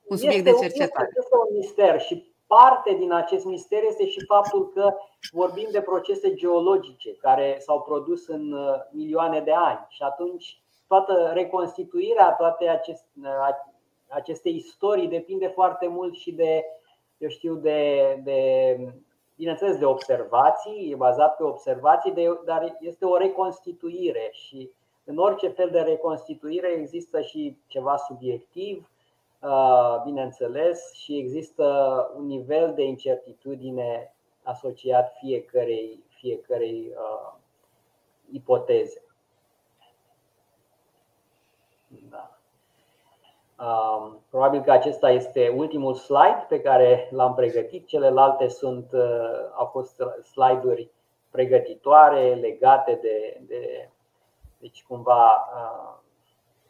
Un 0.09 0.17
subiect 0.17 0.47
este 0.47 0.61
de 0.61 0.67
cercetare. 0.67 1.09
Un, 1.15 1.23
este 1.23 1.37
un 1.49 1.57
mister 1.57 2.01
și 2.01 2.35
parte 2.47 2.95
din 2.99 3.13
acest 3.13 3.45
mister 3.45 3.83
este 3.83 4.07
și 4.07 4.25
faptul 4.27 4.69
că 4.69 4.95
vorbim 5.33 5.69
de 5.71 5.81
procese 5.81 6.35
geologice 6.35 7.15
care 7.15 7.57
s-au 7.59 7.83
produs 7.83 8.27
în 8.27 8.53
uh, 8.53 8.75
milioane 8.91 9.41
de 9.41 9.53
ani 9.53 9.87
și 9.89 10.03
atunci 10.03 10.63
toată 10.87 11.31
reconstituirea 11.35 12.33
toate 12.33 12.69
aceste, 12.69 13.09
uh, 13.23 13.49
aceste 14.09 14.49
istorii 14.49 15.09
depinde 15.09 15.47
foarte 15.47 15.87
mult 15.87 16.15
și 16.15 16.33
de, 16.33 16.65
eu 17.19 17.29
știu, 17.29 17.55
de, 17.55 18.21
de 18.25 18.77
bineînțeles, 19.37 19.79
de 19.79 19.85
observații, 19.85 20.91
e 20.93 20.97
bazat 20.97 21.37
pe 21.37 21.43
observații, 21.43 22.13
de, 22.13 22.41
dar 22.45 22.77
este 22.81 23.05
o 23.05 23.17
reconstituire 23.17 24.29
și 24.33 24.71
în 25.11 25.19
orice 25.19 25.49
fel 25.49 25.71
de 25.71 25.81
reconstituire 25.81 26.69
există 26.69 27.21
și 27.21 27.57
ceva 27.67 27.97
subiectiv, 27.97 28.91
uh, 29.43 30.03
bineînțeles, 30.05 30.93
și 30.93 31.17
există 31.17 31.65
un 32.17 32.27
nivel 32.27 32.73
de 32.75 32.83
incertitudine 32.83 34.15
asociat 34.43 35.17
fiecarei, 35.19 36.05
fiecarei 36.09 36.93
uh, 36.95 37.33
ipoteze. 38.33 39.03
Da. 42.11 42.39
Um, 43.65 44.19
probabil 44.31 44.61
că 44.63 44.71
acesta 44.71 45.11
este 45.11 45.49
ultimul 45.57 45.95
slide 45.95 46.47
pe 46.49 46.61
care 46.61 47.09
l-am 47.11 47.35
pregătit. 47.35 47.87
Celelalte 47.87 48.49
sunt, 48.49 48.93
uh, 48.93 49.51
au 49.55 49.67
fost 49.67 50.03
slide-uri 50.33 50.91
pregătitoare 51.31 52.35
legate 52.35 52.99
de, 53.03 53.41
de 53.47 53.90
deci, 54.61 54.85
cumva, 54.89 55.49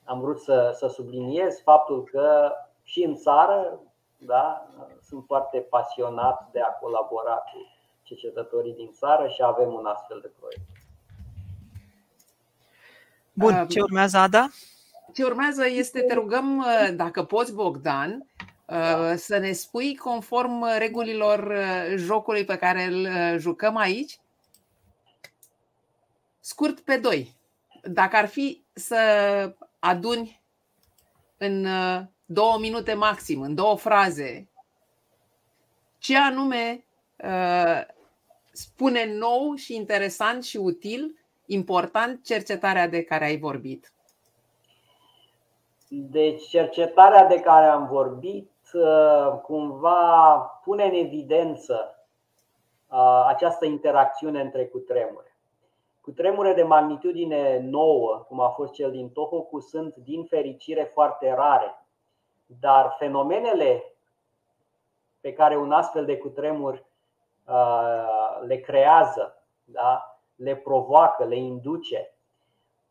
am 0.05 0.21
vrut 0.21 0.41
să, 0.41 0.75
să 0.79 0.89
subliniez 0.89 1.61
faptul 1.63 2.05
că 2.05 2.53
și 2.83 3.03
în 3.03 3.17
țară 3.17 3.81
da, 4.17 4.67
sunt 5.03 5.25
foarte 5.27 5.59
pasionat 5.59 6.49
de 6.53 6.61
a 6.61 6.69
colabora 6.69 7.35
cu 7.35 7.59
cercetătorii 8.03 8.75
din 8.75 8.91
țară 8.93 9.29
și 9.29 9.43
avem 9.43 9.73
un 9.73 9.87
astfel 9.87 10.19
de 10.23 10.31
proiect. 10.39 10.67
Bun, 13.33 13.67
ce 13.69 13.81
urmează, 13.81 14.19
Ada? 14.19 14.49
Ce 15.15 15.25
urmează 15.25 15.67
este, 15.67 16.01
te 16.01 16.15
rugăm, 16.15 16.67
dacă 16.95 17.25
poți, 17.25 17.55
Bogdan, 17.55 18.27
da. 18.67 19.17
să 19.17 19.39
ne 19.39 19.53
spui 19.53 19.97
conform 19.97 20.67
regulilor 20.79 21.55
jocului 21.97 22.45
pe 22.45 22.57
care 22.57 22.83
îl 22.83 23.07
jucăm 23.39 23.77
aici, 23.77 24.21
scurt 26.41 26.81
pe 26.81 26.97
doi 26.97 27.39
dacă 27.83 28.17
ar 28.17 28.27
fi 28.27 28.65
să 28.73 28.97
aduni 29.79 30.43
în 31.37 31.65
uh, 31.65 32.01
două 32.25 32.59
minute 32.59 32.95
maxim, 32.95 33.41
în 33.41 33.55
două 33.55 33.77
fraze, 33.77 34.49
ce 35.99 36.17
anume 36.19 36.85
uh, 37.25 37.87
spune 38.53 39.15
nou 39.19 39.55
și 39.55 39.75
interesant 39.75 40.45
și 40.45 40.57
util, 40.57 41.19
important 41.47 42.25
cercetarea 42.25 42.89
de 42.89 43.03
care 43.03 43.25
ai 43.25 43.39
vorbit? 43.39 43.93
Deci 45.89 46.49
cercetarea 46.49 47.27
de 47.27 47.41
care 47.41 47.67
am 47.67 47.87
vorbit 47.87 48.51
cumva 49.43 50.37
pune 50.65 50.85
în 50.85 50.95
evidență 50.95 51.95
această 53.27 53.65
interacțiune 53.67 54.41
între 54.41 54.67
cutremure. 54.67 55.30
Cutremure 56.01 56.55
de 56.55 56.63
magnitudine 56.63 57.59
nouă, 57.59 58.25
cum 58.29 58.41
a 58.41 58.49
fost 58.49 58.73
cel 58.73 58.91
din 58.91 59.11
Tohoku, 59.11 59.61
sunt 59.61 59.97
din 59.97 60.25
fericire 60.25 60.83
foarte 60.83 61.35
rare, 61.35 61.87
dar 62.47 62.95
fenomenele 62.99 63.95
pe 65.21 65.33
care 65.33 65.57
un 65.57 65.73
astfel 65.73 66.05
de 66.05 66.17
cutremur 66.17 66.85
le 68.47 68.57
creează, 68.57 69.45
da? 69.65 70.21
le 70.35 70.57
provoacă, 70.57 71.25
le 71.25 71.37
induce, 71.37 72.15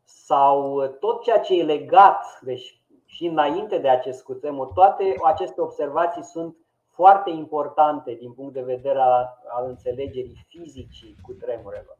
sau 0.04 0.86
tot 0.86 1.22
ceea 1.22 1.40
ce 1.40 1.58
e 1.58 1.64
legat, 1.64 2.40
deci 2.42 2.80
și 3.04 3.26
înainte 3.26 3.78
de 3.78 3.88
acest 3.88 4.22
cutremur, 4.22 4.72
toate 4.72 5.14
aceste 5.24 5.60
observații 5.60 6.22
sunt 6.22 6.56
foarte 6.86 7.30
importante 7.30 8.14
din 8.14 8.32
punct 8.32 8.52
de 8.52 8.62
vedere 8.62 8.98
al, 8.98 9.38
al 9.48 9.66
înțelegerii 9.68 10.46
fizicii 10.48 11.16
cutremurelor. 11.22 11.99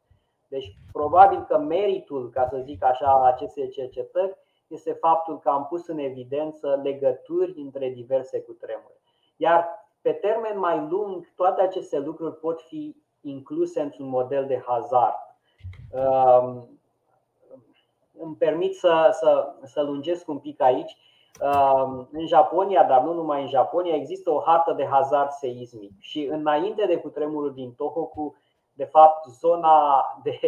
Deci, 0.51 0.75
probabil 0.93 1.45
că 1.49 1.59
meritul, 1.59 2.31
ca 2.31 2.49
să 2.51 2.59
zic 2.65 2.85
așa, 2.85 3.07
al 3.07 3.23
acestei 3.23 3.69
cercetări 3.69 4.37
este 4.67 4.93
faptul 4.93 5.39
că 5.39 5.49
am 5.49 5.67
pus 5.67 5.87
în 5.87 5.99
evidență 5.99 6.81
legături 6.83 7.61
între 7.61 7.89
diverse 7.89 8.41
cutremure. 8.41 9.01
Iar 9.37 9.69
pe 10.01 10.13
termen 10.13 10.59
mai 10.59 10.87
lung, 10.89 11.33
toate 11.37 11.63
aceste 11.63 11.99
lucruri 11.99 12.37
pot 12.37 12.61
fi 12.61 12.97
incluse 13.21 13.81
într-un 13.81 14.09
model 14.09 14.47
de 14.47 14.63
hazard. 14.67 15.17
Um, 15.91 16.69
îmi 18.19 18.35
permit 18.35 18.75
să, 18.75 19.09
să, 19.13 19.55
să 19.65 19.83
lungesc 19.83 20.29
un 20.29 20.39
pic 20.39 20.61
aici. 20.61 20.97
Um, 21.41 22.09
în 22.13 22.27
Japonia, 22.27 22.85
dar 22.85 23.03
nu 23.03 23.13
numai 23.13 23.41
în 23.41 23.49
Japonia, 23.49 23.95
există 23.95 24.31
o 24.31 24.41
hartă 24.41 24.73
de 24.73 24.87
hazard 24.87 25.31
seismic 25.31 25.93
și 25.99 26.25
înainte 26.25 26.87
de 26.87 26.97
cutremurul 26.97 27.55
din 27.55 27.73
Tohoku, 27.73 28.35
de 28.81 28.87
fapt, 28.87 29.27
zona 29.27 30.05
de 30.23 30.39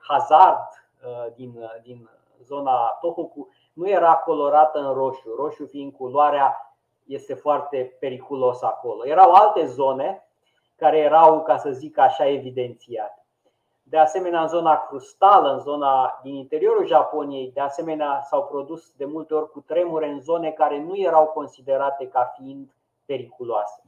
hazard 0.00 0.68
uh, 1.04 1.32
din, 1.34 1.70
din 1.82 2.08
zona 2.42 2.98
Tohoku 3.00 3.48
nu 3.72 3.88
era 3.88 4.14
colorată 4.14 4.78
în 4.78 4.92
roșu, 4.92 5.34
roșu 5.36 5.66
fiind 5.66 5.92
culoarea 5.92 6.76
este 7.06 7.34
foarte 7.34 7.96
periculos 8.00 8.62
acolo. 8.62 9.06
Erau 9.06 9.32
alte 9.32 9.66
zone 9.66 10.28
care 10.76 10.98
erau, 10.98 11.42
ca 11.42 11.56
să 11.56 11.70
zic 11.70 11.98
așa, 11.98 12.28
evidențiate. 12.28 13.26
De 13.82 13.98
asemenea, 13.98 14.40
în 14.40 14.48
zona 14.48 14.86
crustală, 14.88 15.52
în 15.52 15.60
zona 15.60 16.20
din 16.22 16.34
interiorul 16.34 16.86
Japoniei, 16.86 17.50
de 17.54 17.60
asemenea, 17.60 18.20
s-au 18.22 18.44
produs 18.44 18.92
de 18.96 19.04
multe 19.04 19.34
ori 19.34 19.50
cu 19.50 19.60
tremure 19.60 20.08
în 20.08 20.20
zone 20.20 20.50
care 20.50 20.80
nu 20.80 20.96
erau 20.96 21.26
considerate 21.26 22.08
ca 22.08 22.32
fiind 22.36 22.74
periculoase. 23.04 23.82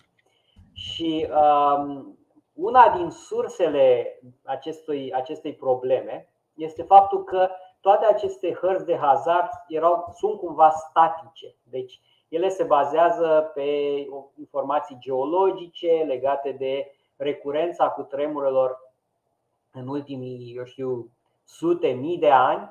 Și 0.72 1.28
um, 1.30 2.18
una 2.52 2.88
din 2.96 3.10
sursele 3.10 4.18
acestui, 4.44 5.12
acestei 5.12 5.54
probleme 5.54 6.28
este 6.54 6.82
faptul 6.82 7.24
că 7.24 7.48
toate 7.80 8.04
aceste 8.04 8.52
hărți 8.52 8.84
de 8.84 8.96
hazard 8.96 9.48
erau, 9.68 10.12
sunt 10.16 10.38
cumva 10.38 10.70
statice. 10.70 11.54
Deci 11.62 12.00
ele 12.28 12.48
se 12.48 12.62
bazează 12.62 13.50
pe 13.54 13.68
informații 14.38 14.96
geologice 15.00 16.04
legate 16.06 16.52
de 16.52 16.94
recurența 17.16 17.88
cu 17.88 18.02
tremurelor 18.02 18.78
în 19.72 19.88
ultimii, 19.88 20.54
eu 20.56 20.64
știu, 20.64 21.10
sute, 21.44 21.88
mii 21.88 22.18
de 22.18 22.30
ani, 22.30 22.68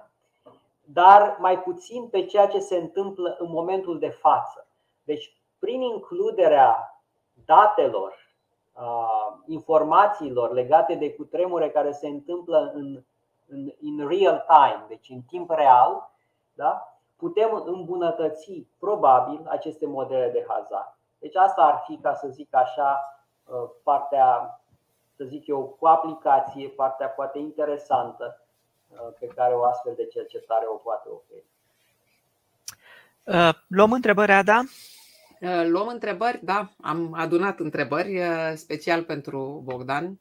dar 0.85 1.37
mai 1.39 1.59
puțin 1.59 2.07
pe 2.07 2.25
ceea 2.25 2.47
ce 2.47 2.59
se 2.59 2.77
întâmplă 2.77 3.35
în 3.39 3.49
momentul 3.49 3.99
de 3.99 4.09
față. 4.09 4.67
Deci, 5.03 5.33
prin 5.59 5.81
includerea 5.81 7.01
datelor, 7.45 8.28
informațiilor 9.45 10.53
legate 10.53 10.95
de 10.95 11.13
cutremure 11.13 11.69
care 11.69 11.91
se 11.91 12.07
întâmplă 12.07 12.71
în, 12.75 13.03
în, 13.47 13.71
in 13.79 14.07
real 14.07 14.45
time, 14.47 14.85
deci 14.87 15.09
în 15.09 15.21
timp 15.21 15.49
real, 15.49 16.11
da? 16.53 16.99
putem 17.19 17.63
îmbunătăți 17.65 18.67
probabil 18.79 19.45
aceste 19.47 19.85
modele 19.85 20.29
de 20.29 20.45
hazard. 20.47 20.97
Deci 21.19 21.35
asta 21.35 21.61
ar 21.61 21.83
fi, 21.85 21.97
ca 21.97 22.13
să 22.13 22.27
zic 22.27 22.55
așa, 22.55 23.19
uh, 23.43 23.69
partea, 23.83 24.59
să 25.15 25.23
zic 25.23 25.47
eu, 25.47 25.75
cu 25.79 25.87
aplicație, 25.87 26.67
partea 26.67 27.07
poate 27.07 27.39
interesantă 27.39 28.41
uh, 28.89 29.07
pe 29.19 29.27
care 29.27 29.53
o 29.53 29.63
astfel 29.63 29.93
de 29.95 30.05
cercetare 30.05 30.65
o 30.67 30.75
poate 30.75 31.09
oferi. 31.09 31.45
Uh, 33.23 33.55
luăm 33.67 33.91
întrebări, 33.91 34.31
Ada? 34.31 34.61
Luăm 35.63 35.87
întrebări, 35.87 36.39
da, 36.43 36.71
am 36.81 37.13
adunat 37.13 37.59
întrebări 37.59 38.21
special 38.55 39.03
pentru 39.03 39.61
Bogdan. 39.65 40.19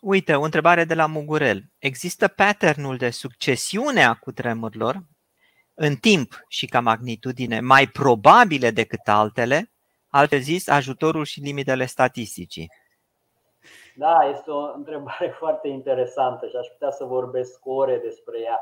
Uite, 0.00 0.34
o 0.34 0.42
întrebare 0.42 0.84
de 0.84 0.94
la 0.94 1.06
Mugurel. 1.06 1.62
Există 1.78 2.28
patternul 2.28 2.96
de 2.96 3.10
succesiune 3.10 4.04
a 4.04 4.14
cutremurilor 4.14 5.02
în 5.74 5.94
timp 5.94 6.44
și 6.48 6.66
ca 6.66 6.80
magnitudine 6.80 7.60
mai 7.60 7.86
probabile 7.86 8.70
decât 8.70 9.08
altele, 9.08 9.70
altfel 10.08 10.40
zis, 10.40 10.68
ajutorul 10.68 11.24
și 11.24 11.40
limitele 11.40 11.86
statisticii? 11.86 12.68
Da, 13.94 14.18
este 14.34 14.50
o 14.50 14.72
întrebare 14.74 15.34
foarte 15.38 15.68
interesantă 15.68 16.46
și 16.46 16.56
aș 16.56 16.66
putea 16.66 16.90
să 16.90 17.04
vorbesc 17.04 17.66
ore 17.66 17.98
despre 17.98 18.40
ea. 18.40 18.60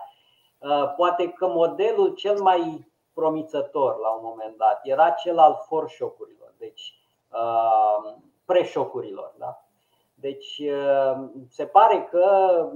Uh, 0.58 0.94
poate 0.96 1.28
că 1.28 1.46
modelul 1.46 2.14
cel 2.14 2.40
mai 2.40 2.92
promițător 3.14 3.98
la 3.98 4.08
un 4.10 4.20
moment 4.22 4.56
dat 4.56 4.80
era 4.82 5.10
cel 5.10 5.38
al 5.38 5.62
foreshock-urilor, 5.66 6.54
deci 6.58 6.94
uh, 7.32 8.14
preșocurilor. 8.44 9.34
Da? 9.38 9.64
Deci 10.14 10.58
uh, 10.58 11.24
se 11.48 11.66
pare 11.66 12.08
că 12.10 12.68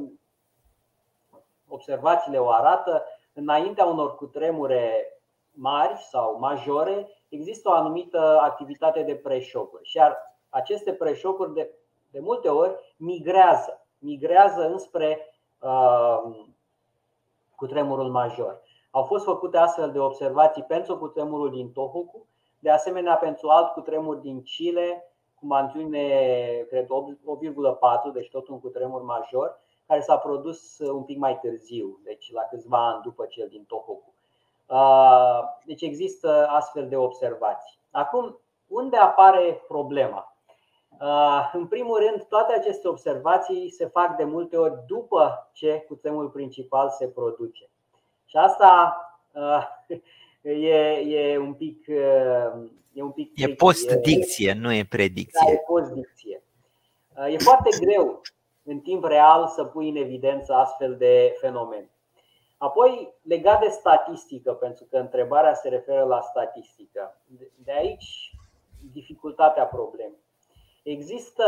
observațiile 1.68 2.39
o 2.39 2.51
arată, 2.51 3.05
înaintea 3.32 3.84
unor 3.84 4.14
cutremure 4.14 5.12
mari 5.51 5.97
sau 6.11 6.39
majore, 6.39 7.09
există 7.28 7.68
o 7.68 7.72
anumită 7.72 8.39
activitate 8.41 9.03
de 9.03 9.14
preșocuri. 9.14 9.84
Și 9.84 10.01
aceste 10.49 10.93
preșocuri 10.93 11.53
de, 11.53 11.70
de 12.11 12.20
multe 12.20 12.49
ori 12.49 12.95
migrează, 12.97 13.86
migrează 13.99 14.66
înspre 14.66 15.34
uh, 15.59 16.22
cutremurul 17.57 18.11
major. 18.11 18.62
Au 18.99 19.05
fost 19.05 19.24
făcute 19.24 19.57
astfel 19.57 19.90
de 19.90 19.99
observații 19.99 20.62
pentru 20.62 20.99
cutremurul 20.99 21.51
din 21.51 21.72
Tohoku, 21.72 22.26
de 22.59 22.70
asemenea 22.70 23.14
pentru 23.14 23.49
alt 23.49 23.72
cutremur 23.72 24.16
din 24.16 24.42
Chile, 24.42 25.12
cu 25.34 25.46
mantiune, 25.46 26.09
cred, 26.68 26.86
8,4, 26.86 28.12
deci 28.12 28.30
tot 28.30 28.49
un 28.49 28.61
cutremur 28.61 29.03
major, 29.03 29.61
care 29.86 30.01
s-a 30.01 30.16
produs 30.16 30.78
un 30.78 31.03
pic 31.03 31.18
mai 31.18 31.38
târziu, 31.38 32.01
deci 32.05 32.32
la 32.32 32.42
câțiva 32.42 32.88
ani 32.88 33.03
după 33.03 33.24
cel 33.24 33.49
din 33.49 33.64
Tohoku. 33.68 34.12
Uh, 34.66 35.40
deci 35.64 35.82
există 35.82 36.46
astfel 36.51 36.88
de 36.88 36.96
observații. 36.96 37.78
Acum, 37.90 38.38
unde 38.68 38.96
apare 38.96 39.64
problema? 39.68 40.36
Uh, 41.01 41.51
în 41.53 41.66
primul 41.66 41.99
rând, 41.99 42.24
toate 42.24 42.53
aceste 42.53 42.88
observații 42.88 43.70
se 43.70 43.86
fac 43.86 44.16
de 44.16 44.24
multe 44.24 44.57
ori 44.57 44.82
după 44.86 45.51
ce 45.53 45.84
cutremurul 45.88 46.30
principal 46.30 46.90
se 46.90 47.09
produce. 47.09 47.70
Și 48.28 48.36
asta 48.36 48.96
uh, 49.32 49.66
e, 50.42 50.76
e 51.08 51.38
un 51.38 51.54
pic. 51.54 51.86
E, 52.92 53.02
un 53.02 53.10
pic 53.10 53.32
e 53.34 53.48
post-dicție, 53.48 54.52
nu 54.52 54.72
e 54.72 54.84
predicție. 54.84 55.46
Da, 55.46 55.52
e 55.52 55.62
post-dicție. 55.66 56.42
E 57.30 57.38
foarte 57.38 57.70
greu 57.80 58.20
în 58.62 58.80
timp 58.80 59.04
real 59.04 59.46
să 59.46 59.64
pui 59.64 59.88
în 59.88 59.96
evidență 59.96 60.52
astfel 60.52 60.96
de 60.96 61.36
fenomene. 61.40 61.90
Apoi, 62.56 63.14
legat 63.22 63.60
de 63.60 63.68
statistică, 63.68 64.52
pentru 64.52 64.84
că 64.90 64.96
întrebarea 64.96 65.54
se 65.54 65.68
referă 65.68 66.04
la 66.04 66.20
statistică. 66.20 67.20
De 67.64 67.72
aici 67.72 68.30
dificultatea 68.92 69.64
problemei. 69.66 70.26
Există 70.82 71.44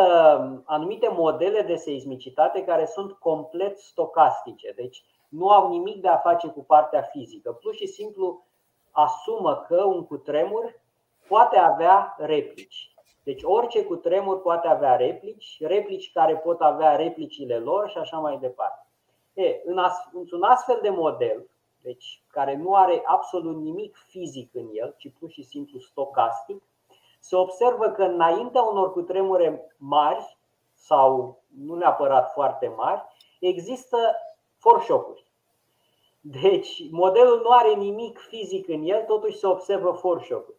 anumite 0.65 1.09
modele 1.09 1.63
de 1.63 1.77
seismicitate 1.77 2.65
care 2.65 2.87
sunt 2.87 3.13
complet 3.13 3.79
stocastice, 3.79 4.73
deci 4.77 5.05
nu 5.31 5.49
au 5.49 5.69
nimic 5.69 6.01
de 6.01 6.09
a 6.09 6.17
face 6.17 6.49
cu 6.49 6.65
partea 6.65 7.03
fizică. 7.03 7.53
Plus 7.53 7.77
și 7.77 7.87
simplu 7.87 8.45
asumă 8.91 9.65
că 9.69 9.85
un 9.85 10.07
cutremur 10.07 10.81
poate 11.29 11.59
avea 11.59 12.15
replici. 12.19 12.95
Deci 13.23 13.43
orice 13.43 13.85
cutremur 13.85 14.43
poate 14.43 14.69
avea 14.69 14.97
replici, 14.97 15.57
replici 15.61 16.13
care 16.13 16.37
pot 16.37 16.61
avea 16.61 16.97
replicile 16.97 17.59
lor 17.59 17.89
și 17.89 17.99
așa 17.99 18.19
mai 18.19 18.39
departe. 18.39 18.87
E, 19.33 19.61
în 19.65 19.81
într-un 20.13 20.43
astfel 20.43 20.79
de 20.83 20.91
model, 20.91 21.51
deci 21.83 22.23
care 22.29 22.57
nu 22.57 22.75
are 22.75 23.03
absolut 23.05 23.57
nimic 23.57 23.97
fizic 23.97 24.55
în 24.55 24.69
el, 24.73 24.95
ci 24.97 25.13
pur 25.19 25.31
și 25.31 25.43
simplu 25.43 25.79
stocastic, 25.79 26.63
se 27.21 27.37
observă 27.37 27.91
că 27.91 28.03
înaintea 28.03 28.63
unor 28.63 28.93
cutremure 28.93 29.75
mari 29.77 30.39
sau 30.75 31.43
nu 31.65 31.75
neapărat 31.75 32.33
foarte 32.33 32.69
mari, 32.77 33.03
există 33.41 33.99
forșocuri. 34.61 35.25
Deci 36.21 36.91
modelul 36.91 37.41
nu 37.41 37.51
are 37.51 37.75
nimic 37.75 38.19
fizic 38.19 38.69
în 38.69 38.83
el, 38.83 39.05
totuși 39.05 39.39
se 39.39 39.47
observă 39.47 39.93
forșocuri. 39.93 40.57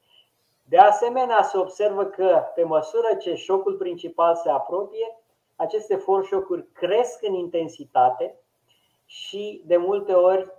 De 0.64 0.78
asemenea, 0.78 1.44
se 1.44 1.58
observă 1.58 2.06
că 2.06 2.44
pe 2.56 2.64
măsură 2.64 3.16
ce 3.16 3.36
șocul 3.36 3.74
principal 3.74 4.36
se 4.36 4.50
apropie, 4.50 5.18
aceste 5.56 5.96
forșocuri 5.96 6.68
cresc 6.72 7.24
în 7.24 7.34
intensitate 7.34 8.40
și 9.06 9.62
de 9.66 9.78
multe 9.78 10.14
ori 10.14 10.52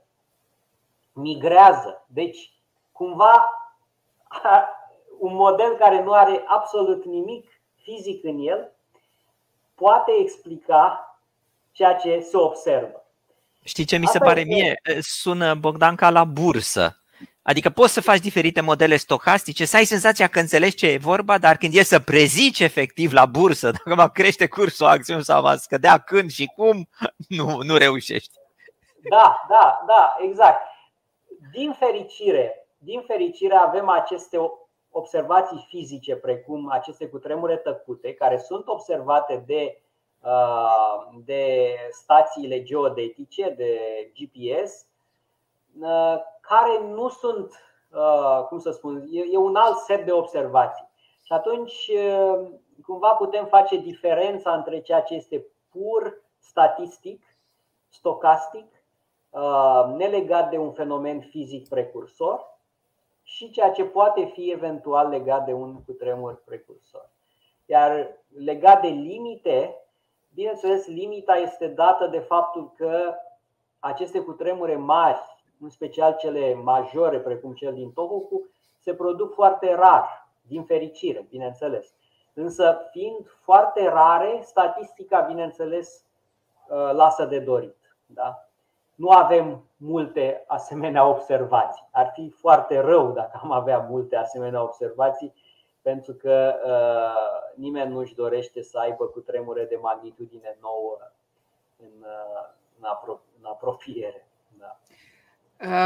migrează. 1.12 2.06
Deci, 2.06 2.52
cumva, 2.92 3.50
un 5.18 5.34
model 5.34 5.76
care 5.76 6.02
nu 6.02 6.12
are 6.12 6.44
absolut 6.46 7.04
nimic 7.04 7.48
fizic 7.74 8.24
în 8.24 8.38
el 8.38 8.72
poate 9.74 10.12
explica 10.12 11.16
ceea 11.72 11.94
ce 11.94 12.20
se 12.20 12.36
observă. 12.36 13.01
Știi 13.64 13.84
ce 13.84 13.96
mi 13.96 14.06
se 14.06 14.18
pare 14.18 14.42
mie? 14.42 14.80
Sună 15.00 15.54
Bogdan 15.54 15.94
ca 15.94 16.10
la 16.10 16.24
bursă. 16.24 16.96
Adică 17.42 17.70
poți 17.70 17.92
să 17.92 18.00
faci 18.00 18.18
diferite 18.18 18.60
modele 18.60 18.96
stocastice, 18.96 19.64
să 19.64 19.76
ai 19.76 19.84
senzația 19.84 20.26
că 20.26 20.38
înțelegi 20.38 20.74
ce 20.76 20.86
e 20.86 20.96
vorba, 20.96 21.38
dar 21.38 21.56
când 21.56 21.74
e 21.74 21.82
să 21.82 22.00
prezici 22.00 22.60
efectiv 22.60 23.12
la 23.12 23.26
bursă, 23.26 23.70
dacă 23.84 23.94
va 23.94 24.08
crește 24.08 24.46
cursul 24.46 24.86
acțiunii 24.86 25.24
sau 25.24 25.42
va 25.42 25.56
scădea 25.56 25.98
când 25.98 26.30
și 26.30 26.46
cum, 26.46 26.88
nu, 27.38 27.62
nu 27.62 27.76
reușești. 27.76 28.30
Da, 29.10 29.46
da, 29.48 29.84
da, 29.86 30.16
exact. 30.28 30.60
Din 31.52 31.72
fericire, 31.78 32.66
din 32.78 33.02
fericire 33.06 33.54
avem 33.54 33.88
aceste 33.88 34.38
observații 34.90 35.66
fizice, 35.68 36.14
precum 36.14 36.70
aceste 36.70 37.06
cutremure 37.06 37.56
tăcute, 37.56 38.14
care 38.14 38.38
sunt 38.38 38.66
observate 38.66 39.42
de, 39.46 39.62
uh, 39.62 39.91
de 41.24 41.74
stațiile 41.90 42.62
geodetice, 42.62 43.54
de 43.56 43.78
GPS, 44.14 44.86
uh, 45.80 46.16
care 46.40 46.80
nu 46.80 47.08
sunt, 47.08 47.52
uh, 47.92 48.44
cum 48.48 48.58
să 48.58 48.70
spun, 48.70 49.08
e 49.32 49.36
un 49.36 49.56
alt 49.56 49.76
set 49.76 50.04
de 50.04 50.12
observații. 50.12 50.90
Și 51.24 51.32
atunci, 51.32 51.90
cumva 52.84 53.14
putem 53.14 53.46
face 53.46 53.76
diferența 53.76 54.54
între 54.54 54.80
ceea 54.80 55.00
ce 55.00 55.14
este 55.14 55.46
pur 55.70 56.22
statistic, 56.38 57.36
stocastic, 57.88 58.66
nelegat 59.96 60.50
de 60.50 60.58
un 60.58 60.72
fenomen 60.72 61.20
fizic 61.20 61.68
precursor, 61.68 62.52
și 63.22 63.50
ceea 63.50 63.70
ce 63.70 63.84
poate 63.84 64.24
fi 64.24 64.50
eventual 64.50 65.08
legat 65.08 65.44
de 65.44 65.52
un 65.52 65.82
cutremur 65.84 66.42
precursor. 66.44 67.08
Iar 67.66 68.18
legat 68.36 68.80
de 68.80 68.88
limite, 68.88 69.81
bineînțeles, 70.34 70.86
limita 70.86 71.36
este 71.36 71.68
dată 71.68 72.06
de 72.06 72.18
faptul 72.18 72.72
că 72.76 73.14
aceste 73.78 74.20
cutremure 74.20 74.76
mari, 74.76 75.20
în 75.60 75.68
special 75.68 76.16
cele 76.18 76.54
majore, 76.54 77.18
precum 77.18 77.52
cel 77.52 77.74
din 77.74 77.92
Tohoku, 77.92 78.48
se 78.78 78.94
produc 78.94 79.34
foarte 79.34 79.74
rar, 79.74 80.28
din 80.46 80.64
fericire, 80.64 81.26
bineînțeles. 81.28 81.94
Însă, 82.34 82.88
fiind 82.90 83.26
foarte 83.42 83.88
rare, 83.88 84.40
statistica, 84.42 85.20
bineînțeles, 85.20 86.04
ă, 86.70 86.92
lasă 86.92 87.24
de 87.24 87.38
dorit. 87.38 87.96
Da? 88.06 88.48
Nu 88.94 89.08
avem 89.08 89.64
multe 89.76 90.44
asemenea 90.46 91.06
observații. 91.06 91.88
Ar 91.90 92.10
fi 92.14 92.30
foarte 92.30 92.80
rău 92.80 93.12
dacă 93.12 93.40
am 93.42 93.52
avea 93.52 93.78
multe 93.78 94.16
asemenea 94.16 94.62
observații, 94.62 95.32
pentru 95.82 96.12
că 96.12 96.54
uh, 96.66 97.54
nimeni 97.56 97.90
nu 97.90 97.98
își 97.98 98.14
dorește 98.14 98.62
să 98.62 98.78
aibă 98.78 99.04
cu 99.04 99.20
tremure 99.20 99.64
de 99.64 99.78
magnitudine 99.82 100.58
nouă 100.60 100.98
în, 101.76 101.92
uh, 102.00 102.54
în, 102.78 102.86
apro- 102.88 103.22
în 103.38 103.44
apropiere. 103.44 104.26
Da. 104.58 104.80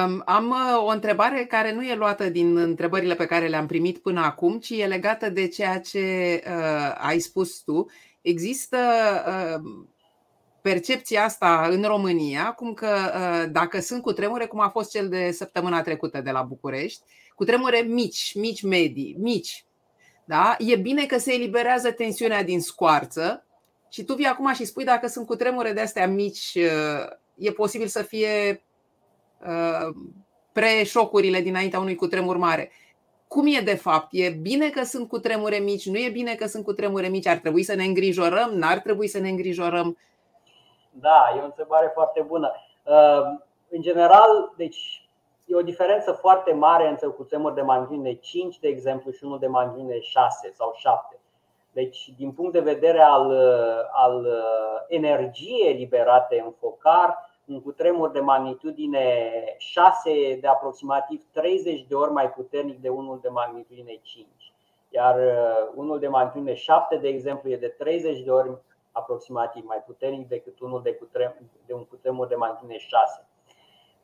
Um, 0.05 0.23
am 0.25 0.51
uh, 0.51 0.85
o 0.85 0.87
întrebare 0.87 1.45
care 1.45 1.73
nu 1.73 1.83
e 1.83 1.95
luată 1.95 2.29
din 2.29 2.57
întrebările 2.57 3.15
pe 3.15 3.27
care 3.27 3.47
le-am 3.47 3.67
primit 3.67 3.99
până 3.99 4.21
acum, 4.21 4.59
ci 4.59 4.71
e 4.71 4.87
legată 4.87 5.31
de 5.31 5.49
ceea 5.49 5.81
ce 5.81 5.99
uh, 6.47 6.95
ai 6.99 7.19
spus 7.19 7.61
tu. 7.61 7.87
Există 8.21 8.79
uh, 9.27 9.87
percepția 10.61 11.25
asta 11.25 11.67
în 11.71 11.83
România, 11.83 12.53
cum 12.53 12.75
că 12.75 12.89
uh, 12.89 13.51
dacă 13.53 13.81
sunt 13.81 14.03
cu 14.03 14.13
tremure, 14.13 14.47
cum 14.47 14.61
a 14.61 14.69
fost 14.69 14.91
cel 14.91 15.09
de 15.09 15.31
săptămâna 15.31 15.83
trecută 15.83 16.21
de 16.21 16.31
la 16.31 16.43
București, 16.43 17.03
cu 17.35 17.45
tremure 17.45 17.79
mici, 17.81 18.35
mici, 18.35 18.63
medii, 18.63 19.17
mici, 19.19 19.66
da? 20.27 20.57
e 20.59 20.77
bine 20.77 21.07
că 21.07 21.19
se 21.19 21.35
eliberează 21.35 21.93
tensiunea 21.93 22.43
din 22.43 22.61
scoarță 22.61 23.45
și 23.89 24.05
tu 24.05 24.15
vii 24.15 24.27
acum 24.27 24.53
și 24.53 24.65
spui 24.65 24.85
dacă 24.85 25.07
sunt 25.07 25.27
cu 25.27 25.37
tremure 25.37 25.73
de 25.73 25.81
astea 25.81 26.09
mici, 26.09 26.55
uh, 26.55 27.17
e 27.35 27.51
posibil 27.51 27.87
să 27.87 28.03
fie 28.03 28.65
uh, 29.41 29.95
pre-șocurile 30.53 31.41
dinaintea 31.41 31.81
unui 31.81 31.95
cutremur 31.95 32.37
mare. 32.37 32.71
Cum 33.29 33.47
e 33.47 33.61
de 33.61 33.75
fapt? 33.75 34.09
E 34.11 34.31
bine 34.31 34.71
că 34.71 34.83
sunt 34.83 35.09
cu 35.09 35.19
tremure 35.19 35.57
mici? 35.57 35.87
Nu 35.87 35.97
e 35.97 36.11
bine 36.11 36.35
că 36.35 36.47
sunt 36.47 36.65
cu 36.65 36.73
tremure 36.73 37.09
mici? 37.09 37.27
Ar 37.27 37.37
trebui 37.37 37.63
să 37.63 37.75
ne 37.75 37.85
îngrijorăm? 37.85 38.51
N-ar 38.53 38.79
trebui 38.79 39.09
să 39.09 39.19
ne 39.19 39.29
îngrijorăm? 39.29 39.99
Da, 40.91 41.35
e 41.37 41.41
o 41.41 41.45
întrebare 41.45 41.91
foarte 41.95 42.21
bună. 42.21 42.53
Uh, 42.85 43.39
în 43.69 43.81
general, 43.81 44.53
deci 44.57 45.06
e 45.47 45.55
o 45.55 45.63
diferență 45.63 46.13
foarte 46.13 46.53
mare 46.53 46.89
între 46.89 47.07
cutremur 47.07 47.53
de 47.53 47.63
magnitudine 47.63 48.15
5, 48.15 48.59
de 48.59 48.69
exemplu, 48.69 49.11
și 49.11 49.25
unul 49.25 49.39
de 49.39 49.47
magnitudine 49.47 50.01
6 50.01 50.51
sau 50.55 50.73
7. 50.77 51.21
Deci, 51.73 52.13
din 52.17 52.33
punct 52.33 52.53
de 52.53 52.61
vedere 52.61 53.01
al, 53.01 53.31
al 53.93 54.25
uh, 54.25 54.85
energiei 54.89 55.75
liberate 55.75 56.43
în 56.45 56.51
focar, 56.51 57.35
un 57.47 57.63
cutremur 57.63 58.11
de 58.11 58.21
magnitudine 58.21 59.33
6 59.59 60.39
de 60.41 60.47
aproximativ 60.47 61.25
30 61.33 61.87
de 61.87 61.95
ori 61.95 62.13
mai 62.13 62.31
puternic 62.31 62.81
de 62.81 62.89
unul 62.89 63.19
de 63.23 63.29
magnitudine 63.29 64.01
5. 64.03 64.27
Iar 64.89 65.17
uh, 65.17 65.73
unul 65.75 65.99
de 65.99 66.09
magnitudine 66.09 66.55
7, 66.55 66.97
de 66.97 67.09
exemplu, 67.09 67.51
e 67.51 67.57
de 67.57 67.69
30 67.69 68.21
de 68.21 68.31
ori 68.31 68.59
aproximativ 68.93 69.65
mai 69.67 69.83
puternic 69.87 70.29
decât 70.29 70.61
unul 70.61 70.83
de, 70.83 70.95
cutrem, 70.95 71.35
de 71.67 71.73
un 71.73 71.85
cutremur 71.85 72.27
de 72.27 72.35
magnitudine 72.35 72.79
6. 72.79 73.27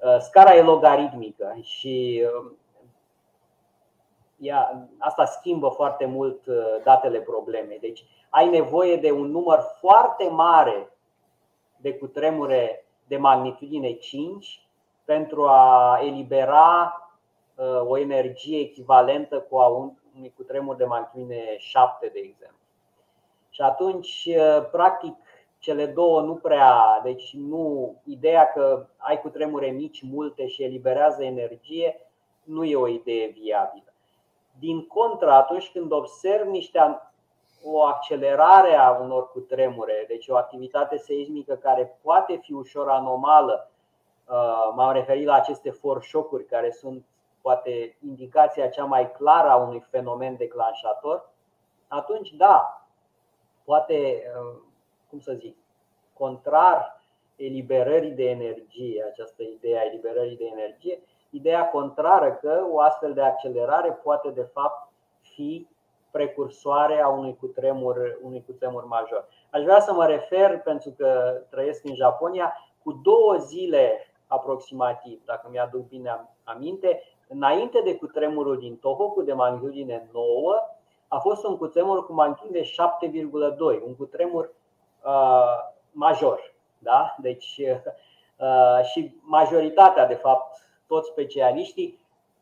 Uh, 0.02 0.18
scara 0.20 0.54
e 0.54 0.62
logaritmică 0.62 1.56
și 1.60 2.24
uh, 2.26 2.50
ea, 4.36 4.88
asta 4.98 5.24
schimbă 5.24 5.68
foarte 5.68 6.04
mult 6.04 6.46
uh, 6.46 6.56
datele 6.84 7.20
problemei. 7.20 7.78
Deci 7.78 8.04
ai 8.30 8.48
nevoie 8.48 8.96
de 8.96 9.10
un 9.10 9.30
număr 9.30 9.60
foarte 9.78 10.28
mare 10.28 10.90
de 11.76 11.94
cutremure 11.94 12.86
de 13.06 13.16
magnitudine 13.16 13.92
5 13.92 14.66
pentru 15.04 15.46
a 15.46 15.98
elibera 16.02 16.96
o 17.86 17.98
energie 17.98 18.58
echivalentă 18.58 19.40
cu 19.40 19.58
a 19.58 19.66
unui 19.66 20.32
cutremur 20.36 20.76
de 20.76 20.84
magnitudine 20.84 21.56
7, 21.58 22.06
de 22.12 22.18
exemplu. 22.18 22.58
Și 23.50 23.62
atunci, 23.62 24.28
practic, 24.70 25.16
cele 25.62 25.86
două 25.86 26.20
nu 26.20 26.34
prea, 26.34 27.00
deci 27.02 27.34
nu, 27.34 27.94
ideea 28.04 28.52
că 28.52 28.86
ai 28.96 29.20
cu 29.20 29.28
tremure 29.28 29.66
mici 29.66 30.02
multe 30.02 30.46
și 30.46 30.62
eliberează 30.62 31.24
energie 31.24 32.10
nu 32.42 32.64
e 32.64 32.76
o 32.76 32.88
idee 32.88 33.26
viabilă. 33.26 33.92
Din 34.58 34.86
contră, 34.86 35.30
atunci 35.30 35.70
când 35.72 35.92
observ 35.92 36.46
niște 36.46 37.00
o 37.64 37.82
accelerare 37.82 38.74
a 38.74 38.90
unor 38.90 39.30
cutremure, 39.30 40.04
deci 40.08 40.28
o 40.28 40.36
activitate 40.36 40.96
seismică 40.96 41.54
care 41.54 41.98
poate 42.02 42.36
fi 42.36 42.52
ușor 42.52 42.88
anomală, 42.90 43.70
m-am 44.74 44.92
referit 44.92 45.26
la 45.26 45.34
aceste 45.34 45.70
forșocuri 45.70 46.44
care 46.44 46.70
sunt 46.70 47.04
poate 47.40 47.96
indicația 48.06 48.68
cea 48.68 48.84
mai 48.84 49.12
clară 49.12 49.48
a 49.48 49.56
unui 49.56 49.80
fenomen 49.90 50.36
declanșator, 50.36 51.30
atunci 51.88 52.30
da, 52.30 52.86
poate, 53.64 54.22
uh, 54.40 54.60
cum 55.12 55.20
să 55.20 55.32
zic, 55.32 55.56
contrar 56.12 57.02
eliberării 57.36 58.10
de 58.10 58.30
energie, 58.30 59.04
această 59.10 59.42
idee 59.42 59.78
a 59.78 59.84
eliberării 59.84 60.36
de 60.36 60.44
energie, 60.44 61.00
ideea 61.30 61.68
contrară 61.68 62.32
că 62.32 62.66
o 62.70 62.80
astfel 62.80 63.12
de 63.14 63.22
accelerare 63.22 63.92
poate 63.92 64.30
de 64.30 64.42
fapt 64.42 64.92
fi 65.20 65.66
precursoare 66.10 67.00
a 67.00 67.08
unui 67.08 67.36
cutremur, 67.36 68.18
unui 68.22 68.42
cutremur 68.46 68.84
major. 68.84 69.28
Aș 69.50 69.62
vrea 69.62 69.80
să 69.80 69.92
mă 69.92 70.06
refer, 70.06 70.60
pentru 70.60 70.90
că 70.90 71.40
trăiesc 71.50 71.84
în 71.84 71.94
Japonia, 71.94 72.52
cu 72.82 72.92
două 72.92 73.36
zile 73.36 74.06
aproximativ, 74.26 75.22
dacă 75.24 75.48
mi-aduc 75.50 75.88
bine 75.88 76.28
aminte, 76.44 77.02
înainte 77.28 77.80
de 77.84 77.96
cutremurul 77.96 78.58
din 78.58 78.76
Tohoku 78.76 79.22
de 79.22 79.32
magnitudine 79.32 80.08
9, 80.12 80.54
a 81.08 81.18
fost 81.18 81.44
un 81.44 81.56
cutremur 81.56 82.06
cu 82.06 82.12
magnitudine 82.12 82.60
7,2, 82.60 83.82
un 83.86 83.96
cutremur 83.96 84.44
uh, 84.44 84.61
major. 85.92 86.52
Da? 86.82 87.16
Deci, 87.18 87.60
uh, 88.36 88.84
și 88.84 89.14
majoritatea, 89.20 90.06
de 90.06 90.14
fapt, 90.14 90.66
toți 90.86 91.08
specialiștii 91.08 92.00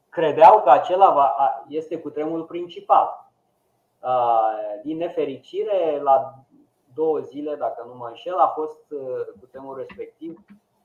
credeau 0.09 0.63
că 0.63 0.71
acela 0.71 1.11
va, 1.11 1.35
este 1.69 1.99
cutremurul 1.99 2.45
principal. 2.45 3.31
Uh, 4.03 4.81
din 4.83 4.97
nefericire, 4.97 6.01
la 6.03 6.35
două 6.95 7.19
zile, 7.19 7.55
dacă 7.55 7.85
nu 7.87 7.95
mă 7.95 8.07
înșel, 8.07 8.39
a 8.39 8.47
fost 8.47 8.91
uh, 8.91 9.27
cutremurul 9.41 9.87
respectiv 9.87 10.45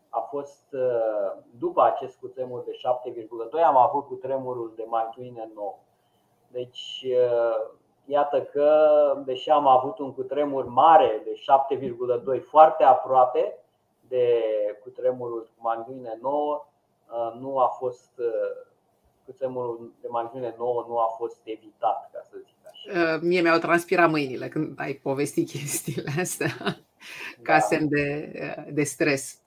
a 0.10 0.20
fost 0.20 0.76
după 1.60 1.84
acest 1.84 2.18
cutremur 2.20 2.64
de 2.64 2.72
7,2 3.60 3.64
am 3.64 3.78
avut 3.78 4.06
cutremurul 4.06 4.74
de 4.76 4.84
magnitudine 4.88 5.52
9. 5.54 5.76
Deci, 6.48 7.06
iată 8.06 8.42
că, 8.42 8.90
deși 9.26 9.50
am 9.50 9.68
avut 9.68 10.00
un 10.00 10.14
cutremur 10.14 10.66
mare 10.66 11.22
de 11.24 11.32
7,2, 12.38 12.42
foarte 12.42 12.84
aproape 12.84 13.58
de 14.08 14.42
cutremurul 14.84 15.42
cu 15.42 15.68
magnitudine 15.68 16.18
9, 16.22 16.66
nu 17.40 17.60
a 17.60 17.68
fost 17.68 18.10
cutremurul 19.26 19.94
de 20.02 20.08
magnitudine 20.12 20.56
9 20.58 20.86
nu 20.88 20.98
a 20.98 21.08
fost 21.18 21.38
evitat, 21.44 22.10
ca 22.14 22.20
să 22.30 22.38
zic 22.46 22.56
așa. 22.72 23.20
Mie 23.22 23.42
mi-au 23.42 23.60
transpirat 23.60 24.10
mâinile 24.10 24.48
când 24.48 24.80
ai 24.80 24.94
povestit 24.94 25.50
chestiile 25.50 26.12
astea 26.20 26.48
ca 27.42 27.54
da. 27.54 27.60
semn 27.60 27.88
de, 27.88 28.32
de 28.72 28.84
stres. 28.84 29.40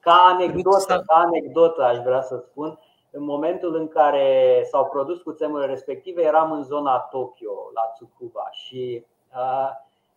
Ca 0.00 0.24
anecdotă, 0.26 1.02
ca 1.06 1.14
anecdotă 1.14 1.82
aș 1.82 1.98
vrea 1.98 2.22
să 2.22 2.36
spun, 2.36 2.78
în 3.16 3.24
momentul 3.24 3.74
în 3.74 3.88
care 3.88 4.62
s-au 4.70 4.86
produs 4.86 5.20
cuțemurile 5.20 5.66
respective, 5.66 6.22
eram 6.22 6.52
în 6.52 6.62
zona 6.62 6.98
Tokyo, 6.98 7.52
la 7.74 7.82
Tsukuba 7.82 8.48
și 8.50 9.04
uh, 9.34 9.68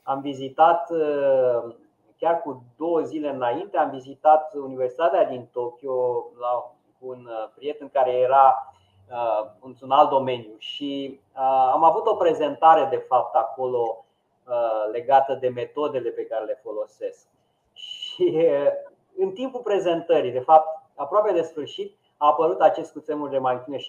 am 0.03 0.21
vizitat, 0.21 0.89
uh, 0.89 1.75
chiar 2.17 2.41
cu 2.41 2.63
două 2.77 3.01
zile 3.01 3.29
înainte, 3.29 3.77
am 3.77 3.89
vizitat 3.89 4.53
Universitatea 4.53 5.25
din 5.25 5.47
Tokyo 5.51 6.25
la, 6.39 6.71
cu 6.99 7.07
un 7.07 7.29
prieten 7.55 7.89
care 7.89 8.11
era 8.11 8.73
uh, 9.11 9.49
într-un 9.61 9.91
alt 9.91 10.09
domeniu 10.09 10.55
și 10.57 11.19
uh, 11.35 11.69
am 11.73 11.83
avut 11.83 12.05
o 12.05 12.15
prezentare, 12.15 12.87
de 12.89 13.05
fapt, 13.07 13.35
acolo 13.35 14.05
uh, 14.47 14.91
legată 14.91 15.33
de 15.33 15.47
metodele 15.47 16.09
pe 16.09 16.25
care 16.25 16.45
le 16.45 16.59
folosesc. 16.63 17.27
Și 17.73 18.33
uh, 18.35 18.71
în 19.17 19.31
timpul 19.31 19.61
prezentării, 19.61 20.31
de 20.31 20.39
fapt, 20.39 20.83
aproape 20.95 21.31
de 21.31 21.41
sfârșit, 21.41 21.95
a 22.17 22.27
apărut 22.27 22.61
acest 22.61 22.91
cuțemur 22.91 23.29
de 23.29 23.37
magnitudine 23.37 23.83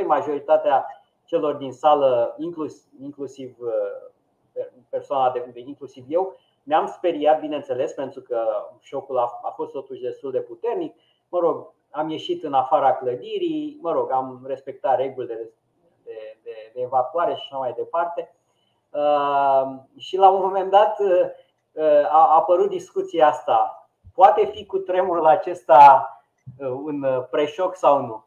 7,2. 0.00 0.06
Majoritatea 0.06 0.86
celor 1.24 1.54
din 1.54 1.72
sală, 1.72 2.34
inclusiv, 2.38 2.82
inclusiv 3.00 3.56
uh, 3.58 4.66
persoana 4.88 5.32
de, 5.32 5.60
inclusiv 5.60 6.04
eu, 6.08 6.36
ne-am 6.62 6.86
speriat, 6.86 7.40
bineînțeles, 7.40 7.92
pentru 7.92 8.20
că 8.20 8.46
șocul 8.80 9.18
a, 9.18 9.40
a 9.42 9.50
fost 9.50 9.72
totuși 9.72 10.00
destul 10.00 10.30
de 10.30 10.40
puternic. 10.40 10.94
Mă 11.28 11.38
rog, 11.38 11.72
am 11.90 12.08
ieșit 12.08 12.44
în 12.44 12.52
afara 12.52 12.94
clădirii, 12.94 13.78
mă 13.82 13.92
rog, 13.92 14.10
am 14.10 14.44
respectat 14.46 14.96
regulile 14.96 15.34
de, 15.34 15.50
de, 16.04 16.38
de, 16.42 16.70
de 16.74 16.80
evacuare 16.80 17.34
și 17.34 17.46
așa 17.50 17.56
mai 17.56 17.72
departe. 17.76 18.34
Uh, 18.90 19.76
și 19.96 20.16
la 20.16 20.30
un 20.30 20.40
moment 20.40 20.70
dat 20.70 20.98
uh, 20.98 21.30
a 22.10 22.34
apărut 22.34 22.68
discuția 22.68 23.28
asta. 23.28 23.88
Poate 24.14 24.44
fi 24.44 24.66
cu 24.66 24.78
tremurul 24.78 25.26
acesta 25.26 26.10
Uh, 26.10 26.15
un 26.84 27.02
uh, 27.02 27.24
preșoc 27.30 27.76
sau 27.76 28.00
nu. 28.00 28.24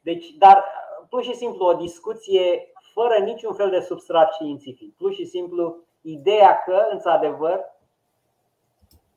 Deci, 0.00 0.30
dar 0.30 0.56
uh, 0.56 1.06
pur 1.08 1.22
și 1.22 1.34
simplu 1.34 1.66
o 1.66 1.72
discuție 1.72 2.72
fără 2.92 3.18
niciun 3.24 3.54
fel 3.54 3.70
de 3.70 3.80
substrat 3.80 4.32
științific. 4.32 4.96
Pur 4.96 5.12
și 5.12 5.24
simplu 5.24 5.76
ideea 6.00 6.62
că, 6.64 6.86
într-adevăr, 6.90 7.60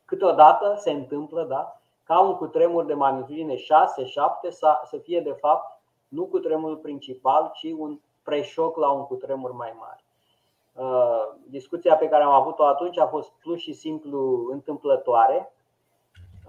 câteodată 0.05 0.75
se 0.79 0.91
întâmplă, 0.91 1.43
da, 1.43 1.81
ca 2.03 2.19
un 2.19 2.35
cutremur 2.35 2.85
de 2.85 2.93
magnitudine 2.93 3.55
6, 3.55 4.05
7 4.05 4.49
să 4.49 4.97
fie 5.03 5.19
de 5.19 5.31
fapt 5.31 5.81
nu 6.07 6.25
cutremurul 6.25 6.77
principal, 6.77 7.51
ci 7.53 7.73
un 7.77 7.99
preșoc 8.23 8.77
la 8.77 8.89
un 8.91 9.05
cutremur 9.05 9.51
mai 9.51 9.73
mare. 9.79 10.03
Discuția 11.49 11.95
pe 11.95 12.09
care 12.09 12.23
am 12.23 12.31
avut-o 12.31 12.63
atunci 12.63 12.99
a 12.99 13.07
fost 13.07 13.31
plus 13.31 13.59
și 13.59 13.73
simplu 13.73 14.47
întâmplătoare. 14.51 15.53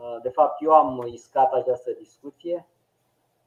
Uh, 0.03 0.17
de 0.23 0.29
fapt, 0.29 0.63
eu 0.63 0.73
am 0.73 1.03
iscat 1.07 1.53
această 1.53 1.91
discuție 1.91 2.67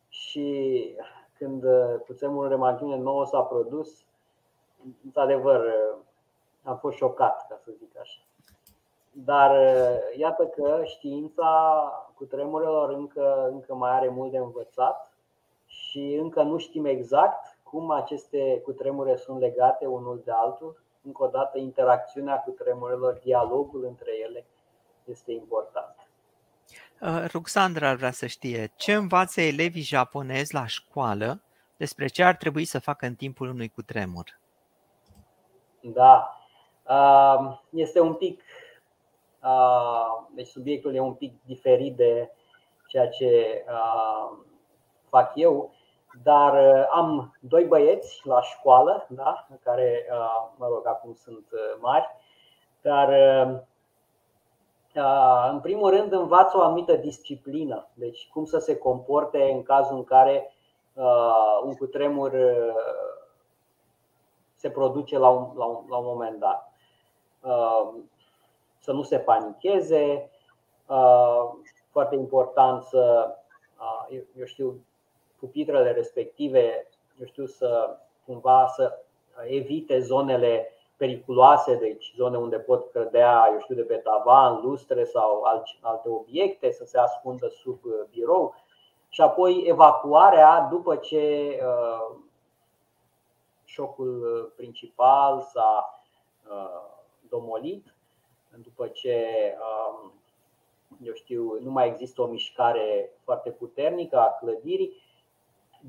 și 0.10 0.96
când 1.38 1.64
uh, 1.64 2.00
cuțemurul 2.06 2.50
de 2.50 2.56
margine 2.56 2.98
nouă 2.98 3.26
s-a 3.26 3.42
produs, 3.42 4.06
într-adevăr, 5.04 5.66
uh, 5.66 5.98
am 6.64 6.78
fost 6.78 6.96
șocat, 6.98 7.48
ca 7.48 7.60
să 7.64 7.72
zic 7.78 7.98
așa. 8.00 8.20
Dar 9.12 9.56
iată 10.18 10.46
că 10.48 10.82
știința 10.84 11.92
cu 12.16 12.26
tremurelor 12.26 12.90
încă, 12.90 13.48
încă 13.52 13.76
mai 13.76 13.92
are 13.92 14.10
mult 14.10 14.32
de 14.32 14.38
învățat 14.38 15.12
și 15.66 16.14
încă 16.22 16.42
nu 16.42 16.58
știm 16.58 16.86
exact 16.86 17.58
cum 17.64 17.92
aceste 17.92 18.62
cutremure 18.64 19.16
sunt 19.16 19.40
legate 19.40 19.86
unul 19.86 20.22
de 20.26 20.32
altul. 20.32 20.84
Încă 21.04 21.24
o 21.24 21.28
dată, 21.28 21.58
interacțiunea 21.58 22.42
cu 22.42 22.52
tremurelor, 22.52 23.14
dialogul 23.24 23.84
între 23.84 24.12
ele 24.24 24.46
este 25.04 25.32
important. 25.32 26.05
Uh, 27.02 27.26
Ruxandra 27.32 27.90
ar 27.90 27.96
vrea 27.96 28.12
să 28.12 28.26
știe 28.26 28.72
ce 28.76 28.94
învață 28.94 29.42
elevii 29.42 29.82
japonezi 29.82 30.54
la 30.54 30.66
școală 30.66 31.42
despre 31.78 32.08
ce 32.08 32.24
ar 32.24 32.36
trebui 32.36 32.66
să 32.66 32.80
facă 32.80 33.06
în 33.06 33.16
timpul 33.16 33.50
unui 33.50 33.70
cutremur. 33.70 34.40
Da, 35.82 36.40
uh, 36.84 37.58
este 37.70 38.00
un 38.00 38.14
pic, 38.14 38.42
uh, 39.44 40.28
deci 40.36 40.48
subiectul 40.48 40.96
e 40.96 41.00
un 41.00 41.14
pic 41.14 41.34
diferit 41.46 41.96
de 41.96 42.32
ceea 42.88 43.10
ce 43.10 43.64
fac 45.10 45.32
eu, 45.36 45.74
dar 46.24 46.56
am 46.92 47.38
doi 47.40 47.66
băieți 47.66 48.22
la 48.24 48.42
școală, 48.42 49.08
da, 49.10 49.48
care, 49.64 50.06
mă 50.56 50.68
rog, 50.68 50.88
acum 50.88 51.14
sunt 51.14 51.46
mari, 51.80 52.08
dar 52.82 53.10
în 55.52 55.60
primul 55.60 55.90
rând, 55.90 56.12
învață 56.12 56.58
o 56.58 56.62
anumită 56.62 56.96
disciplină, 56.96 57.88
deci 57.94 58.30
cum 58.34 58.46
să 58.46 58.58
se 58.58 58.78
comporte 58.78 59.52
în 59.52 59.64
cazul 59.64 59.96
în 59.96 60.04
care 60.04 60.54
un 61.64 61.76
cutremur 61.76 62.34
se 64.56 64.70
produce 64.70 65.18
la 65.18 65.30
un, 65.30 65.52
la 65.56 65.66
un, 65.66 65.86
la 65.90 65.98
un 65.98 66.06
moment 66.06 66.40
dat. 66.40 66.72
Să 68.80 68.92
nu 68.92 69.04
se 69.04 69.18
panicheze, 69.18 70.30
foarte 71.92 72.16
important 72.16 72.84
să, 72.84 73.36
eu 74.38 74.46
știu, 74.46 74.86
pupitrele 75.40 75.92
respective, 75.92 76.88
eu 77.20 77.26
știu, 77.26 77.46
să 77.46 77.98
cumva 78.26 78.68
să 78.76 79.00
evite 79.48 80.00
zonele 80.00 80.70
periculoase, 80.98 81.76
deci 81.76 82.14
zone 82.16 82.38
unde 82.38 82.60
pot 82.60 82.92
cădea, 82.92 83.50
eu 83.52 83.60
știu, 83.60 83.76
de 83.76 83.82
pe 83.82 83.96
tavan, 83.96 84.62
lustre 84.62 85.04
sau 85.04 85.44
alte 85.82 86.10
obiecte, 86.10 86.72
să 86.72 86.86
se 86.86 86.98
ascundă 86.98 87.48
sub 87.48 87.80
uh, 87.84 87.94
birou. 88.10 88.56
Și 89.10 89.22
apoi 89.22 89.64
evacuarea 89.68 90.68
după 90.70 90.96
ce 90.96 91.56
uh, 91.64 92.16
șocul 93.64 94.22
uh, 94.22 94.52
principal 94.56 95.42
s-a 95.42 95.90
domolit, 97.30 97.96
după 98.64 98.88
ce 98.88 99.28
um, 99.60 100.14
eu 101.04 101.14
știu, 101.14 101.58
nu 101.62 101.72
mai 101.72 101.88
există 101.88 102.22
o 102.22 102.26
mișcare 102.26 103.12
foarte 103.24 103.52
puternică 103.52 104.20
a 104.20 104.38
clădirii, 104.40 105.02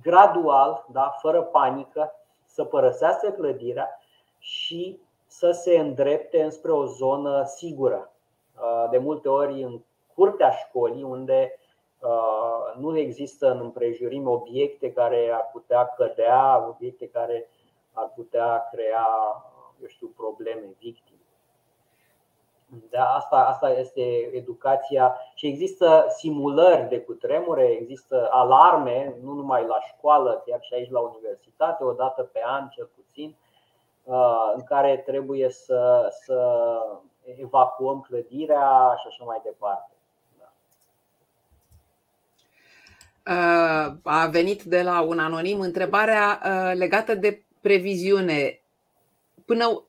gradual, 0.03 0.87
da, 0.89 1.17
fără 1.21 1.43
panică, 1.43 2.13
să 2.45 2.65
părăsească 2.65 3.31
clădirea 3.31 4.01
și 4.47 5.01
să 5.27 5.51
se 5.51 5.79
îndrepte 5.79 6.43
înspre 6.43 6.73
o 6.73 6.85
zonă 6.85 7.45
sigură. 7.45 8.13
Uh, 8.57 8.91
de 8.91 8.99
multe 8.99 9.29
ori 9.29 9.63
în 9.63 9.81
curtea 10.15 10.51
școlii, 10.51 11.03
unde 11.03 11.59
uh, 12.01 12.79
nu 12.79 12.99
există 12.99 13.51
în 13.51 13.61
împrejurim 13.61 14.29
obiecte 14.29 14.93
care 14.93 15.31
ar 15.35 15.49
putea 15.53 15.87
cădea, 15.87 16.67
obiecte 16.69 17.09
care 17.09 17.49
ar 17.93 18.13
putea 18.15 18.69
crea, 18.73 19.07
eu 19.81 19.87
știu, 19.87 20.13
probleme, 20.17 20.75
victime. 20.79 21.21
Da, 22.91 23.15
asta, 23.15 23.37
asta 23.37 23.71
este 23.71 24.31
educația 24.33 25.17
și 25.35 25.47
există 25.47 26.07
simulări 26.09 26.89
de 26.89 27.01
cutremure, 27.01 27.65
există 27.65 28.29
alarme, 28.31 29.17
nu 29.23 29.33
numai 29.33 29.67
la 29.67 29.81
școală, 29.81 30.43
chiar 30.47 30.61
și 30.63 30.75
aici 30.75 30.91
la 30.91 31.01
universitate, 31.01 31.85
o 31.85 31.93
dată 31.93 32.23
pe 32.23 32.43
an 32.45 32.69
cel 32.69 32.89
puțin, 32.95 33.29
uh, 33.29 33.46
în 34.55 34.63
care 34.65 35.03
trebuie 35.07 35.51
să, 35.51 36.09
să 36.25 36.79
evacuăm 37.39 38.01
clădirea 38.01 38.95
și 39.01 39.07
așa 39.09 39.25
mai 39.25 39.41
departe. 39.45 39.93
Da. 40.39 40.53
Uh, 43.33 43.97
a 44.03 44.27
venit 44.27 44.63
de 44.63 44.83
la 44.83 45.01
un 45.01 45.19
anonim 45.19 45.61
întrebarea 45.61 46.41
uh, 46.45 46.73
legată 46.75 47.15
de 47.15 47.43
previziune. 47.61 48.61
Până 49.45 49.85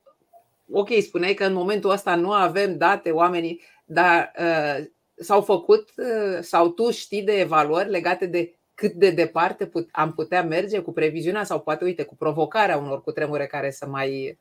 ok, 0.72 0.88
spuneai 1.00 1.34
că 1.34 1.44
în 1.44 1.52
momentul 1.52 1.90
ăsta 1.90 2.14
nu 2.14 2.32
avem 2.32 2.76
date 2.76 3.10
oamenii, 3.10 3.60
dar 3.84 4.32
uh, 4.38 4.84
s-au 5.14 5.40
făcut 5.40 5.92
uh, 5.96 6.38
sau 6.40 6.68
tu 6.68 6.90
știi 6.90 7.22
de 7.22 7.32
evaluări 7.32 7.90
legate 7.90 8.26
de 8.26 8.57
cât 8.78 8.92
de 8.92 9.10
departe 9.10 9.66
put, 9.66 9.88
am 9.92 10.12
putea 10.12 10.42
merge 10.42 10.80
cu 10.80 10.92
previziunea 10.92 11.44
sau 11.44 11.60
poate, 11.60 11.84
uite, 11.84 12.04
cu 12.04 12.14
provocarea 12.14 12.76
unor 12.76 13.02
cutremure 13.02 13.46
care 13.46 13.70
să 13.70 13.86
mai 13.86 14.38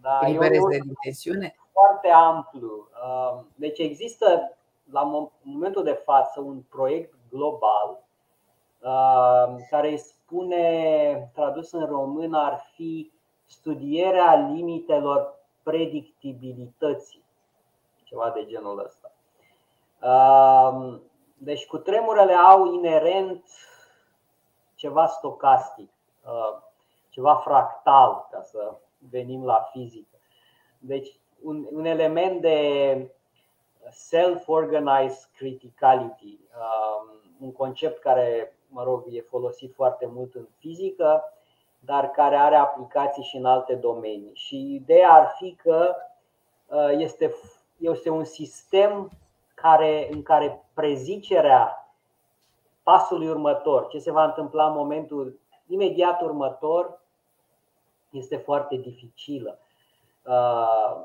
da, 0.00 0.18
elibereze 0.22 0.78
din 0.82 0.92
tensiune? 1.02 1.56
Foarte 1.72 2.08
amplu. 2.08 2.88
Uh, 3.04 3.44
deci 3.54 3.78
există 3.78 4.56
la 4.90 5.28
momentul 5.42 5.84
de 5.84 6.00
față 6.04 6.40
un 6.40 6.62
proiect 6.70 7.14
global 7.30 8.02
uh, 8.80 9.54
care 9.70 9.96
spune, 9.96 11.30
tradus 11.34 11.72
în 11.72 11.86
român, 11.86 12.34
ar 12.34 12.66
fi 12.74 13.10
studierea 13.46 14.34
limitelor 14.34 15.34
predictibilității, 15.62 17.22
ceva 18.04 18.32
de 18.34 18.44
genul 18.44 18.84
ăsta. 18.84 19.10
Deci 21.38 21.66
cu 21.66 21.78
tremurele 21.78 22.32
au 22.32 22.74
inerent 22.74 23.44
ceva 24.76 25.06
stocastic, 25.06 25.90
ceva 27.08 27.34
fractal, 27.34 28.28
ca 28.30 28.42
să 28.42 28.74
venim 29.10 29.44
la 29.44 29.68
fizică. 29.72 30.16
Deci 30.78 31.16
un, 31.42 31.66
un 31.72 31.84
element 31.84 32.40
de 32.40 33.10
self-organized 33.90 35.28
criticality, 35.36 36.38
un 37.40 37.52
concept 37.52 37.98
care, 37.98 38.56
mă 38.68 38.82
rog, 38.82 39.04
e 39.10 39.20
folosit 39.20 39.74
foarte 39.74 40.06
mult 40.06 40.34
în 40.34 40.46
fizică, 40.58 41.32
dar 41.78 42.10
care 42.10 42.36
are 42.36 42.56
aplicații 42.56 43.22
și 43.22 43.36
în 43.36 43.44
alte 43.44 43.74
domenii. 43.74 44.34
Și 44.34 44.74
ideea 44.74 45.12
ar 45.12 45.34
fi 45.38 45.54
că 45.62 45.96
este, 46.90 47.34
este 47.76 48.10
un 48.10 48.24
sistem 48.24 49.10
care, 49.54 50.08
în 50.10 50.22
care 50.22 50.64
prezicerea 50.74 51.85
pasului 52.86 53.28
următor, 53.28 53.86
ce 53.86 53.98
se 53.98 54.12
va 54.12 54.24
întâmpla 54.24 54.66
în 54.66 54.74
momentul 54.74 55.38
imediat 55.66 56.20
următor, 56.20 57.00
este 58.10 58.36
foarte 58.36 58.76
dificilă. 58.76 59.58
Uh, 60.22 61.04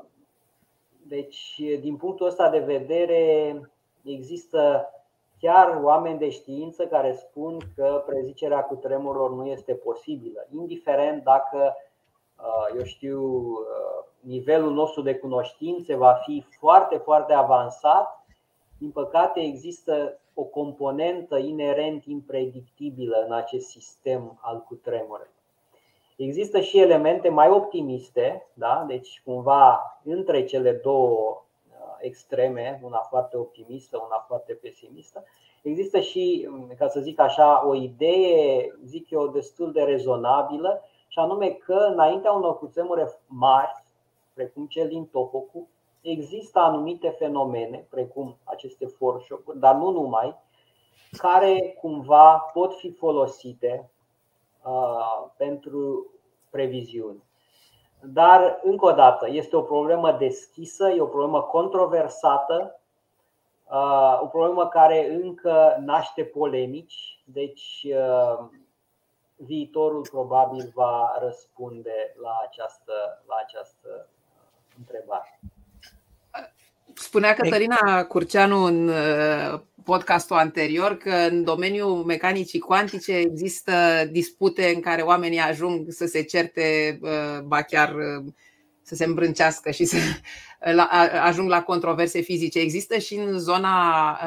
deci, 1.08 1.60
din 1.80 1.96
punctul 1.96 2.26
ăsta 2.26 2.50
de 2.50 2.58
vedere, 2.58 3.60
există 4.02 4.90
chiar 5.40 5.80
oameni 5.82 6.18
de 6.18 6.30
știință 6.30 6.86
care 6.86 7.12
spun 7.12 7.58
că 7.76 8.02
prezicerea 8.06 8.64
cu 8.64 8.74
tremurul 8.74 9.34
nu 9.34 9.46
este 9.46 9.74
posibilă, 9.74 10.46
indiferent 10.54 11.22
dacă, 11.22 11.76
uh, 12.36 12.76
eu 12.78 12.84
știu, 12.84 13.22
uh, 13.22 14.04
nivelul 14.20 14.72
nostru 14.72 15.02
de 15.02 15.14
cunoștințe 15.14 15.94
va 15.94 16.12
fi 16.12 16.44
foarte, 16.58 16.96
foarte 16.96 17.32
avansat 17.32 18.21
din 18.82 18.90
păcate, 18.90 19.40
există 19.40 20.18
o 20.34 20.42
componentă 20.42 21.38
inerent 21.38 22.04
impredictibilă 22.04 23.24
în 23.26 23.32
acest 23.32 23.66
sistem 23.66 24.38
al 24.40 24.60
cutremurelor. 24.60 25.30
Există 26.16 26.60
și 26.60 26.78
elemente 26.78 27.28
mai 27.28 27.48
optimiste, 27.48 28.46
da? 28.54 28.84
deci 28.88 29.22
cumva 29.24 29.80
între 30.04 30.44
cele 30.44 30.72
două 30.72 31.44
uh, 31.70 31.96
extreme, 32.00 32.80
una 32.84 32.98
foarte 32.98 33.36
optimistă, 33.36 33.96
una 34.06 34.24
foarte 34.26 34.52
pesimistă. 34.52 35.24
Există 35.62 36.00
și, 36.00 36.48
ca 36.78 36.88
să 36.88 37.00
zic 37.00 37.20
așa, 37.20 37.66
o 37.66 37.74
idee, 37.74 38.74
zic 38.84 39.10
eu, 39.10 39.26
destul 39.26 39.72
de 39.72 39.82
rezonabilă, 39.82 40.82
și 41.08 41.18
anume 41.18 41.48
că 41.48 41.74
înaintea 41.74 42.32
unor 42.32 42.58
cutremure 42.58 43.12
mari, 43.26 43.84
precum 44.34 44.66
cel 44.66 44.88
din 44.88 45.06
Tohoku, 45.06 45.68
există 46.02 46.58
anumite 46.58 47.08
fenomene, 47.08 47.86
precum 47.90 48.36
aceste 48.44 48.86
foreshop 48.86 49.52
dar 49.52 49.74
nu 49.74 49.90
numai, 49.90 50.36
care 51.16 51.76
cumva 51.80 52.50
pot 52.52 52.74
fi 52.74 52.92
folosite 52.92 53.90
uh, 54.64 55.26
pentru 55.36 56.10
previziuni. 56.50 57.22
Dar, 58.04 58.60
încă 58.62 58.86
o 58.86 58.92
dată, 58.92 59.28
este 59.30 59.56
o 59.56 59.62
problemă 59.62 60.12
deschisă, 60.12 60.88
e 60.88 61.00
o 61.00 61.06
problemă 61.06 61.42
controversată, 61.42 62.80
uh, 63.70 64.20
o 64.22 64.26
problemă 64.26 64.68
care 64.68 65.10
încă 65.10 65.76
naște 65.80 66.24
polemici, 66.24 67.22
deci 67.24 67.86
uh, 67.96 68.44
viitorul 69.36 70.06
probabil 70.10 70.70
va 70.74 71.18
răspunde 71.20 72.14
la 72.22 72.40
această, 72.46 73.22
la 73.26 73.34
această 73.44 74.08
întrebare. 74.78 75.40
Spunea 77.02 77.34
Cătălina 77.34 78.04
Curceanu 78.04 78.62
în 78.62 78.88
uh, 78.88 79.60
podcastul 79.84 80.36
anterior 80.36 80.96
că 80.96 81.10
în 81.10 81.44
domeniul 81.44 82.04
mecanicii 82.04 82.58
cuantice 82.58 83.16
există 83.16 83.72
dispute 84.10 84.72
în 84.74 84.80
care 84.80 85.02
oamenii 85.02 85.38
ajung 85.38 85.86
să 85.88 86.06
se 86.06 86.22
certe, 86.22 86.98
uh, 87.02 87.40
ba 87.44 87.62
chiar 87.62 87.94
uh, 87.94 88.32
să 88.82 88.94
se 88.94 89.04
îmbrâncească 89.04 89.70
și 89.70 89.84
să 89.84 89.96
ajung 91.28 91.48
la 91.48 91.62
controverse 91.62 92.20
fizice. 92.20 92.58
Există 92.58 92.98
și 92.98 93.14
în 93.14 93.38
zona 93.38 94.18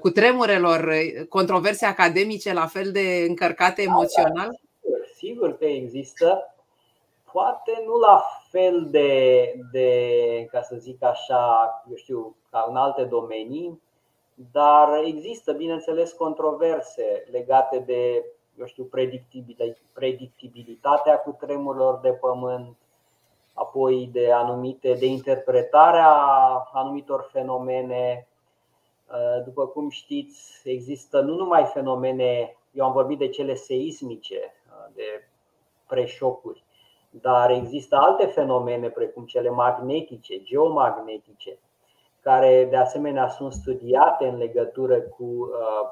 cu 0.00 0.10
tremurelor 0.10 0.94
controverse 1.28 1.86
academice 1.86 2.52
la 2.52 2.66
fel 2.66 2.92
de 2.92 3.24
încărcate 3.28 3.82
emoțional? 3.82 4.60
Sigur 5.16 5.58
că 5.58 5.64
există. 5.64 6.53
Poate 7.34 7.82
nu 7.86 7.98
la 7.98 8.24
fel 8.50 8.86
de, 8.90 9.52
de, 9.72 9.88
ca 10.50 10.62
să 10.62 10.76
zic 10.76 11.02
așa, 11.02 11.70
eu 11.90 11.96
știu, 11.96 12.36
ca 12.50 12.66
în 12.68 12.76
alte 12.76 13.04
domenii, 13.04 13.82
dar 14.52 15.02
există, 15.04 15.52
bineînțeles, 15.52 16.12
controverse 16.12 17.26
legate 17.30 17.78
de, 17.78 18.24
eu 18.58 18.66
știu, 18.66 18.90
predictibilitatea 19.92 21.18
cu 21.18 21.30
tremurilor 21.30 21.98
de 21.98 22.12
pământ, 22.12 22.76
apoi 23.54 24.08
de 24.12 24.32
anumite, 24.32 24.92
de 24.92 25.06
interpretarea 25.06 26.12
anumitor 26.72 27.28
fenomene. 27.32 28.28
După 29.44 29.66
cum 29.66 29.88
știți, 29.88 30.60
există 30.64 31.20
nu 31.20 31.34
numai 31.34 31.64
fenomene, 31.64 32.56
eu 32.72 32.84
am 32.84 32.92
vorbit 32.92 33.18
de 33.18 33.28
cele 33.28 33.54
seismice, 33.54 34.54
de 34.92 35.28
preșocuri, 35.86 36.63
dar 37.20 37.50
există 37.50 37.96
alte 37.96 38.26
fenomene, 38.26 38.88
precum 38.88 39.24
cele 39.24 39.50
magnetice, 39.50 40.42
geomagnetice, 40.42 41.58
care 42.20 42.66
de 42.70 42.76
asemenea 42.76 43.28
sunt 43.28 43.52
studiate 43.52 44.26
în 44.26 44.36
legătură 44.36 45.00
cu, 45.00 45.24
uh, 45.24 45.90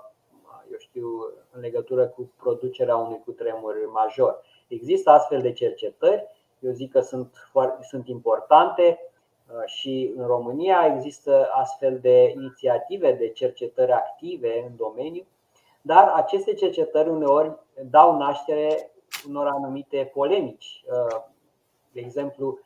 eu 0.73 0.79
știu, 0.79 1.07
în 1.51 1.61
legătură 1.61 2.07
cu 2.07 2.33
producerea 2.37 2.97
unui 2.97 3.21
cutremur 3.25 3.75
major. 3.93 4.43
Există 4.69 5.11
astfel 5.11 5.41
de 5.41 5.53
cercetări, 5.53 6.27
eu 6.59 6.73
zic 6.73 6.93
că 6.93 7.01
sunt, 7.01 7.35
sunt 7.81 8.09
importante 8.09 8.99
uh, 9.47 9.63
și 9.67 10.13
în 10.17 10.27
România 10.27 10.93
există 10.97 11.49
astfel 11.53 11.99
de 11.99 12.33
inițiative 12.37 13.13
de 13.13 13.29
cercetări 13.29 13.93
active 13.93 14.65
în 14.69 14.77
domeniu, 14.77 15.27
dar 15.81 16.13
aceste 16.15 16.55
cercetări 16.55 17.09
uneori 17.09 17.53
dau 17.91 18.17
naștere 18.17 18.92
unor 19.29 19.47
anumite 19.47 20.11
polemici. 20.15 20.85
Uh, 20.91 21.23
de 21.93 22.01
exemplu, 22.01 22.59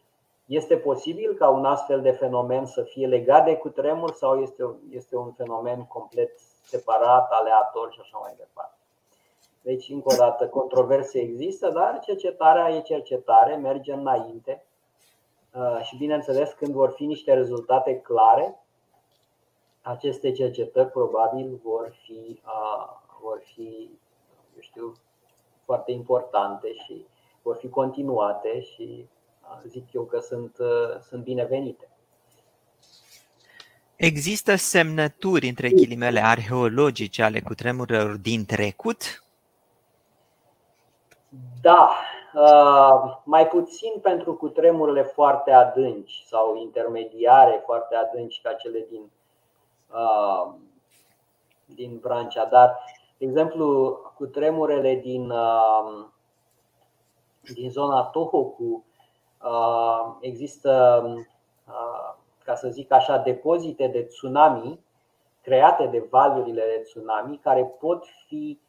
este 0.47 0.77
posibil 0.77 1.35
ca 1.35 1.49
un 1.49 1.65
astfel 1.65 2.01
de 2.03 2.11
fenomen 2.11 2.67
să 2.67 2.83
fie 2.83 3.07
legat 3.07 3.45
de 3.45 3.57
cutremur 3.57 4.13
sau 4.13 4.41
este, 4.41 4.75
este 4.91 5.17
un 5.17 5.33
fenomen 5.33 5.85
complet 5.85 6.39
separat, 6.63 7.31
aleator 7.31 7.93
și 7.93 7.99
așa 8.03 8.19
mai 8.19 8.35
departe. 8.37 8.75
Deci, 9.63 9.89
încă 9.89 10.13
o 10.13 10.17
dată, 10.17 10.49
controverse 10.49 11.19
există, 11.19 11.69
dar 11.69 12.01
cercetarea 12.01 12.71
e 12.71 12.81
cercetare, 12.81 13.57
merge 13.57 13.93
înainte 13.93 14.65
uh, 15.55 15.81
și, 15.83 15.97
bineînțeles, 15.97 16.53
când 16.53 16.73
vor 16.73 16.91
fi 16.91 17.05
niște 17.05 17.35
rezultate 17.35 18.01
clare, 18.01 18.61
aceste 19.83 20.33
cercetări 20.33 20.91
probabil 20.91 21.61
vor 21.63 21.93
fi, 22.05 22.41
uh, 22.45 22.89
vor 23.21 23.43
fi 23.45 23.91
eu 23.91 23.93
știu, 23.93 24.06
foarte 25.77 25.93
importante 25.93 26.73
și 26.73 27.07
vor 27.43 27.57
fi 27.57 27.69
continuate 27.69 28.61
și 28.61 29.09
zic 29.67 29.93
eu 29.93 30.03
că 30.03 30.19
sunt, 30.19 30.57
sunt 31.09 31.23
binevenite. 31.23 31.89
Există 33.97 34.55
semnături 34.55 35.49
între 35.49 35.69
ghilimele 35.69 36.21
arheologice 36.21 37.23
ale 37.23 37.41
cutremurilor 37.41 38.17
din 38.17 38.45
trecut? 38.45 39.25
Da, 41.61 41.91
mai 43.25 43.47
puțin 43.49 43.93
pentru 44.03 44.35
cutremurile 44.35 45.03
foarte 45.03 45.51
adânci 45.51 46.25
sau 46.27 46.57
intermediare 46.57 47.63
foarte 47.65 47.95
adânci 47.95 48.41
ca 48.43 48.53
cele 48.53 48.87
din, 48.91 49.11
din 51.65 51.99
Brancea, 51.99 52.45
dar 52.45 52.77
de 53.19 53.25
exemplu, 53.25 53.99
cu 54.17 54.27
tremurele 54.27 54.95
din, 54.95 55.31
um, 55.31 56.13
din 57.55 57.71
zona 57.71 58.03
Tohoku 58.03 58.85
uh, 59.43 60.17
există, 60.21 61.03
uh, 61.67 62.15
ca 62.45 62.55
să 62.55 62.69
zic 62.69 62.93
așa, 62.93 63.17
depozite 63.19 63.87
de 63.87 64.03
tsunami 64.03 64.81
create 65.43 65.87
de 65.87 66.07
valurile 66.11 66.63
de 66.77 66.83
tsunami 66.83 67.39
care 67.39 67.65
pot 67.65 68.05
fi 68.27 68.61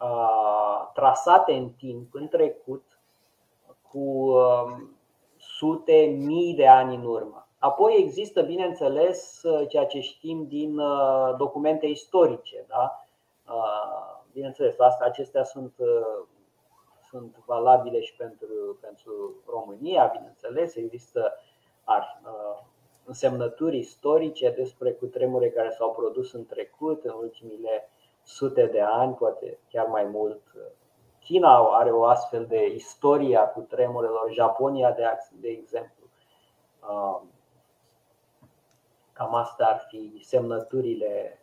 uh, 0.00 0.90
trasate 0.94 1.52
în 1.52 1.68
timp, 1.68 2.14
în 2.14 2.28
trecut, 2.28 2.84
cu 3.90 3.98
um, 3.98 4.96
sute, 5.36 6.16
mii 6.18 6.54
de 6.54 6.68
ani 6.68 6.94
în 6.94 7.04
urmă. 7.04 7.46
Apoi 7.58 7.96
există, 7.98 8.42
bineînțeles, 8.42 9.42
ceea 9.68 9.86
ce 9.86 10.00
știm 10.00 10.46
din 10.46 10.80
documente 11.36 11.86
istorice. 11.86 12.64
Da? 12.68 12.99
Uh, 13.50 14.20
bineînțeles, 14.32 14.76
acestea 15.00 15.44
sunt, 15.44 15.74
sunt 17.10 17.36
valabile 17.46 18.00
și 18.00 18.16
pentru, 18.16 18.78
pentru 18.80 19.34
România, 19.46 20.06
bineînțeles, 20.06 20.74
există 20.74 21.34
însemnături 23.04 23.78
istorice 23.78 24.50
despre 24.50 24.92
cutremure 24.92 25.50
care 25.50 25.70
s-au 25.70 25.92
produs 25.92 26.32
în 26.32 26.46
trecut, 26.46 27.04
în 27.04 27.14
ultimile 27.20 27.88
sute 28.22 28.66
de 28.66 28.80
ani, 28.80 29.14
poate 29.14 29.58
chiar 29.68 29.86
mai 29.86 30.04
mult. 30.04 30.42
China 31.20 31.78
are 31.78 31.90
o 31.90 32.04
astfel 32.04 32.46
de 32.46 32.66
istorie 32.66 33.36
a 33.36 33.48
cutremurelor, 33.48 34.32
Japonia, 34.32 34.92
de, 34.92 35.02
de 35.40 35.48
exemplu. 35.48 36.04
Um, 36.90 37.30
cam 39.12 39.34
asta 39.34 39.64
ar 39.64 39.86
fi 39.88 40.20
semnăturile 40.24 41.39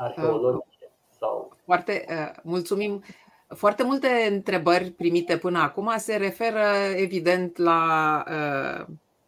arheologice. 0.00 0.90
Sau... 1.18 1.56
Foarte 1.64 2.04
uh, 2.08 2.40
mulțumim. 2.42 3.02
Foarte 3.48 3.82
multe 3.82 4.08
întrebări 4.30 4.90
primite 4.90 5.36
până 5.36 5.58
acum 5.58 5.92
se 5.96 6.16
referă 6.16 6.64
evident 6.96 7.56
la 7.56 7.82
uh, 8.26 8.86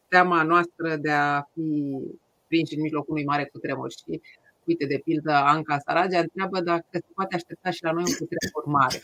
teama 0.08 0.42
noastră 0.42 0.96
de 0.96 1.10
a 1.10 1.42
fi 1.52 1.98
prinși 2.46 2.74
în 2.74 2.80
mijlocul 2.80 3.12
unui 3.12 3.24
mare 3.24 3.44
cutremur. 3.44 3.90
Și 3.90 4.20
uite, 4.64 4.86
de 4.86 5.00
pildă, 5.04 5.32
Anca 5.32 5.78
Saragea 5.78 6.18
întreabă 6.18 6.60
dacă 6.60 6.84
se 6.90 7.12
poate 7.14 7.34
aștepta 7.34 7.70
și 7.70 7.84
la 7.84 7.92
noi 7.92 8.04
un 8.06 8.14
cutremur 8.18 8.64
mare. 8.64 9.00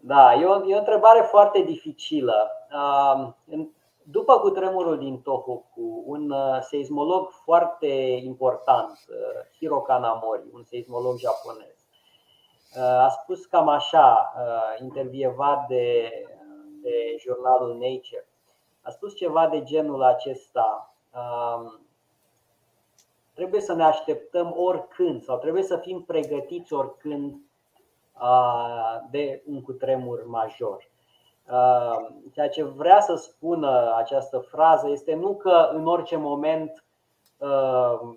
Da, 0.00 0.34
e 0.34 0.44
o, 0.44 0.68
e 0.68 0.74
o 0.74 0.78
întrebare 0.78 1.20
foarte 1.20 1.62
dificilă. 1.62 2.50
După 4.06 4.38
cutremurul 4.38 4.98
din 4.98 5.20
Tohoku, 5.22 6.02
un 6.06 6.30
uh, 6.30 6.58
seismolog 6.60 7.30
foarte 7.30 7.86
important, 8.24 8.90
uh, 9.08 9.56
Hiro 9.58 9.80
Kanamori, 9.80 10.42
un 10.52 10.62
seismolog 10.62 11.18
japonez, 11.18 11.86
uh, 12.76 12.82
a 12.82 13.08
spus 13.08 13.46
cam 13.46 13.68
așa, 13.68 14.32
intervievat 14.80 15.66
de, 15.66 16.10
de 16.82 17.16
jurnalul 17.18 17.72
Nature, 17.72 18.28
a 18.82 18.90
spus 18.90 19.14
ceva 19.14 19.48
de 19.48 19.62
genul 19.62 20.02
acesta. 20.02 20.94
Trebuie 23.34 23.60
să 23.60 23.72
ne 23.72 23.84
așteptăm 23.84 24.54
oricând 24.56 25.22
sau 25.22 25.38
trebuie 25.38 25.62
să 25.62 25.76
fim 25.76 26.02
pregătiți 26.02 26.72
oricând 26.72 27.36
de 29.10 29.42
un 29.46 29.62
cutremur 29.62 30.24
major. 30.26 30.92
Ceea 32.32 32.48
ce 32.48 32.62
vrea 32.62 33.00
să 33.00 33.14
spună 33.14 33.94
această 33.96 34.38
frază 34.38 34.88
este 34.88 35.14
nu 35.14 35.34
că 35.36 35.70
în 35.72 35.86
orice 35.86 36.16
moment, 36.16 36.84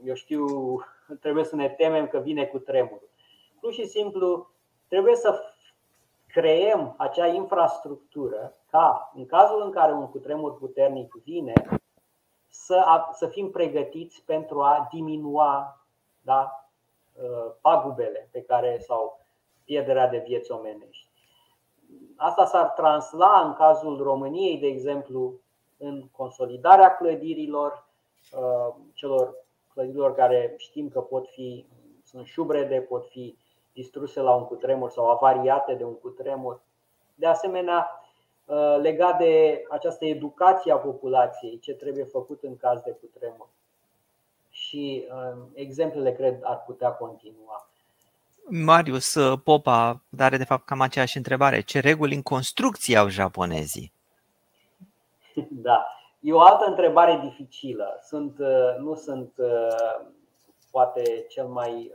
eu 0.03 0.13
știu, 0.13 0.45
trebuie 1.21 1.43
să 1.43 1.55
ne 1.55 1.69
temem 1.69 2.07
că 2.07 2.17
vine 2.17 2.45
cu 2.45 2.59
tremurul. 2.59 3.09
Pur 3.59 3.73
și 3.73 3.85
simplu 3.85 4.49
trebuie 4.87 5.15
să 5.15 5.41
creăm 6.27 6.93
acea 6.97 7.27
infrastructură 7.27 8.53
ca, 8.69 9.11
în 9.15 9.25
cazul 9.25 9.61
în 9.63 9.71
care 9.71 9.91
un 9.91 10.09
cutremur 10.09 10.57
puternic 10.57 11.13
vine, 11.23 11.53
să, 12.47 12.85
să 13.13 13.27
fim 13.27 13.51
pregătiți 13.51 14.23
pentru 14.25 14.61
a 14.61 14.87
diminua 14.91 15.81
da, 16.21 16.67
pagubele 17.61 18.29
pe 18.31 18.41
care 18.41 18.77
sau 18.79 19.25
pierderea 19.63 20.07
de 20.07 20.23
vieți 20.27 20.51
omenești. 20.51 21.06
Asta 22.15 22.45
s-ar 22.45 22.69
transla 22.69 23.41
în 23.45 23.53
cazul 23.53 24.01
României, 24.01 24.57
de 24.57 24.67
exemplu, 24.67 25.39
în 25.77 26.07
consolidarea 26.11 26.95
clădirilor, 26.95 27.85
uh, 28.31 28.75
celor 28.93 29.35
clădirilor 29.73 30.13
care 30.13 30.53
știm 30.57 30.89
că 30.89 31.01
pot 31.01 31.27
fi, 31.27 31.65
sunt 32.03 32.25
șubrede, 32.25 32.81
pot 32.81 33.07
fi 33.07 33.37
distruse 33.73 34.21
la 34.21 34.35
un 34.35 34.45
cutremur 34.45 34.89
sau 34.89 35.09
avariate 35.09 35.73
de 35.73 35.83
un 35.83 35.95
cutremur. 35.95 36.61
De 37.15 37.27
asemenea, 37.27 38.01
uh, 38.45 38.77
legat 38.81 39.17
de 39.17 39.63
această 39.69 40.05
educație 40.05 40.71
a 40.71 40.77
populației, 40.77 41.59
ce 41.59 41.73
trebuie 41.73 42.03
făcut 42.03 42.43
în 42.43 42.57
caz 42.57 42.81
de 42.81 42.91
cutremur. 42.91 43.47
Și 44.49 45.07
uh, 45.11 45.43
exemplele, 45.53 46.13
cred, 46.13 46.39
ar 46.43 46.63
putea 46.65 46.91
continua. 46.91 47.69
Marius 48.49 49.15
uh, 49.15 49.39
Popa 49.43 50.01
are 50.19 50.37
de 50.37 50.43
fapt 50.43 50.65
cam 50.65 50.81
aceeași 50.81 51.17
întrebare. 51.17 51.61
Ce 51.61 51.79
reguli 51.79 52.15
în 52.15 52.21
construcție 52.21 52.97
au 52.97 53.07
japonezii? 53.07 53.91
Da, 55.49 55.85
e 56.19 56.33
o 56.33 56.39
altă 56.39 56.65
întrebare 56.67 57.19
dificilă. 57.23 57.99
Sunt, 58.03 58.39
uh, 58.39 58.75
nu 58.79 58.95
sunt 58.95 59.33
uh, 59.37 60.05
poate 60.71 61.25
cel 61.29 61.45
mai, 61.45 61.91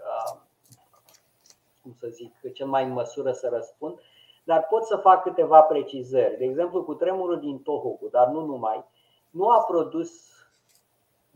cum 1.82 1.94
să 1.98 2.08
zic, 2.08 2.52
cel 2.54 2.66
mai 2.66 2.84
în 2.84 2.92
măsură 2.92 3.32
să 3.32 3.48
răspund, 3.52 3.98
dar 4.44 4.66
pot 4.70 4.86
să 4.86 4.96
fac 4.96 5.22
câteva 5.22 5.60
precizări. 5.60 6.38
De 6.38 6.44
exemplu, 6.44 6.82
cu 6.82 6.94
tremurul 6.94 7.40
din 7.40 7.58
Tohoku, 7.58 8.08
dar 8.10 8.26
nu 8.26 8.44
numai, 8.44 8.84
nu 9.30 9.48
a 9.48 9.62
produs 9.62 10.10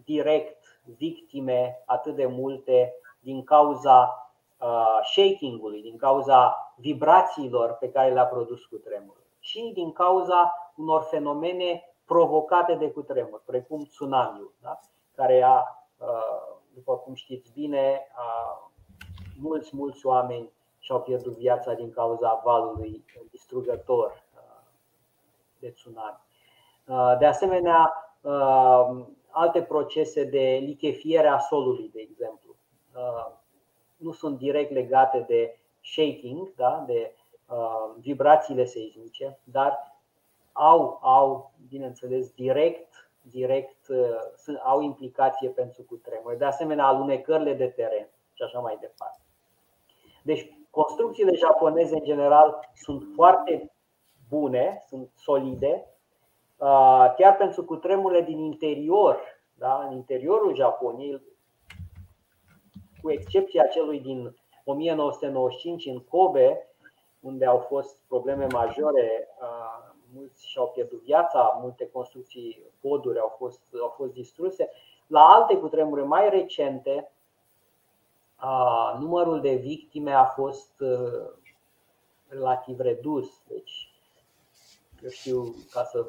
direct 0.04 0.80
victime 0.96 1.82
atât 1.86 2.14
de 2.14 2.26
multe 2.26 2.94
din 3.20 3.44
cauza 3.44 4.26
shaking-ului, 5.14 5.82
din 5.82 5.96
cauza 5.96 6.57
vibrațiilor 6.76 7.72
pe 7.72 7.90
care 7.90 8.12
le-a 8.12 8.26
produs 8.26 8.64
cu 8.64 8.76
tremurul, 8.76 9.26
ci 9.38 9.59
din 9.72 9.92
cauza 9.92 10.72
unor 10.76 11.02
fenomene 11.02 11.82
provocate 12.04 12.74
de 12.74 12.90
cutremur, 12.90 13.42
precum 13.44 13.84
tsunamiul, 13.84 14.52
da? 14.62 14.80
care 15.14 15.42
a, 15.42 15.64
după 16.74 16.96
cum 16.96 17.14
știți 17.14 17.52
bine, 17.52 18.07
a, 18.14 18.22
mulți, 19.40 19.76
mulți 19.76 20.07
oameni 20.07 20.52
și-au 20.78 21.00
pierdut 21.00 21.36
viața 21.36 21.72
din 21.72 21.90
cauza 21.90 22.40
valului 22.44 23.04
distrugător 23.30 24.24
de 25.59 25.70
tsunami. 25.70 26.18
De 27.18 27.26
asemenea, 27.26 27.92
alte 29.30 29.62
procese 29.62 30.24
de 30.24 30.59
lichefiere 30.62 31.28
a 31.28 31.38
solului, 31.38 31.90
de 31.92 32.00
exemplu, 32.00 32.57
nu 33.97 34.12
sunt 34.12 34.38
direct 34.38 34.70
legate 34.70 35.24
de 35.28 35.59
shaking, 35.82 36.55
da? 36.55 36.84
de 36.86 37.14
uh, 37.49 37.94
vibrațiile 37.99 38.64
seismice, 38.64 39.38
dar 39.44 39.97
au, 40.53 40.99
au 41.03 41.53
bineînțeles, 41.68 42.30
direct, 42.30 43.11
direct 43.30 43.88
uh, 43.88 44.59
au 44.64 44.80
implicație 44.80 45.49
pentru 45.49 45.82
cutremur. 45.82 46.34
De 46.34 46.44
asemenea, 46.44 46.86
alunecările 46.86 47.55
de 47.55 47.66
teren 47.66 48.09
și 48.32 48.43
așa 48.43 48.59
mai 48.59 48.77
departe. 48.81 49.20
Deci, 50.23 50.52
construcțiile 50.70 51.35
japoneze, 51.35 51.94
în 51.94 52.05
general, 52.05 52.70
sunt 52.74 53.02
foarte 53.14 53.73
bune, 54.28 54.85
sunt 54.89 55.10
solide, 55.16 55.86
uh, 56.56 57.14
chiar 57.16 57.36
pentru 57.36 57.64
cutremurile 57.64 58.23
din 58.23 58.39
interior, 58.39 59.20
da? 59.55 59.86
în 59.89 59.93
interiorul 59.97 60.55
Japoniei, 60.55 61.23
cu 63.07 63.12
excepția 63.12 63.66
celui 63.66 64.01
din 64.01 64.37
1995 64.65 65.87
în 65.87 66.01
Kobe, 66.01 66.66
unde 67.20 67.47
au 67.47 67.59
fost 67.59 67.97
probleme 68.09 68.47
majore, 68.47 69.28
mulți 70.15 70.49
și-au 70.49 70.70
pierdut 70.74 71.03
viața, 71.03 71.59
multe 71.62 71.91
construcții, 71.93 72.62
poduri 72.81 73.19
au 73.19 73.35
fost, 73.39 73.61
au 73.81 73.95
fost 73.97 74.12
distruse. 74.12 74.70
La 75.07 75.20
alte 75.20 75.57
cutremure 75.57 76.03
mai 76.03 76.28
recente, 76.28 77.12
numărul 78.99 79.41
de 79.41 79.55
victime 79.55 80.12
a 80.12 80.24
fost 80.24 80.83
relativ 82.28 82.81
redus. 82.81 83.28
Deci, 83.49 83.91
eu 85.03 85.11
știu, 85.11 85.55
ca 85.70 85.85
să 85.85 86.07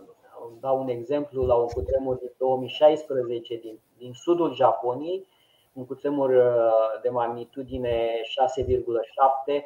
dau 0.59 0.81
un 0.81 0.87
exemplu, 0.87 1.45
la 1.45 1.55
un 1.55 1.67
cutremur 1.67 2.15
din 2.15 2.31
2016 2.37 3.55
din, 3.55 3.79
din 3.97 4.13
sudul 4.13 4.53
Japoniei, 4.53 5.27
un 5.77 5.85
cutremur 5.85 6.29
uh, 6.29 7.01
de 7.01 7.09
magnitudine 7.09 8.09
6,7, 8.65 9.63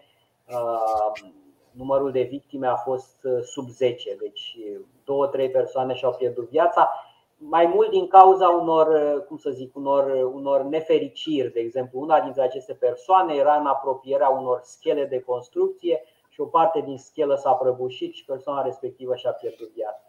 uh, 0.47 1.29
numărul 1.71 2.11
de 2.11 2.21
victime 2.21 2.67
a 2.67 2.75
fost 2.75 3.17
uh, 3.23 3.43
sub 3.43 3.69
10, 3.69 4.15
deci 4.19 4.57
două, 5.03 5.27
trei 5.27 5.49
persoane 5.49 5.93
și-au 5.93 6.13
pierdut 6.13 6.49
viața, 6.49 6.89
mai 7.37 7.65
mult 7.65 7.89
din 7.89 8.07
cauza 8.07 8.47
unor, 8.47 8.87
cum 9.27 9.37
să 9.37 9.49
zic, 9.49 9.75
unor, 9.75 10.23
unor 10.33 10.61
nefericiri. 10.61 11.53
De 11.53 11.59
exemplu, 11.59 11.99
una 11.99 12.21
dintre 12.21 12.41
aceste 12.41 12.73
persoane 12.73 13.33
era 13.33 13.55
în 13.55 13.65
apropierea 13.65 14.29
unor 14.29 14.59
schele 14.63 15.05
de 15.05 15.19
construcție 15.19 16.03
și 16.29 16.41
o 16.41 16.45
parte 16.45 16.81
din 16.81 16.97
schelă 16.97 17.35
s-a 17.35 17.51
prăbușit 17.51 18.13
și 18.13 18.25
persoana 18.25 18.61
respectivă 18.61 19.15
și-a 19.15 19.31
pierdut 19.31 19.71
viața. 19.73 20.03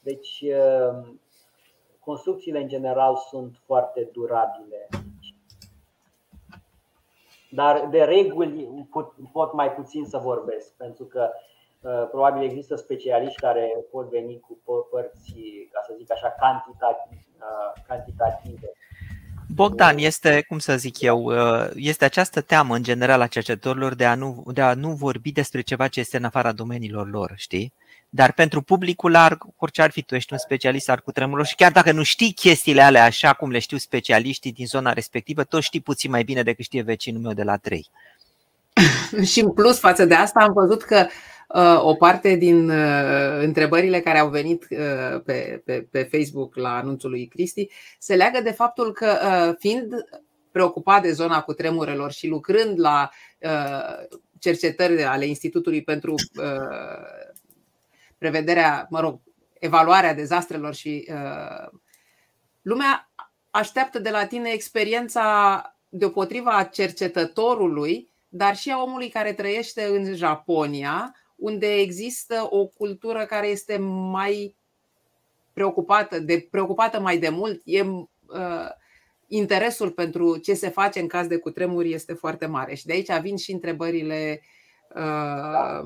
Deci, 0.00 0.44
construcțiile 2.00 2.60
în 2.60 2.68
general 2.68 3.16
sunt 3.16 3.56
foarte 3.66 4.08
durabile 4.12 4.88
dar 7.50 7.88
de 7.90 8.02
reguli 8.02 8.86
pot, 8.90 9.12
pot 9.32 9.52
mai 9.52 9.72
puțin 9.72 10.04
să 10.04 10.18
vorbesc, 10.18 10.72
pentru 10.76 11.04
că 11.04 11.30
uh, 11.80 12.08
probabil 12.10 12.42
există 12.42 12.76
specialiști 12.76 13.40
care 13.40 13.86
pot 13.90 14.10
veni 14.10 14.40
cu 14.40 14.58
părți, 14.90 15.34
ca 15.72 15.80
să 15.86 15.94
zic 15.96 16.12
așa, 16.12 16.34
uh, 16.40 17.82
cantitative. 17.86 18.72
Bogdan, 19.54 19.98
este, 19.98 20.44
cum 20.48 20.58
să 20.58 20.76
zic 20.76 21.00
eu, 21.00 21.22
uh, 21.22 21.70
este 21.74 22.04
această 22.04 22.40
teamă 22.40 22.74
în 22.74 22.82
general 22.82 23.20
a 23.20 23.26
cercetătorilor 23.26 23.94
de 23.94 24.04
a, 24.04 24.14
nu, 24.14 24.44
de 24.52 24.60
a 24.60 24.74
nu 24.74 24.90
vorbi 24.90 25.32
despre 25.32 25.60
ceva 25.60 25.88
ce 25.88 26.00
este 26.00 26.16
în 26.16 26.24
afara 26.24 26.52
domeniilor 26.52 27.10
lor, 27.10 27.32
știi? 27.36 27.72
Dar 28.10 28.32
pentru 28.32 28.62
publicul 28.62 29.10
larg, 29.10 29.46
orice 29.56 29.82
ar 29.82 29.90
fi, 29.90 30.02
tu 30.02 30.14
ești 30.14 30.32
un 30.32 30.38
specialist 30.38 30.88
al 30.88 31.00
cutremurelor 31.04 31.46
și 31.46 31.54
chiar 31.54 31.72
dacă 31.72 31.92
nu 31.92 32.02
știi 32.02 32.32
chestiile 32.32 32.82
alea 32.82 33.04
așa 33.04 33.32
cum 33.32 33.50
le 33.50 33.58
știu 33.58 33.76
specialiștii 33.76 34.52
din 34.52 34.66
zona 34.66 34.92
respectivă, 34.92 35.44
tot 35.44 35.62
știi 35.62 35.80
puțin 35.80 36.10
mai 36.10 36.22
bine 36.22 36.42
decât 36.42 36.64
știe 36.64 36.82
vecinul 36.82 37.20
meu 37.20 37.32
de 37.32 37.42
la 37.42 37.56
3. 37.56 37.90
și 39.30 39.40
în 39.40 39.52
plus 39.52 39.78
față 39.78 40.04
de 40.04 40.14
asta 40.14 40.40
am 40.40 40.52
văzut 40.52 40.82
că 40.82 41.06
uh, 41.48 41.84
o 41.84 41.94
parte 41.94 42.34
din 42.34 42.70
uh, 42.70 43.38
întrebările 43.40 44.00
care 44.00 44.18
au 44.18 44.28
venit 44.28 44.66
uh, 44.70 45.20
pe, 45.24 45.62
pe, 45.64 45.86
pe 45.90 46.08
Facebook 46.12 46.56
la 46.56 46.76
anunțul 46.76 47.10
lui 47.10 47.26
Cristi 47.26 47.68
se 47.98 48.14
leagă 48.14 48.40
de 48.40 48.50
faptul 48.50 48.92
că 48.92 49.18
fiind 49.58 49.92
preocupat 50.50 51.02
de 51.02 51.12
zona 51.12 51.40
cu 51.40 51.52
tremurelor 51.52 52.12
și 52.12 52.26
lucrând 52.26 52.80
la 52.80 53.10
cercetări 54.38 55.02
ale 55.02 55.26
Institutului 55.26 55.82
pentru 55.82 56.14
prevederea, 58.18 58.86
mă 58.90 59.00
rog, 59.00 59.20
evaluarea 59.58 60.14
dezastrelor 60.14 60.74
și 60.74 61.10
lumea 62.62 63.10
așteaptă 63.50 63.98
de 63.98 64.10
la 64.10 64.26
tine 64.26 64.50
experiența 64.50 65.62
deopotriva 65.88 66.56
a 66.56 66.64
cercetătorului 66.64 68.12
dar 68.28 68.56
și 68.56 68.70
a 68.70 68.82
omului 68.82 69.08
care 69.08 69.32
trăiește 69.32 69.84
în 69.84 70.14
Japonia, 70.14 71.14
unde 71.36 71.74
există 71.74 72.46
o 72.50 72.66
cultură 72.66 73.24
care 73.24 73.46
este 73.46 73.76
mai 74.10 74.54
preocupată, 75.52 76.18
de, 76.18 76.46
preocupată 76.50 77.00
mai 77.00 77.18
de 77.18 77.28
mult. 77.28 77.60
E, 77.64 77.82
uh, 77.82 78.68
interesul 79.26 79.90
pentru 79.90 80.36
ce 80.36 80.54
se 80.54 80.68
face 80.68 81.00
în 81.00 81.06
caz 81.06 81.26
de 81.26 81.36
cutremuri 81.36 81.92
este 81.92 82.12
foarte 82.12 82.46
mare. 82.46 82.74
Și 82.74 82.86
de 82.86 82.92
aici 82.92 83.20
vin 83.20 83.36
și 83.36 83.52
întrebările 83.52 84.40
uh, 84.94 85.80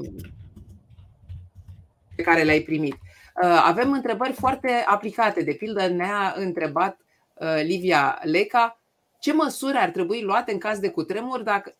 pe 2.16 2.22
care 2.22 2.42
le-ai 2.42 2.60
primit. 2.60 2.92
Uh, 2.92 3.62
avem 3.64 3.92
întrebări 3.92 4.32
foarte 4.32 4.84
aplicate. 4.86 5.42
De 5.42 5.52
pildă, 5.52 5.86
ne-a 5.86 6.34
întrebat 6.36 6.98
uh, 7.34 7.60
Livia 7.62 8.20
Leca 8.22 8.82
ce 9.22 9.32
măsuri 9.32 9.76
ar 9.76 9.90
trebui 9.90 10.22
luate 10.22 10.52
în 10.52 10.58
caz 10.58 10.78
de 10.78 10.90
cutremur 10.90 11.42
dacă, 11.42 11.74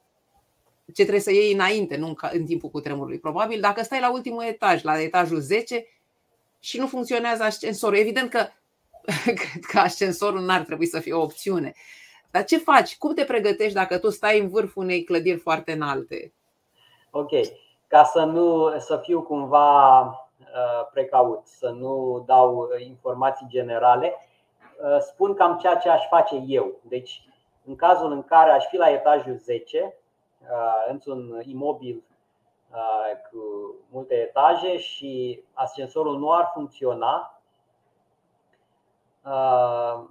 ce 0.87 1.03
trebuie 1.03 1.21
să 1.21 1.33
iei 1.33 1.53
înainte, 1.53 1.97
nu 1.97 2.17
în 2.33 2.45
timpul 2.45 2.71
cutremurului. 2.71 3.19
Probabil 3.19 3.61
dacă 3.61 3.83
stai 3.83 4.01
la 4.01 4.13
ultimul 4.13 4.43
etaj, 4.43 4.83
la 4.83 5.01
etajul 5.01 5.41
10 5.41 5.87
și 6.61 6.79
nu 6.79 6.87
funcționează 6.87 7.43
ascensorul. 7.43 7.99
Evident 7.99 8.31
că 8.31 8.47
cred 9.41 9.65
că 9.71 9.79
ascensorul 9.79 10.41
n-ar 10.41 10.61
trebui 10.61 10.87
să 10.87 11.01
fie 11.01 11.13
o 11.13 11.23
opțiune. 11.23 11.73
Dar 12.31 12.45
ce 12.45 12.59
faci? 12.59 12.97
Cum 12.97 13.15
te 13.15 13.25
pregătești 13.25 13.75
dacă 13.75 13.99
tu 13.99 14.11
stai 14.11 14.41
în 14.41 14.49
vârful 14.49 14.83
unei 14.83 15.05
clădiri 15.05 15.39
foarte 15.39 15.73
înalte? 15.73 16.33
Ok. 17.11 17.31
Ca 17.87 18.05
să 18.05 18.21
nu 18.21 18.75
să 18.79 19.01
fiu 19.05 19.23
cumva 19.23 20.01
uh, 20.01 20.22
precaut, 20.93 21.47
să 21.47 21.69
nu 21.69 22.23
dau 22.27 22.69
informații 22.79 23.47
generale, 23.49 24.15
uh, 24.85 24.99
spun 25.01 25.35
cam 25.35 25.59
ceea 25.59 25.77
ce 25.77 25.89
aș 25.89 26.07
face 26.09 26.43
eu. 26.47 26.73
Deci, 26.83 27.27
în 27.65 27.77
cazul 27.77 28.13
în 28.13 28.23
care 28.23 28.51
aș 28.51 28.67
fi 28.67 28.77
la 28.77 28.91
etajul 28.91 29.37
10, 29.37 29.97
Uh, 30.51 30.87
într-un 30.89 31.43
imobil 31.45 32.03
uh, 32.73 33.11
cu 33.31 33.75
multe 33.91 34.15
etaje 34.15 34.79
și 34.79 35.43
ascensorul 35.53 36.19
nu 36.19 36.33
ar 36.33 36.51
funcționa, 36.55 37.41
uh, 39.25 40.05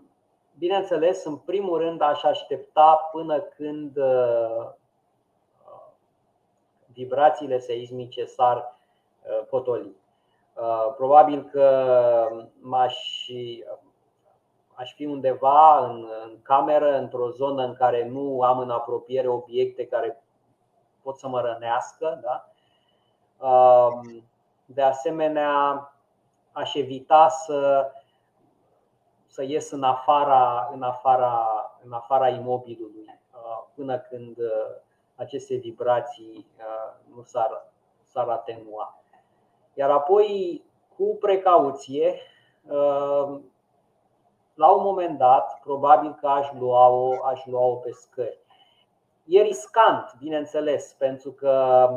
bineînțeles, 0.58 1.24
în 1.24 1.38
primul 1.38 1.78
rând 1.78 2.02
aș 2.02 2.24
aștepta 2.24 3.10
până 3.12 3.42
când 3.42 3.98
vibrațiile 6.94 7.60
seismice 7.60 8.26
s-ar 8.26 8.80
potoli. 9.50 9.96
Probabil 10.98 11.44
că 11.44 11.88
m-aș 12.62 13.28
aș 14.82 14.94
fi 14.94 15.06
undeva 15.06 15.86
în, 15.86 16.08
în 16.24 16.42
cameră, 16.42 16.98
într-o 16.98 17.30
zonă 17.30 17.64
în 17.64 17.74
care 17.74 18.08
nu 18.08 18.42
am 18.42 18.60
în 18.60 18.70
apropiere 18.70 19.28
obiecte 19.28 19.88
care 19.88 20.24
pot 21.02 21.18
să 21.18 21.28
mă 21.28 21.42
rănească. 21.42 22.22
Da? 22.22 22.50
Um, 23.48 24.24
de 24.66 24.82
asemenea, 24.82 25.86
aș 26.52 26.74
evita 26.74 27.28
să, 27.30 27.92
să 29.28 29.44
ies 29.44 29.72
în 29.72 29.84
afara, 29.84 30.70
în 30.74 30.84
afara, 30.84 31.46
în 31.84 31.94
afara 31.94 32.30
imobilului 32.30 33.20
uh, 33.34 33.64
până 33.76 34.00
când 34.00 34.38
uh, 34.38 34.76
aceste 35.16 35.56
vibrații 35.56 36.48
uh, 36.58 37.16
nu 37.16 37.24
s-ar, 37.24 37.72
s-ar 38.06 38.30
atenua. 38.30 39.01
Iar 39.74 39.90
apoi, 39.92 40.64
cu 40.98 41.18
precauție, 41.20 42.20
la 44.54 44.72
un 44.72 44.84
moment 44.84 45.18
dat, 45.18 45.60
probabil 45.64 46.18
că 46.20 46.28
aș 46.28 46.52
lua-o, 46.60 47.26
aș 47.26 47.46
lua-o 47.46 47.76
pe 47.76 47.92
scări. 47.92 48.40
E 49.26 49.42
riscant, 49.42 50.16
bineînțeles, 50.20 50.96
pentru 50.98 51.32
că 51.32 51.90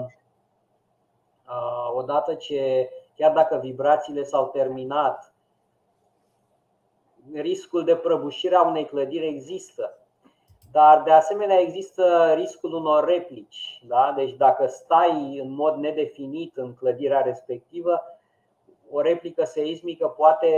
odată 1.95 2.35
ce, 2.35 2.91
chiar 3.17 3.33
dacă 3.33 3.57
vibrațiile 3.57 4.23
s-au 4.23 4.47
terminat, 4.47 5.35
riscul 7.33 7.85
de 7.85 7.97
prăbușire 7.97 8.55
a 8.55 8.63
unei 8.63 8.87
clădiri 8.87 9.27
există. 9.27 9.99
Dar 10.75 11.03
de 11.03 11.11
asemenea 11.11 11.61
există 11.61 12.33
riscul 12.37 12.75
unor 12.75 13.05
replici. 13.05 13.83
Da? 13.87 14.13
Deci 14.17 14.37
dacă 14.37 14.67
stai 14.67 15.39
în 15.43 15.55
mod 15.55 15.77
nedefinit 15.77 16.57
în 16.57 16.75
clădirea 16.75 17.21
respectivă, 17.21 18.03
o 18.91 19.01
replică 19.01 19.45
seismică 19.45 20.07
poate, 20.07 20.49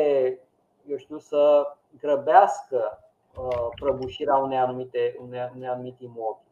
eu 0.86 0.96
știu, 0.96 1.18
să 1.18 1.72
grăbească 2.00 2.98
uh, 3.38 3.68
prăbușirea 3.80 4.36
unei 4.36 4.58
anumite, 4.58 5.16
unei 5.54 5.68
anumite 5.68 6.04
imobil. 6.04 6.44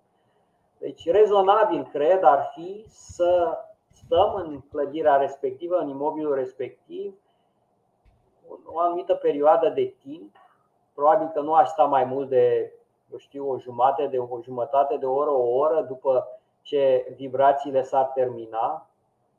Deci, 0.78 1.10
rezonabil, 1.10 1.88
cred, 1.92 2.22
ar 2.22 2.50
fi 2.54 2.84
să 2.88 3.58
stăm 3.92 4.34
în 4.34 4.60
clădirea 4.60 5.16
respectivă, 5.16 5.76
în 5.76 5.88
imobilul 5.88 6.34
respectiv, 6.34 7.14
o 8.64 8.78
anumită 8.78 9.14
perioadă 9.14 9.68
de 9.68 9.94
timp. 10.02 10.36
Probabil 10.94 11.30
că 11.34 11.40
nu 11.40 11.54
aș 11.54 11.68
sta 11.68 11.84
mai 11.84 12.04
mult 12.04 12.28
de, 12.28 12.72
eu 12.74 12.83
știu, 13.18 13.50
o 13.50 13.58
jumătate 13.58 14.06
de 14.06 14.18
o 14.18 14.40
jumătate 14.42 14.96
de 14.96 15.06
oră, 15.06 15.30
o 15.30 15.48
oră 15.48 15.82
după 15.82 16.28
ce 16.62 17.12
vibrațiile 17.16 17.82
s-ar 17.82 18.04
termina, 18.04 18.88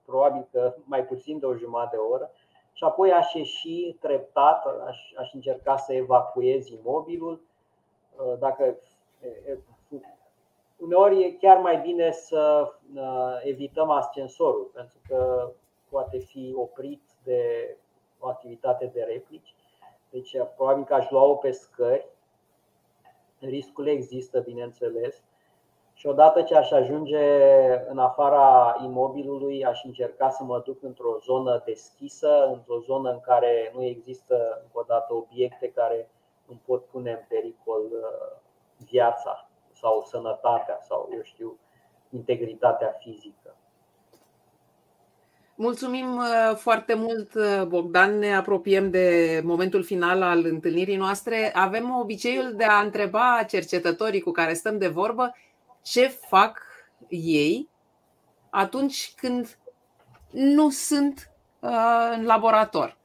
probabil 0.06 0.48
că 0.52 0.74
mai 0.84 1.06
puțin 1.06 1.40
de 1.40 1.46
o 1.46 1.56
jumătate 1.56 1.96
de 1.96 2.02
oră, 2.02 2.32
și 2.76 2.84
apoi 2.84 3.12
aș 3.12 3.34
ieși 3.34 3.98
treptat, 4.00 4.66
aș, 4.88 5.14
aș 5.18 5.34
încerca 5.34 5.78
să 5.78 5.94
evacuez 5.94 6.68
imobilul. 6.68 7.42
Uh, 8.18 8.38
dacă 8.40 8.76
uneori 10.78 11.24
e 11.24 11.32
chiar 11.32 11.58
mai 11.58 11.78
bine 11.78 12.12
să 12.12 12.74
uh, 12.96 13.40
evităm 13.44 13.90
ascensorul, 13.90 14.72
pentru 14.74 14.98
că 15.08 15.52
poate 15.90 16.18
fi 16.18 16.54
oprit 16.58 17.02
de 17.24 17.76
o 18.20 18.28
activitate 18.28 18.86
de 18.86 19.02
replici. 19.02 19.56
Deci, 20.10 20.34
uh, 20.34 20.48
probabil 20.56 20.84
că 20.84 20.94
aș 20.94 21.10
lua-o 21.10 21.36
pe 21.36 21.52
scări. 21.52 22.08
Riscul 23.48 23.88
există, 23.88 24.40
bineînțeles. 24.40 25.24
Și 25.94 26.08
odată 26.08 26.42
ce 26.42 26.56
aș 26.56 26.72
ajunge 26.72 27.20
în 27.88 27.98
afara 27.98 28.76
imobilului, 28.84 29.66
aș 29.66 29.84
încerca 29.84 30.30
să 30.30 30.44
mă 30.44 30.62
duc 30.66 30.84
într-o 30.84 31.18
zonă 31.24 31.62
deschisă, 31.66 32.46
într-o 32.46 32.80
zonă 32.80 33.12
în 33.12 33.20
care 33.20 33.72
nu 33.76 33.84
există, 33.84 34.60
încă 34.62 34.80
o 34.80 34.84
dată, 34.88 35.14
obiecte 35.14 35.72
care 35.72 36.10
îmi 36.48 36.62
pot 36.66 36.86
pune 36.86 37.12
în 37.12 37.26
pericol 37.28 37.82
uh, 37.82 38.38
viața 38.78 39.50
sau 39.72 40.04
sănătatea 40.04 40.80
sau, 40.82 41.10
eu 41.14 41.22
știu, 41.22 41.58
integritatea 42.10 42.92
fizică. 43.00 43.56
Mulțumim 45.58 46.18
uh, 46.18 46.56
foarte 46.56 46.94
mult, 46.94 47.34
uh, 47.34 47.64
Bogdan. 47.68 48.18
Ne 48.18 48.36
apropiem 48.36 48.90
de 48.90 49.42
momentul 49.44 49.84
final 49.84 50.22
al 50.22 50.46
întâlnirii 50.46 50.96
noastre. 50.96 51.52
Avem 51.56 52.00
obiceiul 52.00 52.54
de 52.56 52.64
a 52.64 52.80
întreba 52.80 53.44
cercetătorii 53.48 54.22
cu 54.22 54.32
care 54.32 54.54
stăm 54.54 54.78
de 54.78 54.88
vorbă 54.88 55.36
ce 55.82 56.08
fac 56.08 56.62
ei 57.10 57.70
atunci 58.50 59.14
când 59.16 59.58
nu 60.32 60.70
sunt 60.70 61.32
uh, 61.60 62.12
în 62.12 62.26
laborator. 62.26 62.98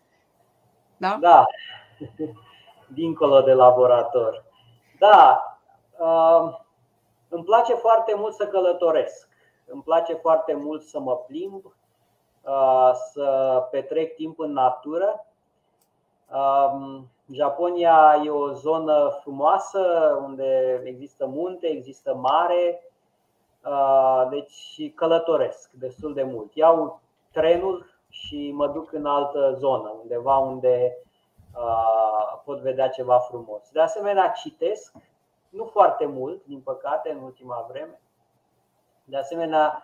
Da? 0.97 1.19
Da. 1.21 1.45
Dincolo 2.95 3.41
de 3.41 3.53
laborator. 3.53 4.45
Da. 4.99 5.45
Uh, 5.99 6.59
îmi 7.29 7.45
place 7.45 7.75
foarte 7.75 8.15
mult 8.17 8.35
să 8.35 8.47
călătoresc. 8.47 9.29
Îmi 9.67 9.83
place 9.83 10.15
foarte 10.15 10.55
mult 10.55 10.83
să 10.83 11.01
mă 11.01 11.17
plimb, 11.17 11.65
uh, 11.65 11.73
să 13.13 13.69
petrec 13.71 14.15
timp 14.15 14.39
în 14.39 14.53
natură. 14.53 15.27
Uh, 16.33 17.01
Japonia 17.33 18.23
e 18.25 18.31
o 18.31 18.53
zonă 18.53 19.19
frumoasă 19.21 19.79
unde 20.23 20.83
există 20.85 21.27
munte, 21.27 21.67
există 21.67 22.15
mare, 22.15 22.83
deci 24.31 24.93
călătoresc 24.95 25.71
destul 25.71 26.15
de 26.15 26.23
mult. 26.23 26.55
Iau 26.55 27.01
trenul 27.33 27.87
și 28.09 28.51
mă 28.55 28.69
duc 28.69 28.93
în 28.93 29.07
altă 29.07 29.55
zonă, 29.59 29.95
undeva 30.03 30.39
unde 30.39 30.97
pot 32.45 32.61
vedea 32.61 32.89
ceva 32.89 33.19
frumos. 33.19 33.71
De 33.73 33.81
asemenea, 33.81 34.29
citesc, 34.29 34.93
nu 35.49 35.65
foarte 35.65 36.07
mult, 36.07 36.45
din 36.45 36.61
păcate, 36.61 37.11
în 37.11 37.23
ultima 37.23 37.67
vreme. 37.69 38.01
De 39.05 39.17
asemenea, 39.17 39.83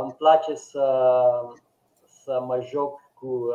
îmi 0.00 0.12
place 0.12 0.54
să, 0.54 1.14
să 2.04 2.40
mă 2.40 2.60
joc 2.60 3.00
cu 3.14 3.50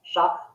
șah, 0.00 0.50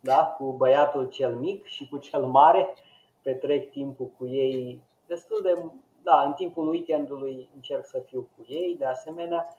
da? 0.00 0.34
cu 0.38 0.52
băiatul 0.52 1.08
cel 1.08 1.34
mic 1.34 1.64
și 1.64 1.88
cu 1.88 1.96
cel 1.96 2.24
mare. 2.24 2.74
Petrec 3.22 3.70
timpul 3.70 4.10
cu 4.18 4.26
ei 4.26 4.82
destul 5.06 5.40
de. 5.42 5.70
Da, 6.02 6.22
în 6.22 6.32
timpul 6.32 6.68
weekendului 6.68 7.50
încerc 7.54 7.86
să 7.86 7.98
fiu 7.98 8.28
cu 8.36 8.44
ei, 8.48 8.76
de 8.78 8.84
asemenea, 8.84 9.56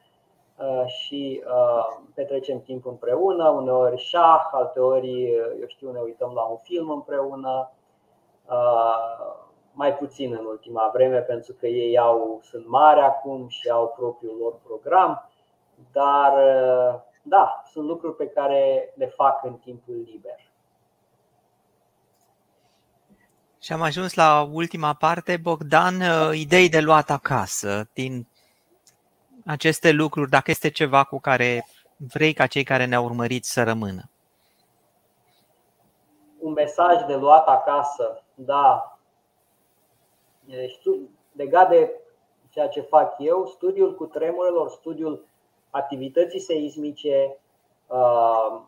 uh, 0.57 0.85
și 0.85 1.43
uh, 1.47 1.97
petrecem 2.13 2.61
timp 2.61 2.85
împreună, 2.85 3.49
uneori 3.49 3.97
șah, 3.97 4.49
alteori, 4.51 5.31
eu 5.33 5.67
știu, 5.67 5.91
ne 5.91 5.99
uităm 5.99 6.31
la 6.33 6.41
un 6.41 6.57
film 6.57 6.89
împreună. 6.89 7.71
Uh, 8.49 9.45
mai 9.77 9.95
puțin 9.95 10.33
în 10.39 10.45
ultima 10.45 10.89
vreme, 10.93 11.19
pentru 11.19 11.53
că 11.53 11.67
ei 11.67 11.97
au, 11.97 12.41
sunt 12.43 12.67
mari 12.67 12.99
acum 12.99 13.47
și 13.47 13.69
au 13.69 13.93
propriul 13.97 14.37
lor 14.37 14.55
program, 14.63 15.29
dar 15.91 16.33
da, 17.21 17.63
sunt 17.71 17.85
lucruri 17.85 18.15
pe 18.15 18.27
care 18.27 18.93
le 18.95 19.05
fac 19.05 19.43
în 19.43 19.53
timpul 19.53 20.03
liber. 20.11 20.39
Și 23.61 23.73
am 23.73 23.81
ajuns 23.81 24.13
la 24.13 24.49
ultima 24.51 24.93
parte, 24.93 25.37
Bogdan, 25.37 26.01
uh, 26.01 26.29
idei 26.33 26.69
de 26.69 26.79
luat 26.79 27.09
acasă 27.09 27.89
din 27.93 28.27
aceste 29.45 29.91
lucruri, 29.91 30.29
dacă 30.29 30.51
este 30.51 30.69
ceva 30.69 31.03
cu 31.03 31.19
care 31.19 31.67
vrei 31.97 32.33
ca 32.33 32.47
cei 32.47 32.63
care 32.63 32.85
ne-au 32.85 33.03
urmărit 33.05 33.45
să 33.45 33.63
rămână. 33.63 34.09
Un 36.39 36.51
mesaj 36.51 37.03
de 37.07 37.15
luat 37.15 37.47
acasă, 37.47 38.23
da. 38.35 38.96
Legat 41.31 41.69
de 41.69 42.01
ceea 42.49 42.67
ce 42.67 42.81
fac 42.81 43.15
eu, 43.17 43.45
studiul 43.45 43.95
cu 43.95 44.05
tremurelor, 44.05 44.69
studiul 44.69 45.25
activității 45.69 46.39
seismice, 46.39 47.37
uh, 47.87 48.61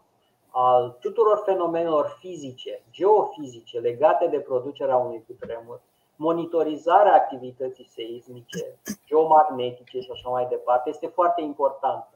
al 0.49 0.97
tuturor 0.99 1.41
fenomenelor 1.45 2.17
fizice, 2.19 2.81
geofizice 2.91 3.79
legate 3.79 4.27
de 4.27 4.39
producerea 4.39 4.95
unui 4.95 5.23
cutremur, 5.27 5.81
monitorizarea 6.15 7.13
activității 7.13 7.87
seismice, 7.87 8.79
geomagnetice 9.05 9.99
și 9.99 10.09
așa 10.11 10.29
mai 10.29 10.47
departe 10.49 10.89
este 10.89 11.07
foarte 11.07 11.41
importantă. 11.41 12.09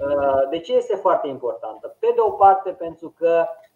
Uh, 0.00 0.48
de 0.50 0.58
ce 0.58 0.72
este 0.72 0.96
foarte 0.96 1.28
importantă? 1.28 1.96
Pe 1.98 2.12
de 2.14 2.20
o 2.20 2.30
parte, 2.30 2.70
pentru 2.70 3.14
că 3.18 3.46
uh, 3.48 3.67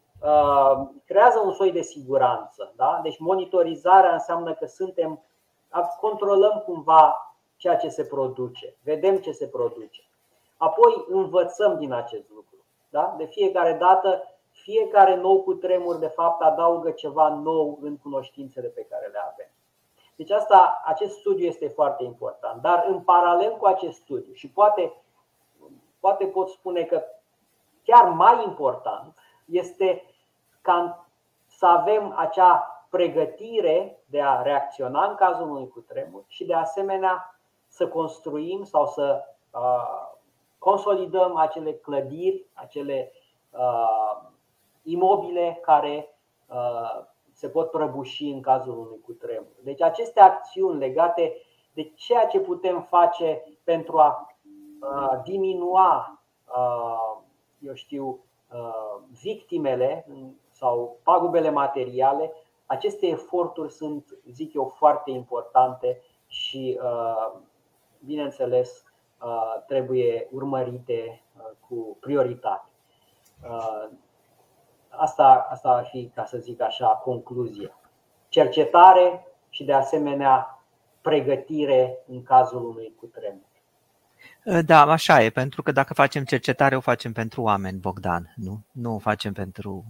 creează 1.05 1.41
un 1.45 1.53
soi 1.53 1.73
de 1.73 1.83
siguranță. 1.83 2.73
Da? 2.77 3.01
Deci, 3.03 3.19
monitorizarea 3.19 4.13
înseamnă 4.13 4.55
că 4.55 4.67
suntem, 4.67 5.25
controlăm 6.01 6.63
cumva 6.67 7.35
ceea 7.57 7.77
ce 7.77 7.89
se 7.89 8.05
produce, 8.05 8.77
vedem 8.83 9.17
ce 9.17 9.33
se 9.33 9.49
produce. 9.49 10.01
Apoi 10.57 11.05
învățăm 11.09 11.79
din 11.79 11.93
acest 11.93 12.31
lucru. 12.35 12.57
Da? 12.91 13.15
De 13.19 13.25
fiecare 13.25 13.73
dată, 13.73 14.23
fiecare 14.51 15.17
nou 15.17 15.43
cu 15.43 15.55
tremur 15.55 15.97
de 15.97 16.07
fapt 16.07 16.43
adaugă 16.43 16.91
ceva 16.91 17.29
nou 17.29 17.79
în 17.83 17.97
cunoștințele 17.97 18.69
pe 18.69 18.87
care 18.91 19.07
le 19.07 19.19
avem. 19.33 19.51
Deci 20.17 20.31
asta, 20.31 20.83
acest 20.85 21.19
studiu 21.19 21.47
este 21.47 21.69
foarte 21.69 22.05
important. 22.05 22.63
Dar 22.63 22.85
în 22.89 23.01
paralel 23.01 23.57
cu 23.57 23.67
acest 23.67 23.99
studiu 23.99 24.33
și 24.33 24.49
poate, 24.51 24.93
poate 26.01 26.25
pot 26.25 26.49
spune 26.49 26.83
că 26.83 27.03
chiar 27.83 28.09
mai 28.09 28.45
important 28.45 29.17
este 29.45 30.05
ca 30.63 31.07
să 31.47 31.67
avem 31.67 32.15
acea 32.17 32.87
pregătire 32.91 34.03
de 34.07 34.23
a 34.23 34.43
reacționa 34.43 35.09
în 35.09 35.15
cazul 35.15 35.51
unui 35.51 35.69
cutremur 35.69 36.25
și 36.27 36.45
de 36.45 36.55
asemenea 36.55 37.41
să 37.67 37.89
construim 37.89 38.65
sau 38.65 38.87
să 38.87 39.25
consolidăm 40.59 41.37
acele 41.37 41.73
clădiri, 41.73 42.47
acele 42.53 43.13
uh, 43.51 44.31
imobile 44.83 45.59
care 45.63 46.17
uh, 46.47 47.05
se 47.33 47.49
pot 47.49 47.71
prăbuși 47.71 48.25
în 48.25 48.41
cazul 48.41 48.79
unui 48.79 49.01
cutremur. 49.05 49.57
Deci 49.63 49.83
aceste 49.83 50.21
acțiuni 50.21 50.79
legate 50.79 51.37
de 51.73 51.93
ceea 51.95 52.27
ce 52.27 52.41
putem 52.41 52.83
face 52.83 53.43
pentru 53.65 53.99
a 53.99 54.37
uh, 54.81 55.21
diminua, 55.25 56.23
uh, 56.57 57.23
eu 57.59 57.75
știu, 57.75 58.25
uh, 58.53 59.03
victimele 59.23 60.07
sau 60.63 60.99
pagubele 61.03 61.51
materiale, 61.51 62.33
aceste 62.67 63.07
eforturi 63.07 63.73
sunt, 63.73 64.19
zic 64.31 64.55
eu, 64.55 64.75
foarte 64.77 65.11
importante 65.11 66.01
și, 66.27 66.79
uh, 66.83 67.33
bineînțeles, 68.05 68.85
Uh, 69.23 69.63
trebuie 69.67 70.29
urmărite 70.31 71.23
uh, 71.37 71.43
cu 71.69 71.97
prioritate. 72.01 72.69
Uh, 73.43 73.89
asta, 74.89 75.47
asta 75.51 75.69
ar 75.69 75.89
fi, 75.91 76.11
ca 76.15 76.25
să 76.25 76.39
zic 76.39 76.61
așa, 76.61 76.87
concluzia. 76.87 77.79
Cercetare 78.29 79.27
și, 79.49 79.65
de 79.65 79.73
asemenea, 79.73 80.65
pregătire 81.01 81.99
în 82.07 82.23
cazul 82.23 82.65
unui 82.65 82.95
cutremur. 82.97 83.51
Da, 84.65 84.81
așa 84.81 85.23
e, 85.23 85.31
pentru 85.31 85.63
că 85.63 85.73
dacă 85.73 85.95
facem 85.95 86.25
cercetare, 86.25 86.77
o 86.77 86.81
facem 86.81 87.13
pentru 87.13 87.43
oameni, 87.43 87.79
Bogdan, 87.79 88.33
nu? 88.37 88.61
Nu 88.73 88.95
o 88.95 88.99
facem 88.99 89.33
pentru 89.33 89.85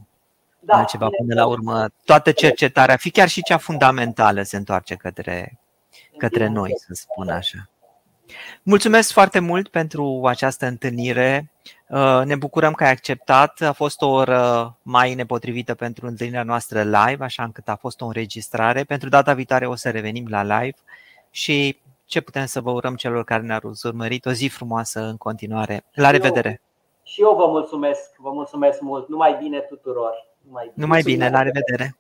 da, 0.65 0.77
altceva 0.77 1.09
până 1.17 1.35
la 1.35 1.47
urmă. 1.47 1.89
Toată 2.05 2.33
cercetarea, 2.33 2.97
fi 2.97 3.11
chiar 3.11 3.29
și 3.29 3.43
cea 3.43 3.57
fundamentală, 3.57 4.43
se 4.43 4.57
întoarce 4.57 4.95
către, 4.95 5.59
către 6.17 6.49
noi, 6.49 6.73
să 6.77 6.95
spun 6.95 7.29
așa. 7.29 7.69
Mulțumesc 8.63 9.13
foarte 9.13 9.39
mult 9.39 9.69
pentru 9.69 10.23
această 10.27 10.67
întâlnire. 10.67 11.51
Uh, 11.89 12.23
ne 12.25 12.37
bucurăm 12.37 12.73
că 12.73 12.85
ai 12.85 12.91
acceptat. 12.91 13.61
A 13.61 13.73
fost 13.73 14.03
o 14.03 14.09
oră 14.09 14.77
mai 14.83 15.15
nepotrivită 15.15 15.75
pentru 15.75 16.07
întâlnirea 16.07 16.43
noastră 16.43 16.83
live, 16.83 17.25
așa 17.25 17.43
încât 17.43 17.69
a 17.69 17.77
fost 17.77 18.01
o 18.01 18.07
înregistrare. 18.07 18.85
Pentru 18.85 19.09
data 19.09 19.35
viitoare 19.35 19.67
o 19.67 19.75
să 19.75 19.91
revenim 19.91 20.27
la 20.29 20.43
live 20.43 20.79
și 21.31 21.79
ce 22.07 22.21
putem 22.21 22.47
să 22.47 22.61
vă 22.61 22.71
urăm 22.71 22.95
celor 22.95 23.25
care 23.25 23.43
ne-au 23.43 23.73
urmărit. 23.83 24.27
O 24.27 24.33
zi 24.33 24.49
frumoasă 24.49 25.01
în 25.01 25.17
continuare. 25.17 25.85
La 25.93 26.11
revedere! 26.11 26.61
Și 27.03 27.21
eu 27.21 27.35
vă 27.35 27.47
mulțumesc, 27.47 28.17
vă 28.17 28.31
mulțumesc 28.31 28.81
mult. 28.81 29.09
Numai 29.09 29.37
bine 29.41 29.59
tuturor. 29.59 30.32
Numai 30.45 30.67
bine, 30.67 30.75
Numai 30.75 31.03
bine 31.03 31.31
la 31.31 31.43
revedere! 31.43 31.97